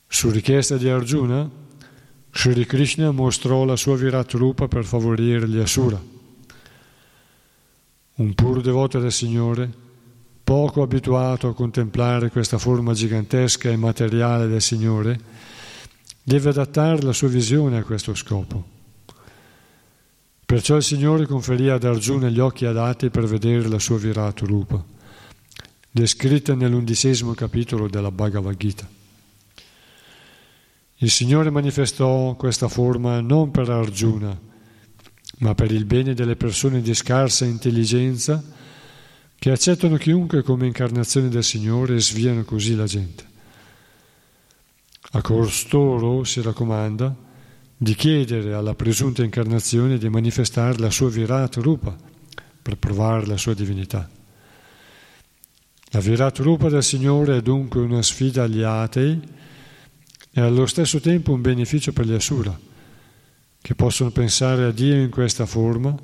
Su 0.08 0.30
richiesta 0.30 0.78
di 0.78 0.88
Arjuna, 0.88 1.61
Sri 2.34 2.66
Krishna 2.66 3.12
mostrò 3.12 3.66
la 3.66 3.76
sua 3.76 3.96
Virat 3.96 4.32
Rupa 4.34 4.68
per 4.68 4.86
favorire 4.86 5.48
gli 5.48 5.60
Asura. 5.60 6.02
Un 8.16 8.34
puro 8.34 8.62
devoto 8.62 9.00
del 9.00 9.12
Signore 9.12 9.90
poco 10.52 10.82
abituato 10.82 11.48
a 11.48 11.54
contemplare 11.54 12.30
questa 12.30 12.58
forma 12.58 12.92
gigantesca 12.92 13.70
e 13.70 13.78
materiale 13.78 14.48
del 14.48 14.62
Signore, 14.62 15.18
deve 16.22 16.50
adattare 16.50 17.02
la 17.04 17.14
sua 17.14 17.30
visione 17.30 17.78
a 17.78 17.84
questo 17.84 18.14
scopo. 18.14 18.62
Perciò 20.46 20.76
il 20.76 20.84
Signore 20.84 21.26
conferì 21.26 21.70
ad 21.70 21.86
Arjuna 21.86 22.28
gli 22.28 22.40
occhi 22.40 22.66
adatti 22.66 23.10
per 23.10 23.28
vedere 23.28 23.70
la 23.70 23.80
sua 23.80 23.98
Virata 23.98 24.46
Rupa, 24.46 24.84
descritta 25.90 26.54
nell'undicesimo 26.54 27.34
capitolo 27.34 27.88
della 27.88 28.12
Bhagavad 28.12 28.58
Gita. 28.58 29.01
Il 31.04 31.10
Signore 31.10 31.50
manifestò 31.50 32.36
questa 32.36 32.68
forma 32.68 33.22
non 33.22 33.50
per 33.50 33.68
Arjuna, 33.68 34.40
ma 35.40 35.56
per 35.56 35.72
il 35.72 35.86
bene 35.86 36.14
delle 36.14 36.36
persone 36.36 36.80
di 36.80 36.94
scarsa 36.94 37.44
intelligenza 37.44 38.44
che 39.36 39.50
accettano 39.50 39.98
chiunque 39.98 40.44
come 40.44 40.68
incarnazione 40.68 41.30
del 41.30 41.44
Signore 41.44 41.96
e 41.96 42.02
sviano 42.02 42.44
così 42.44 42.76
la 42.76 42.86
gente. 42.86 43.26
A 45.14 45.22
costoro 45.24 46.24
si 46.24 46.40
raccomanda 46.40 47.16
di 47.76 47.96
chiedere 47.96 48.54
alla 48.54 48.76
presunta 48.76 49.24
incarnazione 49.24 49.98
di 49.98 50.08
manifestare 50.08 50.78
la 50.78 50.92
sua 50.92 51.10
Virat 51.10 51.56
Rupa 51.56 51.98
per 52.62 52.78
provare 52.78 53.26
la 53.26 53.38
sua 53.38 53.56
divinità. 53.56 54.08
La 55.94 56.00
Virat 56.00 56.38
Rupa 56.38 56.70
del 56.70 56.84
Signore 56.84 57.38
è 57.38 57.42
dunque 57.42 57.82
una 57.82 58.04
sfida 58.04 58.44
agli 58.44 58.62
atei 58.62 59.40
e 60.34 60.42
allo 60.42 60.66
stesso 60.66 61.00
tempo 61.00 61.34
un 61.34 61.42
beneficio 61.42 61.92
per 61.92 62.06
gli 62.06 62.14
Asura, 62.14 62.58
che 63.62 63.76
possono 63.76 64.12
pensare 64.12 64.64
a 64.64 64.72
Dio 64.72 64.96
in 64.96 65.10
questa 65.10 65.46
forma 65.46 65.96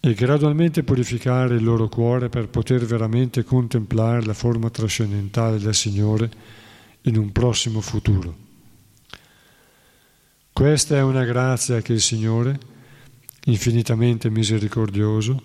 e 0.00 0.14
gradualmente 0.14 0.82
purificare 0.82 1.56
il 1.56 1.64
loro 1.64 1.88
cuore 1.88 2.28
per 2.28 2.48
poter 2.48 2.84
veramente 2.84 3.42
contemplare 3.42 4.24
la 4.24 4.34
forma 4.34 4.70
trascendentale 4.70 5.58
del 5.58 5.74
Signore 5.74 6.30
in 7.02 7.16
un 7.16 7.32
prossimo 7.32 7.80
futuro. 7.80 8.36
Questa 10.52 10.96
è 10.96 11.02
una 11.02 11.24
grazia 11.24 11.80
che 11.82 11.94
il 11.94 12.00
Signore, 12.00 12.58
infinitamente 13.46 14.30
misericordioso, 14.30 15.42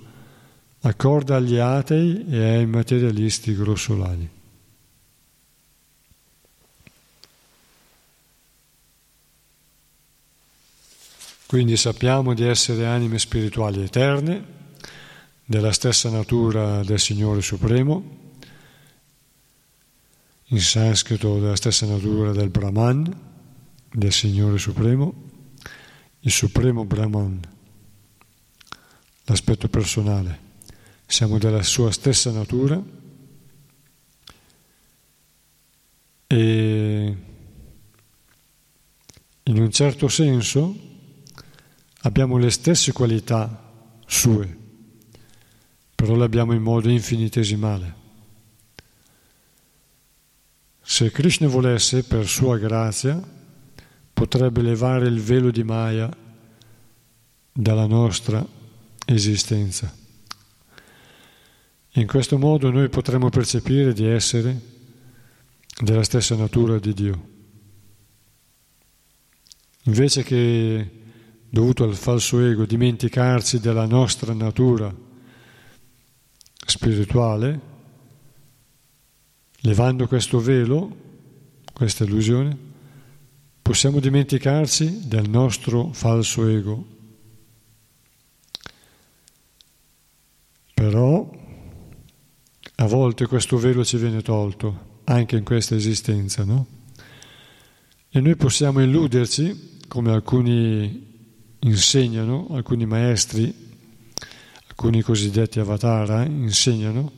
accorda 0.82 1.38
agli 1.38 1.58
atei 1.58 2.26
e 2.30 2.58
ai 2.58 2.66
materialisti 2.66 3.56
grossolani. 3.56 4.30
Quindi 11.50 11.78
sappiamo 11.78 12.36
di 12.36 12.44
essere 12.44 12.86
anime 12.86 13.18
spirituali 13.18 13.82
eterne, 13.82 14.46
della 15.44 15.72
stessa 15.72 16.08
natura 16.12 16.84
del 16.84 17.00
Signore 17.00 17.42
Supremo, 17.42 18.18
in 20.44 20.60
sanscrito 20.60 21.40
della 21.40 21.56
stessa 21.56 21.88
natura 21.88 22.34
del 22.34 22.52
Brahman, 22.52 23.20
del 23.92 24.12
Signore 24.14 24.60
Supremo, 24.60 25.12
il 26.20 26.30
Supremo 26.30 26.86
Brahman, 26.86 27.40
l'aspetto 29.24 29.70
personale. 29.70 30.40
Siamo 31.08 31.40
della 31.40 31.64
sua 31.64 31.90
stessa 31.92 32.30
natura 32.30 32.80
e 36.28 37.18
in 39.42 39.60
un 39.60 39.72
certo 39.72 40.08
senso 40.10 40.89
Abbiamo 42.02 42.38
le 42.38 42.50
stesse 42.50 42.94
qualità 42.94 43.92
sue, 44.06 44.58
però 45.96 46.16
le 46.16 46.24
abbiamo 46.24 46.54
in 46.54 46.62
modo 46.62 46.90
infinitesimale. 46.90 47.96
Se 50.82 51.12
Krishna 51.12 51.48
volesse, 51.48 52.04
per 52.04 52.26
sua 52.28 52.58
grazia, 52.58 53.22
potrebbe 54.14 54.62
levare 54.62 55.08
il 55.08 55.20
velo 55.20 55.52
di 55.52 55.64
Maya 55.64 56.10
dalla 57.52 57.86
nostra 57.86 58.46
esistenza. 59.06 59.94
In 61.94 62.08
questo 62.08 62.38
modo 62.38 62.72
noi 62.72 62.88
potremo 62.88 63.30
percepire 63.30 63.94
di 63.94 64.06
essere 64.06 64.60
della 65.82 66.04
stessa 66.04 66.36
natura 66.36 66.80
di 66.80 66.94
Dio. 66.94 67.28
Invece 69.84 70.24
che 70.24 70.99
dovuto 71.50 71.84
al 71.84 71.96
falso 71.96 72.40
ego, 72.40 72.66
dimenticarci 72.66 73.60
della 73.60 73.86
nostra 73.86 74.34
natura 74.34 74.94
spirituale, 76.66 77.60
levando 79.62 80.08
questo 80.08 80.40
velo, 80.40 80.96
questa 81.74 82.04
illusione, 82.04 82.56
possiamo 83.62 84.00
dimenticarci 84.00 85.08
del 85.08 85.28
nostro 85.28 85.92
falso 85.92 86.48
ego. 86.48 86.98
Però 90.74 91.38
a 92.76 92.86
volte 92.86 93.26
questo 93.26 93.58
velo 93.58 93.84
ci 93.84 93.98
viene 93.98 94.22
tolto, 94.22 95.02
anche 95.06 95.36
in 95.36 95.44
questa 95.44 95.76
esistenza, 95.76 96.46
no? 96.46 96.68
E 98.10 98.22
noi 98.22 98.36
possiamo 98.36 98.82
illuderci, 98.82 99.80
come 99.88 100.12
alcuni 100.12 101.09
insegnano, 101.60 102.48
alcuni 102.52 102.86
maestri, 102.86 103.54
alcuni 104.68 105.02
cosiddetti 105.02 105.60
avatara 105.60 106.24
insegnano, 106.24 107.12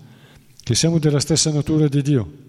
che 0.63 0.75
siamo 0.75 0.99
della 0.99 1.19
stessa 1.19 1.51
natura 1.51 1.87
di 1.87 2.01
Dio. 2.01 2.39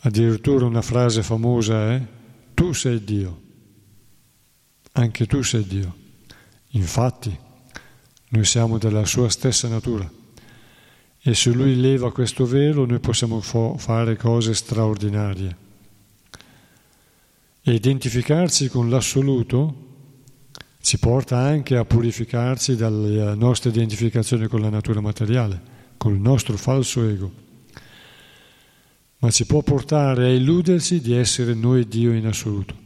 Addirittura 0.00 0.66
una 0.66 0.82
frase 0.82 1.22
famosa 1.22 1.92
è 1.92 2.02
tu 2.54 2.72
sei 2.72 3.02
Dio, 3.02 3.40
anche 4.92 5.26
tu 5.26 5.42
sei 5.42 5.64
Dio. 5.64 5.94
Infatti, 6.70 7.36
noi 8.28 8.44
siamo 8.44 8.78
della 8.78 9.04
sua 9.04 9.28
stessa 9.28 9.68
natura. 9.68 10.10
E 11.26 11.34
se 11.34 11.50
lui 11.50 11.80
leva 11.80 12.12
questo 12.12 12.44
velo 12.44 12.84
noi 12.84 12.98
possiamo 12.98 13.40
fare 13.40 14.16
cose 14.16 14.52
straordinarie. 14.54 15.56
E 17.62 17.72
identificarci 17.72 18.68
con 18.68 18.90
l'assoluto 18.90 19.83
ci 20.84 20.98
porta 20.98 21.38
anche 21.38 21.78
a 21.78 21.84
purificarci 21.86 22.76
dalla 22.76 23.34
nostra 23.34 23.70
identificazione 23.70 24.48
con 24.48 24.60
la 24.60 24.68
natura 24.68 25.00
materiale, 25.00 25.58
col 25.96 26.18
nostro 26.18 26.58
falso 26.58 27.08
ego. 27.08 27.32
Ma 29.20 29.30
ci 29.30 29.46
può 29.46 29.62
portare 29.62 30.26
a 30.26 30.28
illuderci 30.28 31.00
di 31.00 31.14
essere 31.14 31.54
noi 31.54 31.88
Dio 31.88 32.12
in 32.12 32.26
assoluto. 32.26 32.76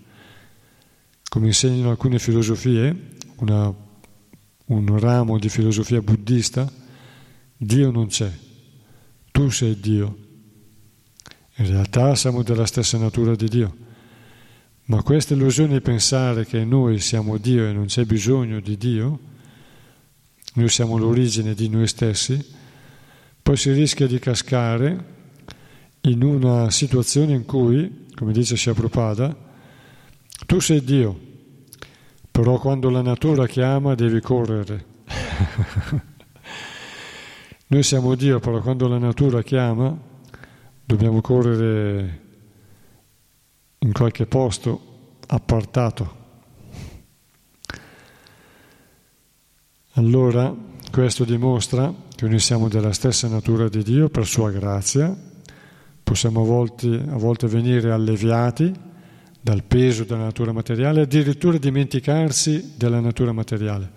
Come 1.29 1.49
insegnano 1.49 1.91
alcune 1.91 2.21
filosofie, 2.21 3.17
una, 3.39 3.75
un 4.67 4.99
ramo 5.01 5.37
di 5.41 5.49
filosofia 5.49 6.01
buddista, 6.01 6.71
Dio 7.57 7.91
non 7.91 8.07
c'è, 8.07 8.31
tu 9.33 9.51
sei 9.51 9.81
Dio. 9.81 10.19
In 11.57 11.67
realtà 11.67 12.15
siamo 12.15 12.45
della 12.45 12.65
stessa 12.65 12.97
natura 12.97 13.35
di 13.35 13.49
Dio. 13.49 13.87
Ma 14.91 15.03
questa 15.03 15.35
illusione 15.35 15.75
di 15.75 15.81
pensare 15.83 16.47
che 16.47 16.65
noi 16.65 16.99
siamo 16.99 17.37
Dio 17.37 17.67
e 17.67 17.73
non 17.73 17.85
c'è 17.87 18.07
bisogno 18.07 18.59
di 18.59 18.79
Dio, 18.79 19.19
noi 20.55 20.71
siamo 20.71 20.97
l'origine 20.97 21.53
di 21.53 21.69
noi 21.69 21.87
stessi, 21.87 22.43
poi 23.43 23.59
si 23.59 23.71
rischia 23.73 24.07
di 24.07 24.19
cascare 24.19 25.05
in 26.01 26.23
una 26.23 26.71
situazione 26.71 27.35
in 27.35 27.45
cui, 27.45 28.07
come 28.15 28.33
dice 28.33 28.57
Prabhupada, 28.73 29.37
tu 30.47 30.59
sei 30.59 30.83
Dio, 30.83 31.21
però 32.31 32.59
quando 32.59 32.89
la 32.89 33.03
natura 33.03 33.47
chiama 33.47 33.95
devi 33.95 34.23
correre. 34.23 34.87
Noi 37.69 37.83
siamo 37.83 38.15
Dio, 38.15 38.41
però 38.41 38.63
quando 38.63 38.89
la 38.89 38.97
natura 38.97 39.43
chiama 39.43 39.95
dobbiamo 40.83 41.21
correre 41.21 42.28
in 43.79 43.93
qualche 43.93 44.27
posto 44.27 45.17
appartato. 45.27 46.17
Allora 49.93 50.55
questo 50.91 51.25
dimostra 51.25 51.93
che 52.15 52.29
noi 52.29 52.39
siamo 52.39 52.69
della 52.69 52.93
stessa 52.93 53.29
natura 53.29 53.69
di 53.69 53.83
Dio 53.83 54.09
per 54.09 54.27
sua 54.27 54.51
grazia, 54.51 55.17
possiamo 56.03 56.43
a 56.43 56.45
volte, 56.45 56.89
a 56.89 57.17
volte 57.17 57.47
venire 57.47 57.91
alleviati 57.93 58.73
dal 59.41 59.63
peso 59.63 60.05
della 60.05 60.25
natura 60.25 60.53
materiale, 60.53 61.03
addirittura 61.03 61.59
dimenticarsi 61.59 62.75
della 62.77 63.01
natura 63.01 63.33
materiale. 63.33 63.93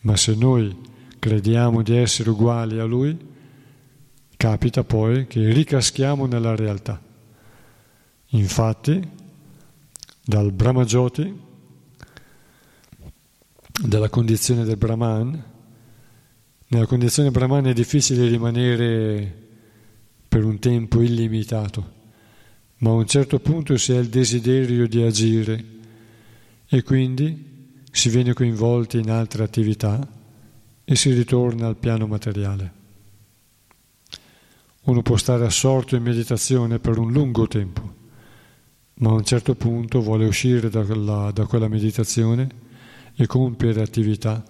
Ma 0.00 0.16
se 0.16 0.34
noi 0.34 0.76
crediamo 1.18 1.82
di 1.82 1.96
essere 1.96 2.30
uguali 2.30 2.78
a 2.78 2.84
Lui, 2.84 3.16
capita 4.36 4.84
poi 4.84 5.26
che 5.26 5.52
ricaschiamo 5.52 6.26
nella 6.26 6.56
realtà. 6.56 7.00
Infatti, 8.30 9.08
dal 10.24 10.52
Brahmajoti, 10.52 11.40
dalla 13.82 14.08
condizione 14.08 14.64
del 14.64 14.76
Brahman, 14.76 15.44
nella 16.68 16.86
condizione 16.86 17.32
Brahman 17.32 17.66
è 17.66 17.72
difficile 17.72 18.28
rimanere 18.28 19.48
per 20.28 20.44
un 20.44 20.60
tempo 20.60 21.00
illimitato, 21.00 21.92
ma 22.78 22.90
a 22.90 22.94
un 22.94 23.06
certo 23.06 23.40
punto 23.40 23.76
si 23.76 23.92
ha 23.92 23.98
il 23.98 24.08
desiderio 24.08 24.86
di 24.86 25.02
agire 25.02 25.64
e 26.68 26.82
quindi 26.84 27.74
si 27.90 28.08
viene 28.10 28.32
coinvolti 28.32 28.98
in 28.98 29.10
altre 29.10 29.42
attività 29.42 30.06
e 30.84 30.94
si 30.94 31.12
ritorna 31.12 31.66
al 31.66 31.76
piano 31.76 32.06
materiale. 32.06 32.72
Uno 34.82 35.02
può 35.02 35.16
stare 35.16 35.44
assorto 35.44 35.96
in 35.96 36.04
meditazione 36.04 36.78
per 36.78 36.98
un 36.98 37.10
lungo 37.10 37.48
tempo, 37.48 37.94
ma 39.00 39.10
a 39.10 39.14
un 39.14 39.24
certo 39.24 39.54
punto 39.54 40.00
vuole 40.00 40.24
uscire 40.24 40.70
da 40.70 40.82
quella, 40.84 41.30
da 41.32 41.44
quella 41.44 41.68
meditazione 41.68 42.48
e 43.14 43.26
compiere 43.26 43.82
attività. 43.82 44.42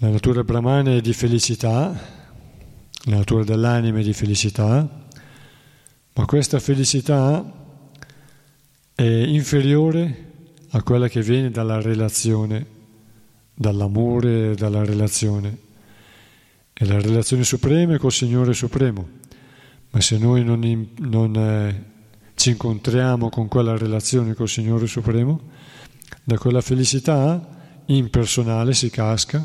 La 0.00 0.08
natura 0.08 0.44
brahmana 0.44 0.94
è 0.94 1.00
di 1.00 1.12
felicità, 1.12 1.98
la 3.04 3.16
natura 3.16 3.44
dell'anima 3.44 4.00
è 4.00 4.02
di 4.02 4.12
felicità, 4.12 5.06
ma 6.14 6.24
questa 6.26 6.58
felicità 6.58 7.60
è 8.94 9.02
inferiore 9.02 10.30
a 10.70 10.82
quella 10.82 11.08
che 11.08 11.22
viene 11.22 11.50
dalla 11.50 11.80
relazione 11.80 12.80
dall'amore 13.54 14.54
dalla 14.54 14.84
relazione. 14.84 15.70
E 16.72 16.86
la 16.86 17.00
relazione 17.00 17.44
suprema 17.44 17.94
è 17.94 17.98
col 17.98 18.12
Signore 18.12 18.54
Supremo, 18.54 19.08
ma 19.92 20.00
se 20.00 20.16
noi 20.16 20.42
non, 20.42 20.88
non 21.00 21.36
eh, 21.36 21.84
ci 22.34 22.50
incontriamo 22.50 23.28
con 23.28 23.46
quella 23.46 23.76
relazione 23.76 24.32
col 24.34 24.48
Signore 24.48 24.86
Supremo, 24.86 25.50
da 26.24 26.38
quella 26.38 26.62
felicità 26.62 27.82
impersonale 27.86 28.72
si 28.72 28.88
casca 28.88 29.44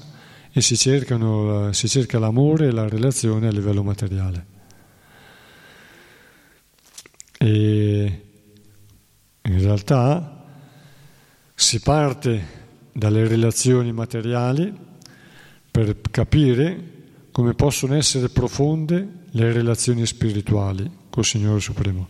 e 0.52 0.62
si, 0.62 0.78
cercano, 0.78 1.72
si 1.74 1.90
cerca 1.90 2.18
l'amore 2.18 2.68
e 2.68 2.72
la 2.72 2.88
relazione 2.88 3.48
a 3.48 3.52
livello 3.52 3.84
materiale. 3.84 4.46
E 7.40 8.22
in 9.42 9.62
realtà 9.62 10.46
si 11.54 11.82
parte 11.82 12.56
dalle 12.94 13.28
relazioni 13.28 13.92
materiali 13.92 14.74
per 15.70 16.00
capire 16.10 16.96
come 17.32 17.54
possono 17.54 17.96
essere 17.96 18.30
profonde 18.30 19.17
le 19.38 19.52
relazioni 19.52 20.04
spirituali 20.08 20.90
col 21.12 21.24
Signore 21.24 21.60
Supremo. 21.60 22.10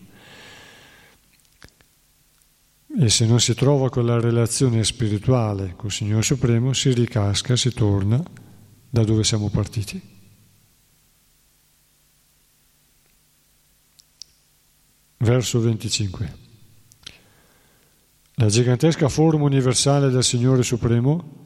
E 3.00 3.10
se 3.10 3.26
non 3.26 3.38
si 3.38 3.54
trova 3.54 3.90
quella 3.90 4.18
relazione 4.18 4.82
spirituale 4.82 5.74
col 5.76 5.92
Signore 5.92 6.22
Supremo, 6.22 6.72
si 6.72 6.90
ricasca, 6.94 7.54
si 7.54 7.72
torna 7.74 8.20
da 8.88 9.04
dove 9.04 9.24
siamo 9.24 9.50
partiti. 9.50 10.16
Verso 15.18 15.60
25. 15.60 16.36
La 18.36 18.46
gigantesca 18.46 19.08
forma 19.10 19.44
universale 19.44 20.08
del 20.08 20.24
Signore 20.24 20.62
Supremo, 20.62 21.36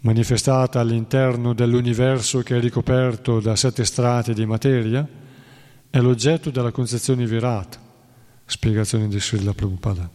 manifestata 0.00 0.80
all'interno 0.80 1.54
dell'universo 1.54 2.42
che 2.42 2.58
è 2.58 2.60
ricoperto 2.60 3.40
da 3.40 3.56
sette 3.56 3.84
strati 3.84 4.34
di 4.34 4.44
materia, 4.44 5.20
è 5.92 6.00
l'oggetto 6.00 6.48
della 6.48 6.70
concezione 6.70 7.26
virata. 7.26 7.78
Spiegazione 8.46 9.08
di 9.08 9.20
Srila 9.20 9.52
Prabhupada. 9.52 10.08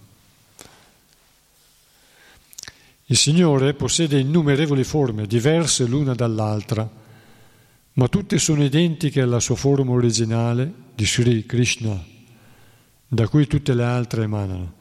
Il 3.05 3.15
Signore 3.15 3.75
possiede 3.75 4.17
innumerevoli 4.17 4.83
forme, 4.83 5.27
diverse 5.27 5.85
l'una 5.85 6.15
dall'altra, 6.15 6.89
ma 7.93 8.07
tutte 8.07 8.39
sono 8.39 8.63
identiche 8.63 9.21
alla 9.21 9.39
sua 9.39 9.55
forma 9.55 9.91
originale 9.91 10.73
di 10.95 11.05
Sri 11.05 11.45
Krishna, 11.45 12.03
da 13.07 13.27
cui 13.27 13.45
tutte 13.45 13.75
le 13.75 13.83
altre 13.83 14.23
emanano. 14.23 14.73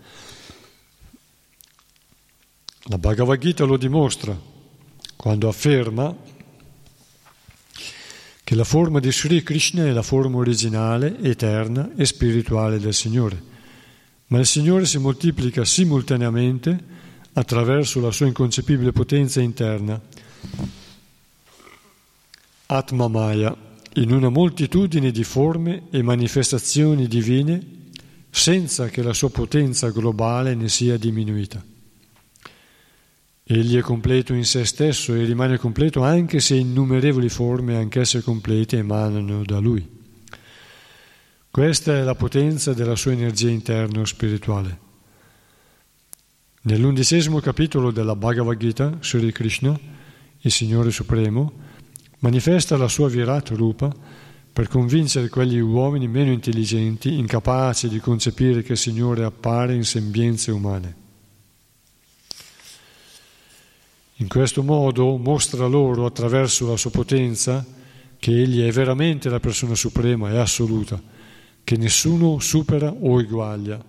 La 2.84 2.96
Bhagavad 2.96 3.38
Gita 3.38 3.64
lo 3.64 3.76
dimostra 3.76 4.34
quando 5.14 5.46
afferma 5.46 6.16
che 8.46 8.54
la 8.54 8.62
forma 8.62 9.00
di 9.00 9.10
Sri 9.10 9.42
Krishna 9.42 9.86
è 9.86 9.90
la 9.90 10.04
forma 10.04 10.36
originale, 10.36 11.18
eterna 11.20 11.90
e 11.96 12.04
spirituale 12.04 12.78
del 12.78 12.94
Signore, 12.94 13.42
ma 14.28 14.38
il 14.38 14.46
Signore 14.46 14.86
si 14.86 14.98
moltiplica 14.98 15.64
simultaneamente 15.64 16.78
attraverso 17.32 17.98
la 17.98 18.12
sua 18.12 18.26
inconcepibile 18.26 18.92
potenza 18.92 19.40
interna. 19.40 20.00
Atma 22.66 23.08
Maya, 23.08 23.52
in 23.94 24.12
una 24.12 24.28
moltitudine 24.28 25.10
di 25.10 25.24
forme 25.24 25.88
e 25.90 26.02
manifestazioni 26.02 27.08
divine, 27.08 27.60
senza 28.30 28.86
che 28.90 29.02
la 29.02 29.12
sua 29.12 29.30
potenza 29.30 29.90
globale 29.90 30.54
ne 30.54 30.68
sia 30.68 30.96
diminuita. 30.96 31.60
Egli 33.48 33.76
è 33.76 33.80
completo 33.80 34.34
in 34.34 34.44
se 34.44 34.64
stesso 34.64 35.14
e 35.14 35.22
rimane 35.22 35.56
completo 35.56 36.02
anche 36.02 36.40
se 36.40 36.56
innumerevoli 36.56 37.28
forme, 37.28 37.76
anch'esse 37.76 38.20
complete, 38.20 38.78
emanano 38.78 39.44
da 39.44 39.60
lui. 39.60 39.88
Questa 41.48 41.96
è 41.96 42.02
la 42.02 42.16
potenza 42.16 42.74
della 42.74 42.96
sua 42.96 43.12
energia 43.12 43.48
interna 43.48 44.04
spirituale. 44.04 44.78
Nell'undicesimo 46.62 47.38
capitolo 47.38 47.92
della 47.92 48.16
Bhagavad 48.16 48.58
Gita, 48.58 48.98
Sri 49.00 49.30
Krishna, 49.30 49.78
il 50.40 50.50
Signore 50.50 50.90
Supremo, 50.90 51.52
manifesta 52.18 52.76
la 52.76 52.88
sua 52.88 53.08
Virat 53.08 53.50
Rupa 53.50 53.94
per 54.52 54.66
convincere 54.66 55.28
quegli 55.28 55.60
uomini 55.60 56.08
meno 56.08 56.32
intelligenti, 56.32 57.16
incapaci 57.16 57.88
di 57.88 58.00
concepire 58.00 58.64
che 58.64 58.72
il 58.72 58.78
Signore 58.78 59.22
appare 59.22 59.76
in 59.76 59.84
sembianze 59.84 60.50
umane. 60.50 61.04
In 64.18 64.28
questo 64.28 64.62
modo 64.62 65.18
mostra 65.18 65.66
loro 65.66 66.06
attraverso 66.06 66.66
la 66.66 66.78
sua 66.78 66.90
potenza 66.90 67.64
che 68.18 68.30
Egli 68.30 68.66
è 68.66 68.72
veramente 68.72 69.28
la 69.28 69.40
persona 69.40 69.74
suprema 69.74 70.30
e 70.30 70.38
assoluta, 70.38 70.98
che 71.62 71.76
nessuno 71.76 72.38
supera 72.38 72.90
o 72.90 73.20
eguaglia. 73.20 73.84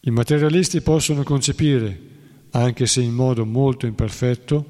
I 0.00 0.10
materialisti 0.10 0.80
possono 0.80 1.22
concepire, 1.22 2.00
anche 2.50 2.86
se 2.86 3.02
in 3.02 3.14
modo 3.14 3.46
molto 3.46 3.86
imperfetto, 3.86 4.66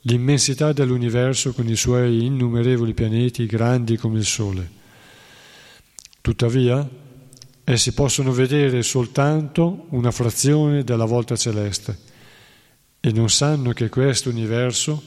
l'immensità 0.00 0.72
dell'universo 0.72 1.52
con 1.52 1.68
i 1.68 1.76
suoi 1.76 2.24
innumerevoli 2.24 2.94
pianeti 2.94 3.44
grandi 3.44 3.98
come 3.98 4.20
il 4.20 4.24
Sole. 4.24 4.70
Tuttavia, 6.22 6.88
essi 7.62 7.92
possono 7.92 8.32
vedere 8.32 8.82
soltanto 8.82 9.84
una 9.90 10.10
frazione 10.10 10.82
della 10.82 11.04
volta 11.04 11.36
celeste 11.36 12.14
e 13.06 13.12
non 13.12 13.30
sanno 13.30 13.70
che 13.70 13.88
questo 13.88 14.30
universo, 14.30 15.00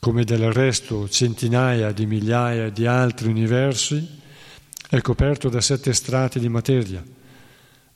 come 0.00 0.24
del 0.24 0.50
resto 0.50 1.08
centinaia 1.08 1.92
di 1.92 2.06
migliaia 2.06 2.70
di 2.70 2.86
altri 2.86 3.28
universi, 3.28 4.04
è 4.88 5.00
coperto 5.00 5.48
da 5.48 5.60
sette 5.60 5.92
strati 5.92 6.40
di 6.40 6.48
materia, 6.48 7.04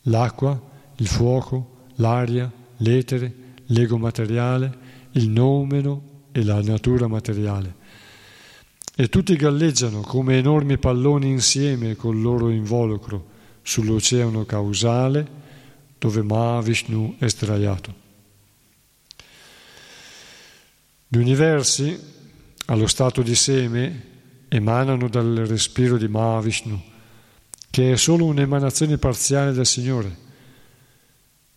l'acqua, 0.03 0.63
il 0.99 1.09
fuoco, 1.09 1.87
l'aria, 1.97 2.49
l'etere, 2.77 3.35
l'ego 3.67 3.99
materiale, 3.99 4.79
il 5.13 5.29
noumeno 5.29 6.27
e 6.31 6.45
la 6.45 6.63
natura 6.63 7.09
materiale. 7.09 7.75
E 8.95 9.09
tutti 9.09 9.35
galleggiano 9.35 10.03
come 10.03 10.37
enormi 10.39 10.79
palloni 10.79 11.29
insieme 11.29 11.97
col 11.97 12.21
loro 12.21 12.51
involucro 12.51 13.27
sull'oceano 13.63 14.45
causale 14.45 15.27
dove 15.99 16.23
Mahavishnu 16.23 17.17
è 17.19 17.29
sdraiato. 17.29 18.07
Gli 21.11 21.17
universi, 21.17 21.99
allo 22.67 22.87
stato 22.87 23.23
di 23.23 23.35
seme, 23.35 24.05
emanano 24.49 25.09
dal 25.09 25.37
respiro 25.47 25.97
di 25.97 26.07
Mahavishnu, 26.07 26.79
che 27.71 27.93
è 27.93 27.97
solo 27.97 28.27
un'emanazione 28.27 28.99
parziale 28.99 29.53
del 29.53 29.65
Signore. 29.65 30.17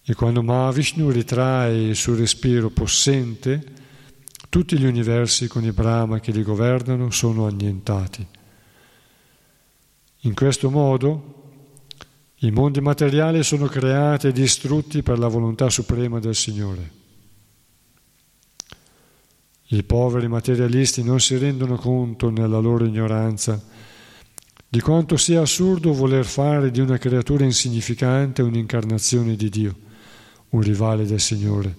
E 0.06 0.14
quando 0.14 0.42
Mahavishnu 0.42 1.10
ritrae 1.10 1.90
il 1.90 1.98
suo 1.98 2.16
respiro 2.16 2.70
possente, 2.70 3.62
tutti 4.48 4.80
gli 4.80 4.86
universi 4.86 5.48
con 5.48 5.66
i 5.66 5.74
Brahma 5.74 6.22
che 6.22 6.32
li 6.32 6.44
governano 6.44 7.12
sono 7.12 7.46
annientati. 7.46 8.26
In 10.22 10.34
questo 10.34 10.70
modo 10.70 11.40
i 12.36 12.52
mondi 12.52 12.80
materiali 12.80 13.44
sono 13.44 13.68
creati 13.68 14.28
e 14.28 14.32
distrutti 14.32 15.04
per 15.04 15.20
la 15.20 15.28
volontà 15.28 15.70
suprema 15.70 16.20
del 16.20 16.36
Signore. 16.36 17.01
I 19.74 19.84
poveri 19.84 20.28
materialisti 20.28 21.02
non 21.02 21.22
si 21.22 21.38
rendono 21.38 21.78
conto 21.78 22.30
nella 22.30 22.60
loro 22.60 22.84
ignoranza 22.84 23.62
di 24.68 24.82
quanto 24.82 25.16
sia 25.16 25.42
assurdo 25.42 25.94
voler 25.94 26.26
fare 26.26 26.72
di 26.72 26.82
una 26.82 26.98
creatura 26.98 27.46
insignificante 27.46 28.42
un'incarnazione 28.42 29.38
di 29.38 29.48
Dio, 29.48 29.76
un 30.50 30.62
rivale 30.62 31.06
del 31.06 31.22
Signore, 31.22 31.74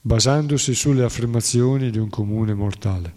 basandosi 0.00 0.74
sulle 0.74 1.04
affermazioni 1.04 1.90
di 1.90 1.98
un 1.98 2.08
comune 2.08 2.54
mortale. 2.54 3.14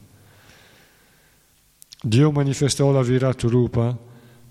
Dio 2.02 2.32
manifestò 2.32 2.92
la 2.92 3.02
Virat 3.02 3.44
Rupa 3.44 3.98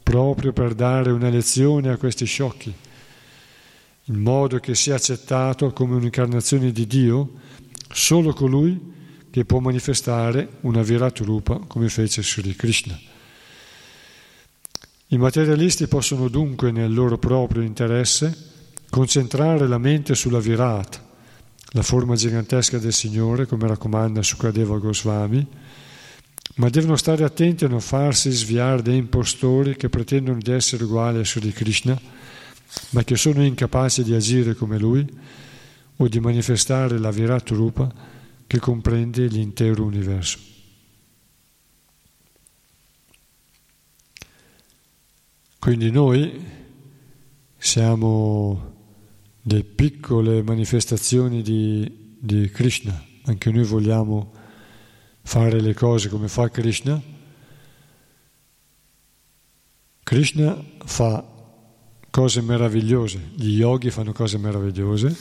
proprio 0.03 0.55
per 0.55 0.75
dare 0.75 1.11
una 1.11 1.29
lezione 1.29 1.91
a 1.91 1.99
questi 1.99 2.25
sciocchi, 2.25 2.75
in 4.05 4.21
modo 4.23 4.59
che 4.59 4.75
sia 4.75 4.95
accettato 4.95 5.71
come 5.75 5.97
un'incarnazione 5.97 6.73
di 6.73 6.87
Dio 6.87 7.33
solo 7.93 8.33
colui 8.33 8.93
che 9.35 9.45
può 9.45 9.59
manifestare 9.59 10.49
una 10.61 10.83
Virat 10.83 11.19
Rupa 11.19 11.59
come 11.67 11.89
fece 11.89 12.23
Sri 12.23 12.55
Krishna. 12.55 12.97
I 15.09 15.17
materialisti 15.17 15.89
possono 15.89 16.29
dunque 16.29 16.71
nel 16.71 16.95
loro 16.95 17.19
proprio 17.19 17.61
interesse 17.63 18.33
concentrare 18.89 19.67
la 19.67 19.79
mente 19.79 20.15
sulla 20.15 20.39
Virat, 20.39 21.03
la 21.71 21.83
forma 21.83 22.15
gigantesca 22.15 22.79
del 22.79 22.93
Signore, 22.93 23.47
come 23.47 23.67
raccomanda 23.67 24.23
Sukadeva 24.23 24.79
Goswami, 24.79 25.45
ma 26.55 26.69
devono 26.69 26.95
stare 26.95 27.25
attenti 27.25 27.65
a 27.65 27.69
non 27.69 27.81
farsi 27.81 28.31
sviare 28.31 28.83
da 28.83 28.93
impostori 28.93 29.75
che 29.75 29.89
pretendono 29.89 30.39
di 30.39 30.53
essere 30.53 30.85
uguali 30.85 31.19
a 31.19 31.25
Sri 31.25 31.51
Krishna, 31.51 32.01
ma 32.91 33.03
che 33.03 33.17
sono 33.17 33.43
incapaci 33.43 34.05
di 34.05 34.15
agire 34.15 34.55
come 34.55 34.79
lui 34.79 35.05
o 35.97 36.07
di 36.07 36.21
manifestare 36.21 37.01
la 37.01 37.11
Virat 37.11 37.49
Rupa 37.51 38.13
che 38.55 38.61
comprende 38.61 39.27
l'intero 39.27 39.83
universo. 39.83 40.39
Quindi 45.59 45.91
noi 45.91 46.41
siamo 47.57 48.75
delle 49.43 49.65
piccole 49.65 50.41
manifestazioni 50.45 51.43
di, 51.43 52.17
di 52.21 52.49
Krishna, 52.51 53.05
anche 53.25 53.51
noi 53.51 53.65
vogliamo 53.65 54.33
fare 55.23 55.61
le 55.61 55.75
cose 55.75 56.09
come 56.09 56.29
fa 56.29 56.49
Krishna. 56.49 57.03
Krishna 60.05 60.65
fa 60.85 61.25
cose 62.09 62.41
meravigliose, 62.41 63.31
gli 63.35 63.57
yogi 63.57 63.91
fanno 63.91 64.13
cose 64.13 64.39
meravigliose, 64.39 65.17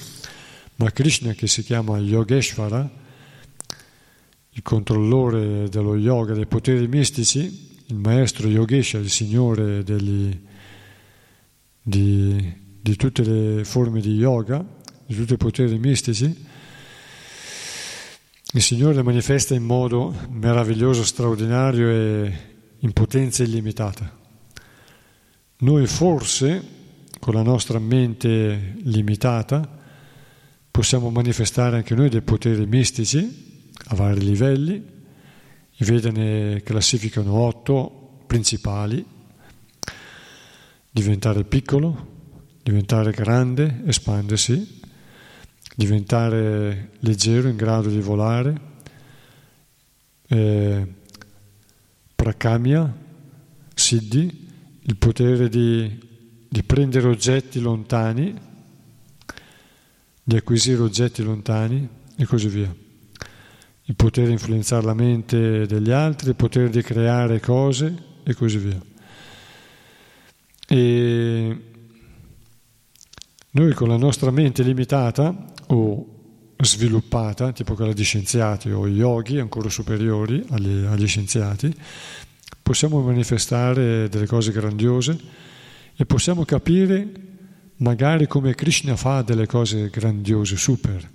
ma 0.76 0.92
Krishna 0.92 1.32
che 1.34 1.48
si 1.48 1.64
chiama 1.64 1.98
Yogeshvara 1.98 3.02
il 4.54 4.62
controllore 4.62 5.68
dello 5.70 5.96
yoga, 5.96 6.34
dei 6.34 6.46
poteri 6.46 6.88
mistici, 6.88 7.72
il 7.88 7.96
maestro 7.96 8.48
Yogesha, 8.48 8.98
il 8.98 9.10
signore 9.10 9.84
degli, 9.84 10.40
di, 11.82 12.54
di 12.82 12.96
tutte 12.96 13.24
le 13.24 13.64
forme 13.66 14.00
di 14.00 14.16
yoga, 14.16 14.66
di 15.06 15.16
tutti 15.16 15.34
i 15.34 15.38
poteri 15.38 15.78
mistici, 15.78 16.52
il 18.56 18.62
Signore 18.62 19.02
manifesta 19.02 19.56
in 19.56 19.64
modo 19.64 20.14
meraviglioso, 20.30 21.04
straordinario 21.04 21.90
e 21.90 22.34
in 22.78 22.94
potenza 22.94 23.42
illimitata. 23.42 24.16
Noi 25.58 25.88
forse, 25.88 26.64
con 27.20 27.34
la 27.34 27.42
nostra 27.42 27.80
mente 27.80 28.76
limitata, 28.84 29.68
possiamo 30.70 31.10
manifestare 31.10 31.78
anche 31.78 31.96
noi 31.96 32.10
dei 32.10 32.22
poteri 32.22 32.68
mistici, 32.68 33.53
a 33.88 33.96
vari 33.96 34.22
livelli, 34.22 34.92
i 35.76 35.86
Veda 35.86 36.12
ne 36.12 36.62
classificano 36.64 37.34
otto 37.34 38.24
principali, 38.28 39.04
diventare 40.90 41.44
piccolo, 41.44 42.12
diventare 42.62 43.12
grande, 43.12 43.82
espandersi, 43.86 44.82
diventare 45.76 46.92
leggero, 47.00 47.48
in 47.48 47.56
grado 47.56 47.90
di 47.90 48.00
volare, 48.00 48.62
eh, 50.28 50.88
prakamya, 52.16 52.96
siddhi, 53.74 54.48
il 54.82 54.96
potere 54.98 55.50
di, 55.50 56.00
di 56.48 56.64
prendere 56.64 57.08
oggetti 57.08 57.60
lontani, 57.60 58.34
di 60.24 60.36
acquisire 60.36 60.82
oggetti 60.82 61.24
lontani 61.24 61.88
e 62.16 62.26
così 62.26 62.48
via 62.48 62.83
il 63.86 63.96
potere 63.96 64.32
influenzare 64.32 64.86
la 64.86 64.94
mente 64.94 65.66
degli 65.66 65.92
altri, 65.92 66.30
il 66.30 66.36
potere 66.36 66.70
di 66.70 66.82
creare 66.82 67.40
cose 67.40 67.96
e 68.24 68.34
così 68.34 68.58
via. 68.58 68.82
E 70.68 71.58
Noi 73.56 73.74
con 73.74 73.88
la 73.88 73.98
nostra 73.98 74.32
mente 74.32 74.64
limitata 74.64 75.54
o 75.68 76.08
sviluppata, 76.58 77.52
tipo 77.52 77.76
quella 77.76 77.94
di 77.94 78.04
scienziati 78.04 78.72
o 78.72 78.88
yogi 78.88 79.38
ancora 79.38 79.70
superiori 79.70 80.44
agli, 80.50 80.86
agli 80.86 81.08
scienziati, 81.08 81.72
possiamo 82.64 83.00
manifestare 83.02 84.10
delle 84.10 84.26
cose 84.26 84.52
grandiose 84.52 85.20
e 85.96 86.06
possiamo 86.08 86.46
capire 86.46 87.12
magari 87.78 88.26
come 88.26 88.56
Krishna 88.56 88.96
fa 88.96 89.22
delle 89.22 89.46
cose 89.46 89.90
grandiose, 89.92 90.58
super. 90.58 91.08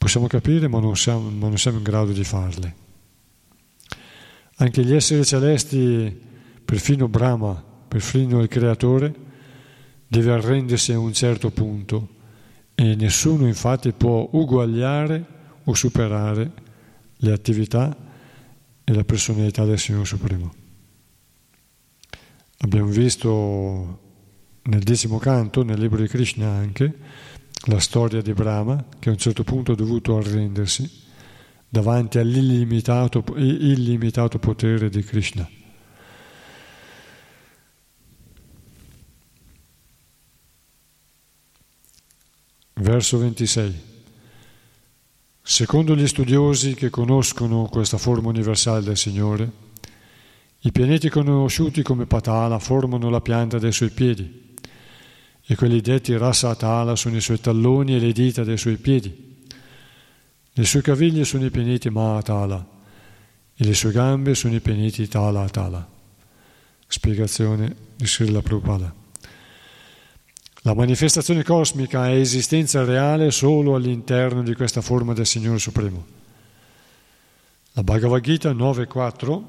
Possiamo 0.00 0.28
capire 0.28 0.66
ma 0.66 0.80
non 0.80 0.96
siamo, 0.96 1.28
ma 1.28 1.48
non 1.48 1.58
siamo 1.58 1.76
in 1.76 1.82
grado 1.82 2.12
di 2.12 2.24
farle. 2.24 2.74
Anche 4.56 4.82
gli 4.82 4.94
esseri 4.94 5.26
celesti, 5.26 6.18
perfino 6.64 7.06
Brahma, 7.06 7.62
perfino 7.86 8.40
il 8.40 8.48
creatore, 8.48 9.14
deve 10.06 10.32
arrendersi 10.32 10.92
a 10.92 10.98
un 10.98 11.12
certo 11.12 11.50
punto 11.50 12.08
e 12.74 12.94
nessuno 12.94 13.46
infatti 13.46 13.92
può 13.92 14.26
uguagliare 14.32 15.22
o 15.64 15.74
superare 15.74 16.50
le 17.16 17.32
attività 17.32 17.94
e 18.82 18.94
la 18.94 19.04
personalità 19.04 19.66
del 19.66 19.78
Signore 19.78 20.06
Supremo. 20.06 20.54
Abbiamo 22.60 22.88
visto 22.88 24.00
nel 24.62 24.82
decimo 24.82 25.18
canto, 25.18 25.62
nel 25.62 25.78
libro 25.78 26.00
di 26.00 26.08
Krishna 26.08 26.48
anche, 26.48 26.96
la 27.64 27.78
storia 27.78 28.22
di 28.22 28.32
Brahma 28.32 28.86
che 28.98 29.10
a 29.10 29.12
un 29.12 29.18
certo 29.18 29.44
punto 29.44 29.72
ha 29.72 29.76
dovuto 29.76 30.16
arrendersi 30.16 31.08
davanti 31.68 32.18
all'illimitato 32.18 33.22
illimitato 33.36 34.38
potere 34.38 34.88
di 34.88 35.02
Krishna. 35.02 35.48
Verso 42.74 43.18
26. 43.18 43.88
Secondo 45.42 45.94
gli 45.94 46.06
studiosi 46.06 46.74
che 46.74 46.88
conoscono 46.88 47.68
questa 47.70 47.98
forma 47.98 48.28
universale 48.28 48.82
del 48.82 48.96
Signore, 48.96 49.50
i 50.60 50.72
pianeti 50.72 51.10
conosciuti 51.10 51.82
come 51.82 52.06
Patala 52.06 52.58
formano 52.58 53.10
la 53.10 53.20
pianta 53.20 53.58
dei 53.58 53.72
suoi 53.72 53.90
piedi 53.90 54.49
e 55.50 55.56
quelli 55.56 55.80
detti 55.80 56.16
Rasa 56.16 56.50
Atala 56.50 56.94
sono 56.94 57.16
i 57.16 57.20
suoi 57.20 57.40
talloni 57.40 57.96
e 57.96 57.98
le 57.98 58.12
dita 58.12 58.44
dei 58.44 58.56
suoi 58.56 58.76
piedi. 58.76 59.42
Le 60.52 60.64
sue 60.64 60.80
caviglie 60.80 61.24
sono 61.24 61.44
i 61.44 61.50
pianeti 61.50 61.90
Mahatala 61.90 62.64
e 63.56 63.64
le 63.64 63.74
sue 63.74 63.90
gambe 63.90 64.36
sono 64.36 64.54
i 64.54 64.60
pianeti 64.60 65.08
Tala 65.08 65.42
Atala. 65.42 65.84
Spiegazione 66.86 67.74
di 67.96 68.06
Srila 68.06 68.42
Prabhupada. 68.42 68.94
La 70.60 70.74
manifestazione 70.74 71.42
cosmica 71.42 72.06
è 72.06 72.12
esistenza 72.14 72.84
reale 72.84 73.32
solo 73.32 73.74
all'interno 73.74 74.44
di 74.44 74.54
questa 74.54 74.80
forma 74.80 75.14
del 75.14 75.26
Signore 75.26 75.58
Supremo. 75.58 76.06
La 77.72 77.82
Bhagavad 77.82 78.22
Gita 78.22 78.52
9.4 78.52 79.42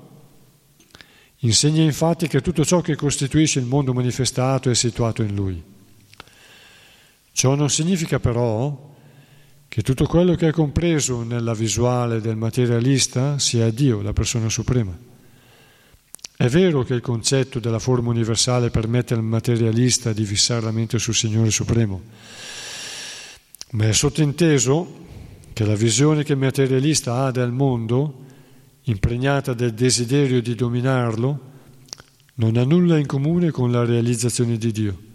insegna 1.41 1.83
infatti 1.83 2.27
che 2.27 2.41
tutto 2.41 2.65
ciò 2.65 2.81
che 2.81 2.95
costituisce 2.95 3.59
il 3.59 3.65
mondo 3.65 3.93
manifestato 3.93 4.71
è 4.71 4.73
situato 4.73 5.21
in 5.21 5.35
Lui. 5.35 5.70
Ciò 7.31 7.55
non 7.55 7.69
significa 7.69 8.19
però 8.19 8.89
che 9.67 9.81
tutto 9.83 10.05
quello 10.05 10.35
che 10.35 10.49
è 10.49 10.51
compreso 10.51 11.23
nella 11.23 11.53
visuale 11.53 12.19
del 12.19 12.35
materialista 12.35 13.39
sia 13.39 13.71
Dio, 13.71 14.01
la 14.01 14.11
persona 14.11 14.49
suprema. 14.49 14.93
È 16.35 16.47
vero 16.49 16.83
che 16.83 16.93
il 16.93 17.01
concetto 17.01 17.59
della 17.59 17.79
forma 17.79 18.09
universale 18.09 18.69
permette 18.69 19.13
al 19.13 19.23
materialista 19.23 20.11
di 20.11 20.25
fissare 20.25 20.61
la 20.61 20.71
mente 20.71 20.99
sul 20.99 21.15
Signore 21.15 21.51
Supremo, 21.51 22.01
ma 23.71 23.87
è 23.87 23.93
sottinteso 23.93 24.99
che 25.53 25.65
la 25.65 25.75
visione 25.75 26.23
che 26.23 26.33
il 26.33 26.39
materialista 26.39 27.23
ha 27.23 27.31
del 27.31 27.51
mondo, 27.51 28.25
impregnata 28.83 29.53
del 29.53 29.73
desiderio 29.73 30.41
di 30.41 30.55
dominarlo, 30.55 31.39
non 32.35 32.57
ha 32.57 32.63
nulla 32.65 32.97
in 32.97 33.05
comune 33.05 33.51
con 33.51 33.71
la 33.71 33.85
realizzazione 33.85 34.57
di 34.57 34.71
Dio. 34.71 35.10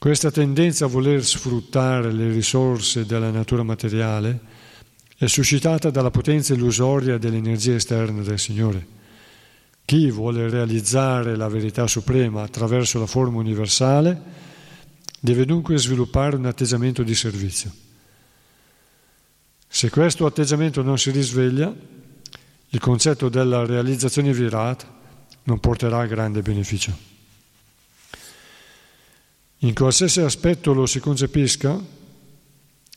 Questa 0.00 0.32
tendenza 0.32 0.86
a 0.86 0.88
voler 0.88 1.24
sfruttare 1.24 2.10
le 2.10 2.32
risorse 2.32 3.06
della 3.06 3.30
natura 3.30 3.62
materiale 3.62 4.40
è 5.16 5.26
suscitata 5.26 5.90
dalla 5.90 6.10
potenza 6.10 6.54
illusoria 6.54 7.18
dell'energia 7.18 7.74
esterna 7.74 8.22
del 8.22 8.38
Signore 8.38 8.98
chi 9.90 10.08
vuole 10.08 10.48
realizzare 10.48 11.34
la 11.34 11.48
verità 11.48 11.88
suprema 11.88 12.42
attraverso 12.42 13.00
la 13.00 13.06
forma 13.06 13.38
universale 13.38 14.22
deve 15.18 15.44
dunque 15.44 15.78
sviluppare 15.78 16.36
un 16.36 16.46
atteggiamento 16.46 17.02
di 17.02 17.14
servizio. 17.16 17.72
Se 19.66 19.90
questo 19.90 20.26
atteggiamento 20.26 20.82
non 20.82 20.96
si 20.96 21.10
risveglia, 21.10 21.74
il 22.68 22.78
concetto 22.78 23.28
della 23.28 23.66
realizzazione 23.66 24.32
virat 24.32 24.86
non 25.42 25.58
porterà 25.58 26.06
grande 26.06 26.40
beneficio. 26.40 27.09
In 29.62 29.74
qualsiasi 29.74 30.20
aspetto 30.20 30.72
lo 30.72 30.86
si 30.86 31.00
concepisca, 31.00 31.78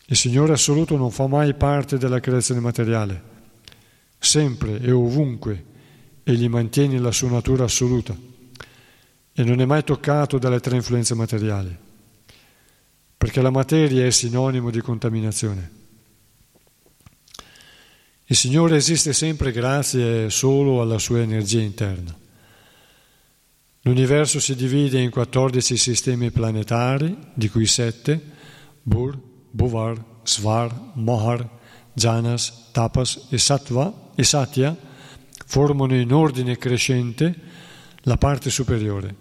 il 0.06 0.16
Signore 0.16 0.54
assoluto 0.54 0.96
non 0.96 1.12
fa 1.12 1.28
mai 1.28 1.54
parte 1.56 1.98
della 1.98 2.22
creazione 2.22 2.62
materiale. 2.62 3.32
Sempre 4.18 4.80
e 4.80 4.92
ovunque 4.92 5.66
egli 6.24 6.48
mantiene 6.48 7.00
la 7.00 7.12
sua 7.12 7.30
natura 7.30 7.66
assoluta 7.66 8.16
e 9.36 9.44
non 9.44 9.60
è 9.60 9.66
mai 9.66 9.84
toccato 9.84 10.38
dalle 10.38 10.62
tre 10.62 10.78
influenze 10.78 11.16
materiali, 11.16 11.76
perché 13.18 13.42
la 13.42 13.50
materia 13.50 14.06
è 14.06 14.10
sinonimo 14.10 14.70
di 14.70 14.80
contaminazione. 14.80 15.72
Il 18.26 18.38
Signore 18.38 18.78
esiste 18.78 19.12
sempre 19.12 19.52
grazie 19.52 20.30
solo 20.30 20.82
alla 20.82 20.98
sua 20.98 21.20
energia 21.20 21.60
interna. 21.60 22.23
L'universo 23.86 24.40
si 24.40 24.56
divide 24.56 25.02
in 25.02 25.10
14 25.10 25.76
sistemi 25.76 26.32
planetari, 26.32 27.18
di 27.34 27.50
cui 27.50 27.66
7, 27.66 28.22
Bur, 28.82 29.20
Buvar, 29.52 30.02
Svar, 30.24 30.74
Mohar, 30.94 31.50
Janas, 31.92 32.70
Tapas 32.72 33.28
e 33.30 33.38
Sattva 33.38 34.12
e 34.16 34.24
Satya, 34.24 34.74
formano 35.46 35.96
in 35.96 36.14
ordine 36.14 36.58
crescente 36.58 37.36
la 38.04 38.16
parte 38.16 38.50
superiore. 38.50 39.16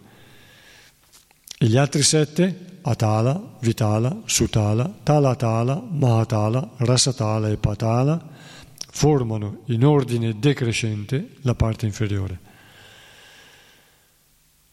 E 1.59 1.67
gli 1.67 1.77
altri 1.77 2.03
sette, 2.03 2.79
Atala, 2.83 3.57
Vitala, 3.61 4.23
Sutala, 4.27 4.93
Talatala, 5.03 5.83
Mahatala, 5.91 6.75
Rasatala 6.77 7.49
e 7.49 7.57
Patala, 7.57 8.31
formano 8.93 9.63
in 9.67 9.85
ordine 9.85 10.39
decrescente 10.39 11.37
la 11.41 11.57
parte 11.57 11.85
inferiore. 11.87 12.51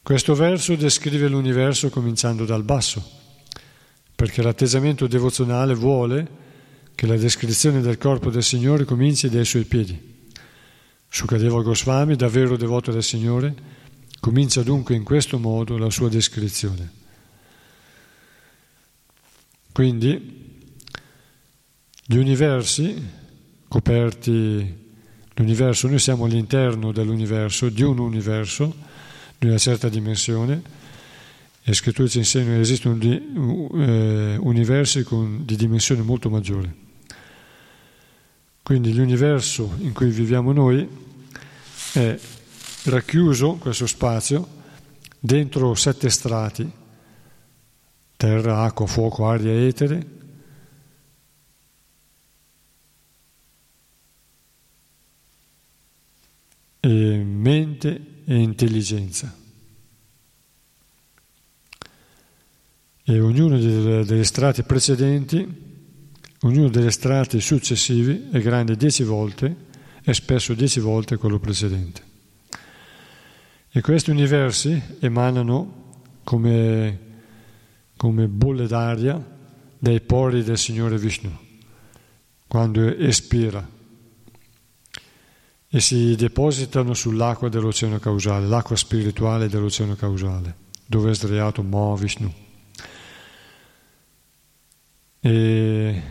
Questo 0.01 0.33
verso 0.33 0.75
descrive 0.75 1.27
l'universo 1.27 1.89
cominciando 1.89 2.45
dal 2.45 2.63
basso, 2.63 3.03
perché 4.15 4.41
l'atteggiamento 4.41 5.07
devozionale 5.07 5.73
vuole 5.75 6.27
che 6.95 7.05
la 7.07 7.15
descrizione 7.15 7.81
del 7.81 7.97
corpo 7.97 8.29
del 8.29 8.43
Signore 8.43 8.85
cominci 8.85 9.29
dai 9.29 9.45
suoi 9.45 9.65
piedi. 9.65 10.17
Sukadeva 11.07 11.61
Goswami, 11.61 12.15
davvero 12.15 12.57
devoto 12.57 12.91
del 12.91 13.03
Signore, 13.03 13.55
comincia 14.19 14.63
dunque 14.63 14.95
in 14.95 15.03
questo 15.03 15.37
modo 15.37 15.77
la 15.77 15.89
sua 15.89 16.09
descrizione. 16.09 16.91
Quindi 19.71 20.47
gli 22.05 22.17
universi 22.17 23.01
coperti, 23.69 24.75
l'universo, 25.35 25.87
noi 25.87 25.99
siamo 25.99 26.25
all'interno 26.25 26.91
dell'universo, 26.91 27.69
di 27.69 27.83
un 27.83 27.99
universo, 27.99 28.87
di 29.39 29.47
una 29.47 29.57
certa 29.57 29.87
dimensione, 29.87 30.61
e 31.61 31.69
le 31.69 31.73
scritture 31.73 32.09
ci 32.09 32.17
insegnano 32.17 32.55
che 32.55 32.59
esistono 32.59 32.97
di, 32.97 33.11
eh, 33.11 34.35
universi 34.37 35.03
con, 35.03 35.45
di 35.45 35.55
dimensione 35.55 36.01
molto 36.01 36.29
maggiore. 36.29 36.87
Quindi 38.61 38.93
l'universo 38.93 39.75
in 39.79 39.93
cui 39.93 40.09
viviamo 40.09 40.51
noi 40.51 40.87
è 41.93 42.19
racchiuso, 42.83 43.55
questo 43.55 43.87
spazio, 43.87 44.47
dentro 45.17 45.73
sette 45.73 46.09
strati, 46.09 46.69
terra, 48.17 48.63
acqua, 48.63 48.85
fuoco, 48.85 49.25
aria, 49.25 49.53
etere, 49.53 50.17
e 56.81 57.23
mente 57.23 58.18
e 58.29 58.35
intelligenza. 58.37 59.35
E 63.03 63.19
ognuno 63.19 63.57
degli 63.57 64.23
strati 64.23 64.61
precedenti 64.61 65.67
Ognuno 66.43 66.69
degli 66.69 66.89
strati 66.89 67.41
successivi 67.41 68.29
è 68.31 68.39
grande 68.39 68.77
dieci 68.77 69.03
volte 69.03 69.53
e 70.01 70.13
spesso 70.13 70.53
dieci 70.53 70.79
volte 70.79 71.17
quello 71.17 71.37
precedente. 71.37 72.01
E 73.69 73.81
questi 73.81 74.09
universi 74.09 74.81
emanano 74.99 76.01
come 76.23 77.07
come 77.99 78.29
bolle 78.29 78.65
d'aria 78.65 79.21
dai 79.77 79.99
pori 79.99 80.41
del 80.41 80.57
Signore 80.57 80.97
Vishnu, 80.97 81.29
quando 82.47 82.95
espira, 82.95 83.67
e 85.71 85.79
si 85.79 86.15
depositano 86.15 86.95
sull'acqua 86.95 87.47
dell'oceano 87.47 87.99
causale, 87.99 88.47
l'acqua 88.47 88.75
spirituale 88.75 89.47
dell'oceano 89.47 89.95
causale, 89.95 90.55
dove 90.85 91.11
è 91.11 91.13
sdraiato 91.13 91.61
Mo 91.61 91.95
Vishnu. 91.95 92.33
E 95.21 96.01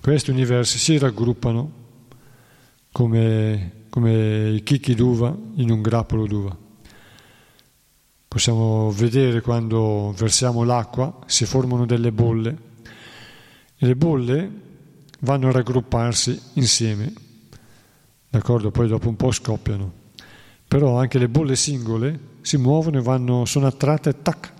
questi 0.00 0.30
universi 0.30 0.78
si 0.78 0.98
raggruppano 0.98 1.80
come, 2.90 3.84
come 3.88 4.50
i 4.50 4.62
chicchi 4.64 4.94
d'uva 4.94 5.36
in 5.56 5.70
un 5.70 5.80
grappolo 5.80 6.26
d'uva. 6.26 6.56
Possiamo 8.26 8.90
vedere 8.90 9.42
quando 9.42 10.12
versiamo 10.16 10.64
l'acqua, 10.64 11.20
si 11.26 11.44
formano 11.44 11.86
delle 11.86 12.10
bolle 12.10 12.56
e 13.76 13.86
le 13.86 13.94
bolle 13.94 14.50
vanno 15.22 15.48
a 15.48 15.52
raggrupparsi 15.52 16.40
insieme, 16.54 17.12
d'accordo? 18.28 18.70
Poi 18.70 18.88
dopo 18.88 19.08
un 19.08 19.16
po' 19.16 19.30
scoppiano. 19.30 20.00
Però 20.66 20.98
anche 20.98 21.18
le 21.18 21.28
bolle 21.28 21.56
singole 21.56 22.30
si 22.40 22.56
muovono 22.56 22.98
e 22.98 23.02
vanno, 23.02 23.44
sono 23.44 23.66
attratte, 23.66 24.22
tac, 24.22 24.52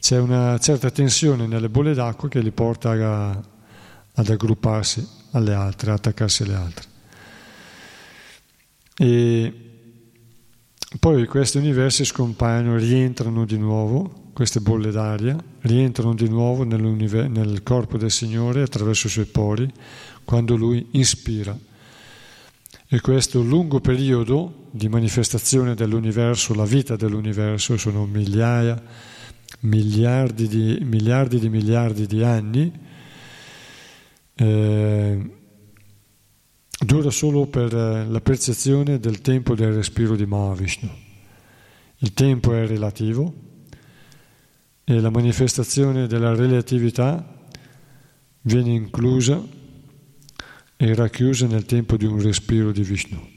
c'è 0.00 0.18
una 0.18 0.58
certa 0.58 0.90
tensione 0.90 1.46
nelle 1.46 1.68
bolle 1.68 1.94
d'acqua 1.94 2.28
che 2.28 2.40
li 2.40 2.50
porta 2.50 2.90
a, 2.90 3.30
ad 3.30 4.28
aggrupparsi 4.28 5.06
alle 5.32 5.54
altre, 5.54 5.90
ad 5.90 5.98
attaccarsi 5.98 6.42
alle 6.42 6.54
altre. 6.54 6.88
E 8.96 9.52
poi 10.98 11.26
questi 11.26 11.58
universi 11.58 12.04
scompaiono, 12.04 12.76
rientrano 12.76 13.44
di 13.44 13.58
nuovo, 13.58 14.27
queste 14.38 14.60
bolle 14.60 14.92
d'aria, 14.92 15.36
rientrano 15.62 16.14
di 16.14 16.28
nuovo 16.28 16.62
nel 16.62 17.60
corpo 17.64 17.98
del 17.98 18.12
Signore 18.12 18.62
attraverso 18.62 19.08
i 19.08 19.10
suoi 19.10 19.24
pori, 19.24 19.68
quando 20.22 20.54
Lui 20.54 20.90
ispira. 20.92 21.58
E 22.86 23.00
questo 23.00 23.42
lungo 23.42 23.80
periodo 23.80 24.68
di 24.70 24.88
manifestazione 24.88 25.74
dell'universo, 25.74 26.54
la 26.54 26.66
vita 26.66 26.94
dell'universo, 26.94 27.76
sono 27.76 28.06
migliaia, 28.06 28.80
miliardi 29.62 30.46
di 30.46 30.78
miliardi 30.82 31.40
di, 31.40 31.48
miliardi 31.48 32.06
di 32.06 32.22
anni, 32.22 32.72
eh, 34.36 35.30
dura 36.78 37.10
solo 37.10 37.46
per 37.46 37.72
la 37.72 38.20
percezione 38.20 39.00
del 39.00 39.20
tempo 39.20 39.56
del 39.56 39.72
respiro 39.72 40.14
di 40.14 40.26
Mahavishnu. 40.26 40.90
Il 41.96 42.14
tempo 42.14 42.54
è 42.54 42.68
relativo 42.68 43.46
e 44.90 45.00
la 45.00 45.10
manifestazione 45.10 46.06
della 46.06 46.34
relatività 46.34 47.46
viene 48.40 48.70
inclusa 48.70 49.38
e 50.76 50.94
racchiusa 50.94 51.46
nel 51.46 51.66
tempo 51.66 51.98
di 51.98 52.06
un 52.06 52.18
respiro 52.18 52.72
di 52.72 52.82
Vishnu. 52.82 53.28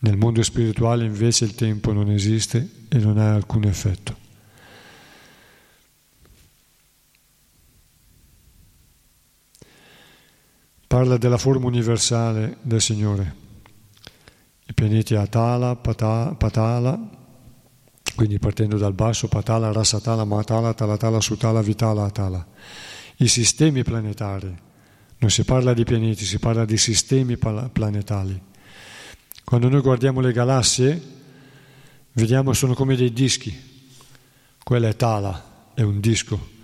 Nel 0.00 0.16
mondo 0.16 0.42
spirituale 0.42 1.04
invece 1.04 1.44
il 1.44 1.54
tempo 1.54 1.92
non 1.92 2.10
esiste 2.10 2.86
e 2.88 2.96
non 2.98 3.18
ha 3.18 3.34
alcun 3.34 3.64
effetto. 3.64 4.24
parla 10.86 11.18
della 11.18 11.36
forma 11.36 11.66
universale 11.66 12.56
del 12.62 12.80
Signore. 12.80 13.34
I 14.64 14.72
pianeti 14.72 15.14
Atala, 15.14 15.76
Patala, 15.76 17.15
quindi 18.16 18.38
partendo 18.38 18.78
dal 18.78 18.94
basso, 18.94 19.28
Patala, 19.28 19.70
Rasatala, 19.70 20.24
Matala, 20.24 20.72
Talatala, 20.72 21.20
Sutala, 21.20 21.60
Vitala, 21.60 22.04
Atala. 22.04 22.44
I 23.18 23.28
sistemi 23.28 23.84
planetari. 23.84 24.52
Non 25.18 25.30
si 25.30 25.44
parla 25.44 25.74
di 25.74 25.84
pianeti, 25.84 26.24
si 26.24 26.38
parla 26.38 26.64
di 26.64 26.78
sistemi 26.78 27.36
planetari. 27.36 28.40
Quando 29.44 29.68
noi 29.68 29.82
guardiamo 29.82 30.20
le 30.20 30.32
galassie, 30.32 31.00
vediamo 32.12 32.54
sono 32.54 32.74
come 32.74 32.96
dei 32.96 33.12
dischi. 33.12 33.54
Quella 34.64 34.88
è 34.88 34.96
Tala, 34.96 35.70
è 35.74 35.82
un 35.82 36.00
disco. 36.00 36.54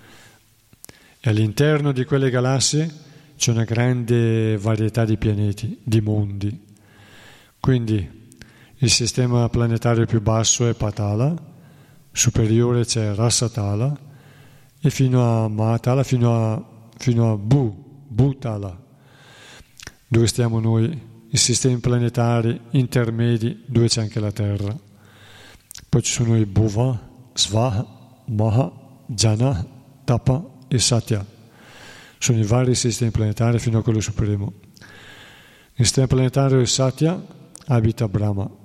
E 1.21 1.31
all'interno 1.31 1.93
di 1.93 2.05
quelle 2.05 2.31
galassie 2.31 2.91
c'è 3.37 3.51
una 3.51 3.65
grande 3.65 4.57
varietà 4.57 5.05
di 5.05 5.19
pianeti, 5.19 5.79
di 5.83 6.01
mondi. 6.01 6.61
Quindi 7.61 8.22
il 8.83 8.91
sistema 8.91 9.49
planetario 9.49 10.07
più 10.07 10.21
basso 10.21 10.67
è 10.67 10.75
Patala, 10.75 11.33
superiore 12.11 12.85
c'è 12.85 13.15
Rasatala 13.15 13.97
e 14.81 14.91
fino 14.91 15.45
a 15.45 15.49
Matala, 15.49 16.03
fino 16.03 16.35
a, 16.35 16.89
fino 16.97 17.31
a 17.31 17.37
Bu, 17.37 18.05
Bhutala, 18.09 18.77
dove 20.09 20.27
stiamo 20.27 20.59
noi, 20.59 21.11
i 21.31 21.37
sistemi 21.37 21.79
planetari 21.79 22.61
intermedi 22.71 23.63
dove 23.67 23.87
c'è 23.87 24.01
anche 24.01 24.19
la 24.19 24.33
Terra. 24.33 24.77
Poi 25.89 26.03
ci 26.03 26.13
sono 26.13 26.37
i 26.37 26.45
Bhuva, 26.45 26.99
Svaha, 27.35 27.87
Maha, 28.27 28.73
Jana, 29.07 29.65
Tapa 30.03 30.45
e 30.67 30.79
Satya 30.81 31.25
sono 32.19 32.39
i 32.39 32.45
vari 32.45 32.75
sistemi 32.75 33.11
planetari 33.13 33.59
fino 33.59 33.79
a 33.79 33.83
quello 33.83 34.01
supremo. 34.01 34.53
Nel 34.75 35.87
sistema 35.87 36.07
planetario 36.09 36.59
di 36.59 36.67
Satya 36.67 37.21
abita 37.67 38.09
Brahma 38.09 38.61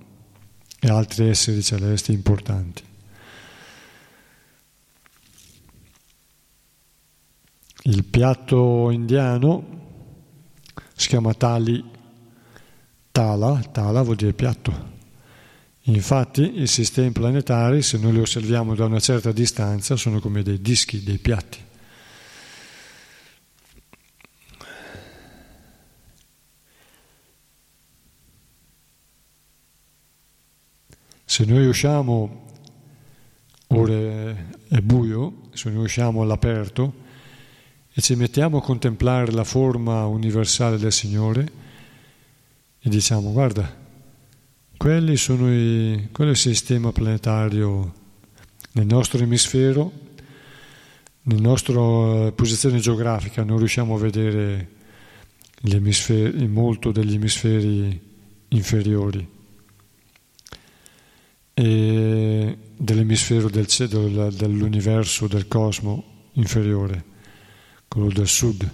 e 0.79 0.89
altri 0.89 1.29
esseri 1.29 1.63
celesti 1.63 2.11
importanti. 2.11 2.83
Il 7.83 8.03
piatto 8.03 8.91
indiano 8.91 9.75
si 10.93 11.07
chiama 11.07 11.33
Tali 11.33 11.95
Tala, 13.17 13.59
Tala 13.71 14.03
vuol 14.03 14.15
dire 14.15 14.33
piatto. 14.33 14.95
Infatti 15.83 16.61
i 16.61 16.67
sistemi 16.67 17.11
planetari, 17.11 17.81
se 17.81 17.97
noi 17.97 18.11
li 18.13 18.19
osserviamo 18.19 18.75
da 18.75 18.85
una 18.85 18.99
certa 18.99 19.31
distanza, 19.31 19.95
sono 19.95 20.19
come 20.19 20.43
dei 20.43 20.61
dischi, 20.61 21.01
dei 21.01 21.17
piatti. 21.17 21.57
Se 31.37 31.45
noi 31.45 31.67
usciamo, 31.67 32.45
ora 33.67 33.93
è 33.93 34.81
buio, 34.81 35.41
se 35.53 35.69
noi 35.69 35.83
usciamo 35.83 36.23
all'aperto 36.23 36.91
e 37.93 38.01
ci 38.01 38.15
mettiamo 38.15 38.57
a 38.57 38.63
contemplare 38.63 39.31
la 39.31 39.43
forma 39.43 40.07
universale 40.07 40.79
del 40.79 40.91
Signore 40.91 41.51
e 42.79 42.89
diciamo 42.89 43.31
guarda, 43.33 43.71
quelli 44.77 45.15
sono 45.15 45.53
i, 45.53 46.07
quello 46.11 46.31
è 46.31 46.33
il 46.33 46.39
sistema 46.39 46.91
planetario 46.91 47.93
nel 48.71 48.87
nostro 48.87 49.21
emisfero, 49.21 49.91
nella 51.21 51.41
nostra 51.41 51.79
eh, 51.79 52.31
posizione 52.31 52.79
geografica 52.79 53.43
non 53.43 53.59
riusciamo 53.59 53.93
a 53.93 53.99
vedere 53.99 54.69
molto 56.47 56.91
degli 56.91 57.13
emisferi 57.13 58.01
inferiori 58.47 59.35
e 61.59 62.55
dell'emisfero 62.77 63.49
del, 63.49 63.65
dell'universo, 64.31 65.25
del 65.25 65.47
cosmo 65.47 66.27
inferiore, 66.33 67.03
quello 67.87 68.09
del 68.09 68.27
sud. 68.27 68.69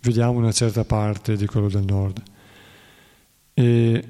Vediamo 0.00 0.38
una 0.38 0.50
certa 0.50 0.84
parte 0.84 1.36
di 1.36 1.46
quello 1.46 1.68
del 1.68 1.84
nord. 1.84 2.20
E 3.54 4.08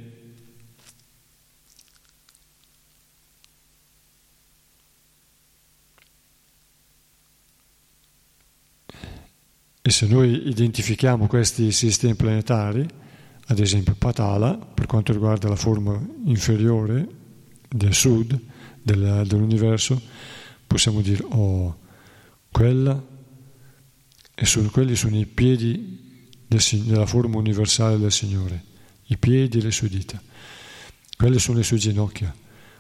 E 9.83 9.91
se 9.91 10.07
noi 10.09 10.49
identifichiamo 10.49 11.29
questi 11.29 11.71
sistemi 11.71 12.17
planetari, 12.17 12.85
ad 13.47 13.59
esempio 13.61 13.95
Patala, 13.97 14.57
per 14.57 14.87
quanto 14.87 15.13
riguarda 15.13 15.49
la 15.49 15.55
forma 15.55 15.97
inferiore, 16.25 17.26
del 17.69 17.95
sud 17.95 18.39
del, 18.83 19.25
dell'universo, 19.27 20.01
possiamo 20.67 21.01
dire, 21.01 21.25
oh, 21.29 21.79
quella 22.51 23.15
e 24.39 24.45
sono, 24.45 24.69
quelli 24.71 24.95
sono 24.95 25.19
i 25.19 25.27
piedi 25.27 26.29
del, 26.47 26.63
della 26.85 27.07
forma 27.07 27.39
universale 27.39 27.99
del 27.99 28.13
Signore, 28.13 28.63
i 29.07 29.17
piedi 29.17 29.59
e 29.59 29.63
le 29.63 29.71
sue 29.71 29.89
dita. 29.89 30.23
Quelle 31.17 31.39
sono 31.39 31.59
le 31.59 31.65
sue 31.65 31.79
ginocchia, 31.79 32.35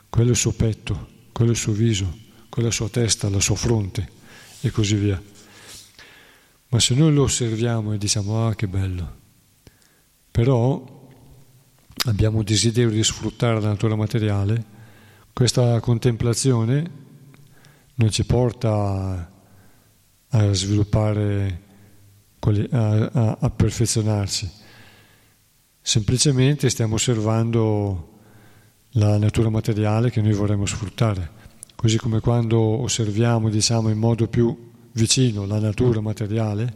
quello 0.08 0.28
è 0.28 0.32
il 0.32 0.38
suo 0.38 0.52
petto, 0.52 1.08
quello 1.32 1.50
è 1.50 1.54
il 1.54 1.60
suo 1.60 1.72
viso, 1.72 2.04
quella 2.48 2.68
è 2.68 2.70
la 2.70 2.76
sua 2.76 2.88
testa, 2.88 3.30
la 3.30 3.40
sua 3.40 3.56
fronte 3.56 4.08
e 4.60 4.70
così 4.70 4.94
via. 4.96 5.20
Ma 6.68 6.78
se 6.78 6.94
noi 6.94 7.12
lo 7.12 7.22
osserviamo 7.22 7.94
e 7.94 7.98
diciamo, 7.98 8.46
ah 8.46 8.54
che 8.54 8.68
bello, 8.68 9.16
però 10.30 11.08
abbiamo 12.04 12.42
desiderio 12.42 12.90
di 12.90 13.02
sfruttare 13.02 13.60
la 13.60 13.68
natura 13.68 13.96
materiale, 13.96 14.74
questa 15.36 15.80
contemplazione 15.80 16.90
non 17.96 18.10
ci 18.10 18.24
porta 18.24 19.30
a 20.28 20.52
sviluppare, 20.54 21.60
a, 22.70 23.52
perfezionarsi. 23.54 24.50
Semplicemente 25.78 26.70
stiamo 26.70 26.94
osservando 26.94 28.20
la 28.92 29.18
natura 29.18 29.50
materiale 29.50 30.08
che 30.08 30.22
noi 30.22 30.32
vorremmo 30.32 30.64
sfruttare. 30.64 31.30
Così 31.74 31.98
come 31.98 32.20
quando 32.20 32.58
osserviamo, 32.58 33.50
diciamo, 33.50 33.90
in 33.90 33.98
modo 33.98 34.28
più 34.28 34.70
vicino 34.92 35.44
la 35.44 35.58
natura 35.58 36.00
materiale 36.00 36.74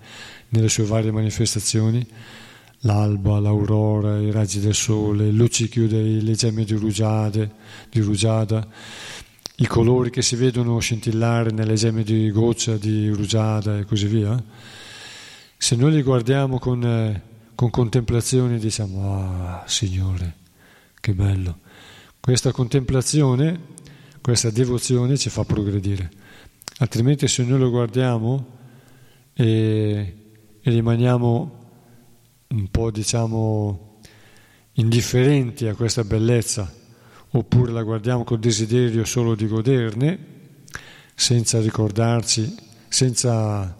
nelle 0.50 0.68
sue 0.68 0.84
varie 0.84 1.10
manifestazioni, 1.10 2.06
l'alba, 2.80 3.38
l'aurora, 3.38 4.18
i 4.18 4.30
raggi 4.30 4.60
del 4.60 4.74
sole, 4.74 5.28
il 5.28 5.34
luccichio 5.34 5.86
delle 5.86 6.34
gemme 6.34 6.64
di, 6.64 6.74
rugiade, 6.74 7.50
di 7.90 8.00
rugiada, 8.00 8.66
i 9.56 9.66
colori 9.66 10.10
che 10.10 10.22
si 10.22 10.36
vedono 10.36 10.78
scintillare 10.78 11.50
nelle 11.50 11.74
gemme 11.74 12.02
di 12.02 12.30
goccia, 12.30 12.76
di 12.76 13.08
rugiada 13.08 13.78
e 13.78 13.84
così 13.84 14.06
via, 14.06 14.42
se 15.56 15.76
noi 15.76 15.92
li 15.92 16.02
guardiamo 16.02 16.58
con, 16.58 16.82
eh, 16.82 17.22
con 17.54 17.68
contemplazione 17.68 18.58
diciamo, 18.58 19.46
ah 19.46 19.64
Signore, 19.66 20.36
che 20.98 21.12
bello. 21.12 21.58
Questa 22.18 22.52
contemplazione, 22.52 23.60
questa 24.22 24.50
devozione 24.50 25.18
ci 25.18 25.28
fa 25.28 25.44
progredire. 25.44 26.10
Altrimenti 26.78 27.28
se 27.28 27.44
noi 27.44 27.58
lo 27.58 27.68
guardiamo 27.68 28.58
e, 29.34 30.14
e 30.62 30.70
rimaniamo 30.70 31.59
un 32.50 32.68
po' 32.70 32.90
diciamo 32.90 34.00
indifferenti 34.74 35.66
a 35.66 35.74
questa 35.74 36.04
bellezza, 36.04 36.72
oppure 37.30 37.72
la 37.72 37.82
guardiamo 37.82 38.24
col 38.24 38.38
desiderio 38.38 39.04
solo 39.04 39.34
di 39.34 39.46
goderne, 39.46 40.18
senza 41.14 41.60
ricordarci, 41.60 42.54
senza 42.88 43.78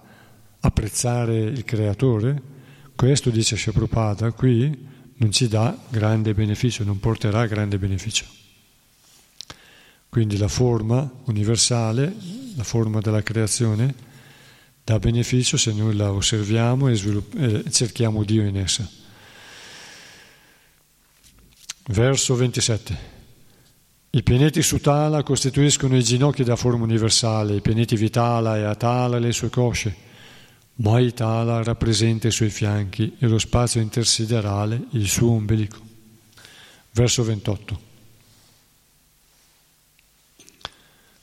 apprezzare 0.60 1.38
il 1.38 1.64
creatore, 1.64 2.42
questo 2.94 3.30
dice 3.30 3.56
Prabhupada 3.56 4.30
qui 4.32 4.88
non 5.16 5.32
ci 5.32 5.48
dà 5.48 5.76
grande 5.88 6.34
beneficio, 6.34 6.84
non 6.84 7.00
porterà 7.00 7.46
grande 7.46 7.78
beneficio. 7.78 8.26
Quindi 10.08 10.36
la 10.36 10.48
forma 10.48 11.10
universale, 11.24 12.14
la 12.56 12.64
forma 12.64 13.00
della 13.00 13.22
creazione, 13.22 13.94
dà 14.90 14.98
beneficio 14.98 15.56
se 15.56 15.72
noi 15.72 15.94
la 15.94 16.10
osserviamo 16.10 16.88
e, 16.88 16.96
svilupp- 16.96 17.38
e 17.38 17.70
cerchiamo 17.70 18.24
Dio 18.24 18.42
in 18.42 18.56
essa. 18.56 18.90
Verso 21.86 22.34
27. 22.34 23.18
I 24.10 24.22
pianeti 24.24 24.62
Sutala 24.62 25.22
costituiscono 25.22 25.96
i 25.96 26.02
ginocchi 26.02 26.42
da 26.42 26.56
forma 26.56 26.82
universale, 26.82 27.54
i 27.54 27.60
pianeti 27.60 27.94
Vitala 27.94 28.56
e 28.56 28.64
Atala 28.64 29.20
le 29.20 29.30
sue 29.30 29.48
cosce, 29.48 29.94
Maitala 30.74 31.62
rappresenta 31.62 32.26
i 32.26 32.32
suoi 32.32 32.50
fianchi 32.50 33.14
e 33.20 33.28
lo 33.28 33.38
spazio 33.38 33.80
intersiderale 33.80 34.86
il 34.92 35.06
suo 35.06 35.30
ombelico. 35.30 35.78
Verso 36.90 37.22
28. 37.22 37.80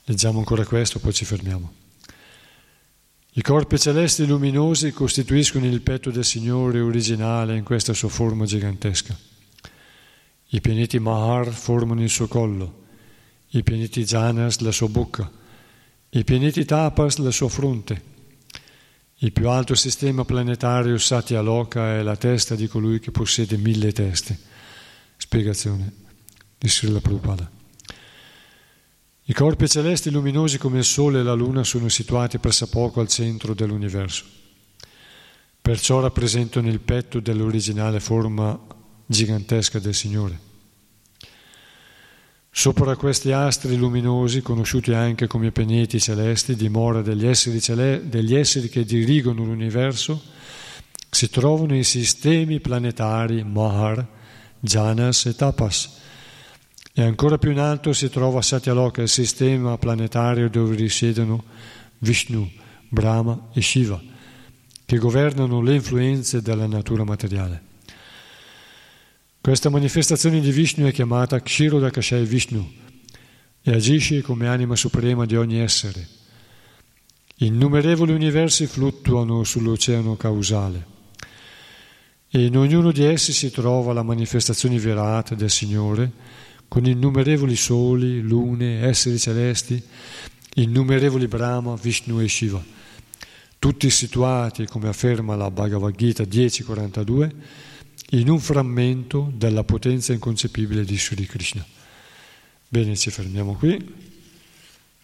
Leggiamo 0.04 0.38
ancora 0.38 0.64
questo, 0.64 1.00
poi 1.00 1.12
ci 1.12 1.26
fermiamo. 1.26 1.87
I 3.38 3.42
corpi 3.42 3.78
celesti 3.78 4.26
luminosi 4.26 4.90
costituiscono 4.90 5.64
il 5.64 5.80
petto 5.80 6.10
del 6.10 6.24
Signore 6.24 6.80
originale 6.80 7.56
in 7.56 7.62
questa 7.62 7.92
sua 7.92 8.08
forma 8.08 8.46
gigantesca. 8.46 9.16
I 10.48 10.60
pianeti 10.60 10.98
Mahar 10.98 11.52
formano 11.52 12.02
il 12.02 12.08
suo 12.08 12.26
collo, 12.26 12.86
i 13.50 13.62
pianeti 13.62 14.02
Janas 14.02 14.58
la 14.58 14.72
sua 14.72 14.88
bocca, 14.88 15.30
i 16.08 16.24
pianeti 16.24 16.64
Tapas 16.64 17.18
la 17.18 17.30
sua 17.30 17.48
fronte. 17.48 18.02
Il 19.18 19.30
più 19.30 19.48
alto 19.48 19.76
sistema 19.76 20.24
planetario 20.24 20.98
Satya 20.98 21.40
Loka 21.40 21.94
è 21.94 22.02
la 22.02 22.16
testa 22.16 22.56
di 22.56 22.66
colui 22.66 22.98
che 22.98 23.12
possiede 23.12 23.56
mille 23.56 23.92
teste. 23.92 24.36
Spiegazione 25.16 25.92
di 26.58 26.68
Srila 26.68 27.00
Prabhupada. 27.00 27.57
I 29.30 29.34
corpi 29.34 29.68
celesti 29.68 30.08
luminosi 30.08 30.56
come 30.56 30.78
il 30.78 30.84
Sole 30.84 31.20
e 31.20 31.22
la 31.22 31.34
Luna 31.34 31.62
sono 31.62 31.90
situati 31.90 32.38
pressappoco 32.38 33.00
al 33.00 33.08
centro 33.08 33.52
dell'universo. 33.52 34.24
Perciò 35.60 36.00
rappresentano 36.00 36.66
il 36.66 36.80
petto 36.80 37.20
dell'originale 37.20 38.00
forma 38.00 38.58
gigantesca 39.04 39.80
del 39.80 39.92
Signore. 39.92 40.40
Sopra 42.50 42.96
questi 42.96 43.30
astri 43.30 43.76
luminosi, 43.76 44.40
conosciuti 44.40 44.94
anche 44.94 45.26
come 45.26 45.52
pianeti 45.52 46.00
celesti, 46.00 46.56
dimora 46.56 47.02
degli 47.02 47.26
esseri, 47.26 47.60
cele- 47.60 48.08
degli 48.08 48.34
esseri 48.34 48.70
che 48.70 48.86
dirigono 48.86 49.44
l'universo, 49.44 50.22
si 51.10 51.28
trovano 51.28 51.76
i 51.76 51.84
sistemi 51.84 52.60
planetari 52.60 53.44
Mahar, 53.44 54.06
Janas 54.58 55.26
e 55.26 55.34
Tapas. 55.34 55.96
E 56.98 57.02
ancora 57.02 57.38
più 57.38 57.52
in 57.52 57.60
alto 57.60 57.92
si 57.92 58.10
trova 58.10 58.42
Satyaloka, 58.42 59.00
il 59.02 59.08
sistema 59.08 59.78
planetario 59.78 60.50
dove 60.50 60.74
risiedono 60.74 61.44
Vishnu, 61.98 62.50
Brahma 62.88 63.50
e 63.54 63.62
Shiva, 63.62 64.02
che 64.84 64.98
governano 64.98 65.60
le 65.62 65.76
influenze 65.76 66.42
della 66.42 66.66
natura 66.66 67.04
materiale. 67.04 67.62
Questa 69.40 69.68
manifestazione 69.68 70.40
di 70.40 70.50
Vishnu 70.50 70.86
è 70.86 70.92
chiamata 70.92 71.40
Kshirodakashay 71.40 72.24
Vishnu 72.24 72.68
e 73.62 73.70
agisce 73.70 74.20
come 74.20 74.48
anima 74.48 74.74
suprema 74.74 75.24
di 75.24 75.36
ogni 75.36 75.60
essere. 75.60 76.04
Innumerevoli 77.36 78.12
universi 78.12 78.66
fluttuano 78.66 79.44
sull'oceano 79.44 80.16
causale 80.16 80.84
e 82.28 82.44
in 82.44 82.56
ognuno 82.56 82.90
di 82.90 83.04
essi 83.04 83.32
si 83.32 83.52
trova 83.52 83.92
la 83.92 84.02
manifestazione 84.02 84.78
virata 84.78 85.36
del 85.36 85.48
Signore 85.48 86.37
con 86.68 86.84
innumerevoli 86.84 87.56
soli, 87.56 88.20
lune, 88.20 88.82
esseri 88.82 89.18
celesti, 89.18 89.82
innumerevoli 90.54 91.26
Brahma, 91.26 91.74
Vishnu 91.74 92.20
e 92.20 92.28
Shiva, 92.28 92.62
tutti 93.58 93.90
situati, 93.90 94.66
come 94.66 94.88
afferma 94.88 95.34
la 95.34 95.50
Bhagavad 95.50 95.96
Gita 95.96 96.24
1042, 96.24 97.34
in 98.10 98.28
un 98.28 98.38
frammento 98.38 99.32
della 99.34 99.64
potenza 99.64 100.12
inconcepibile 100.12 100.84
di 100.84 100.96
Sri 100.96 101.26
Krishna. 101.26 101.64
Bene, 102.68 102.96
ci 102.96 103.10
fermiamo 103.10 103.54
qui. 103.54 104.06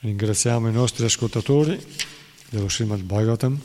Ringraziamo 0.00 0.68
i 0.68 0.72
nostri 0.72 1.04
ascoltatori 1.04 1.78
dello 2.50 2.68
Srimad 2.68 3.00
Bhagavatam. 3.00 3.58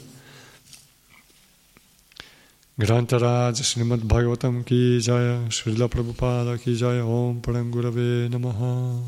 Grantaraj 2.79 3.59
Srimad 3.59 3.99
Bhagavatam 4.07 4.63
ki 4.63 5.01
jaya, 5.03 5.43
Srila 5.51 5.89
Prabhupada 5.89 6.55
ki 6.57 6.75
jaya, 6.79 7.03
Om 7.03 7.41
Parangurave 7.41 8.31
Namaha. 8.31 9.03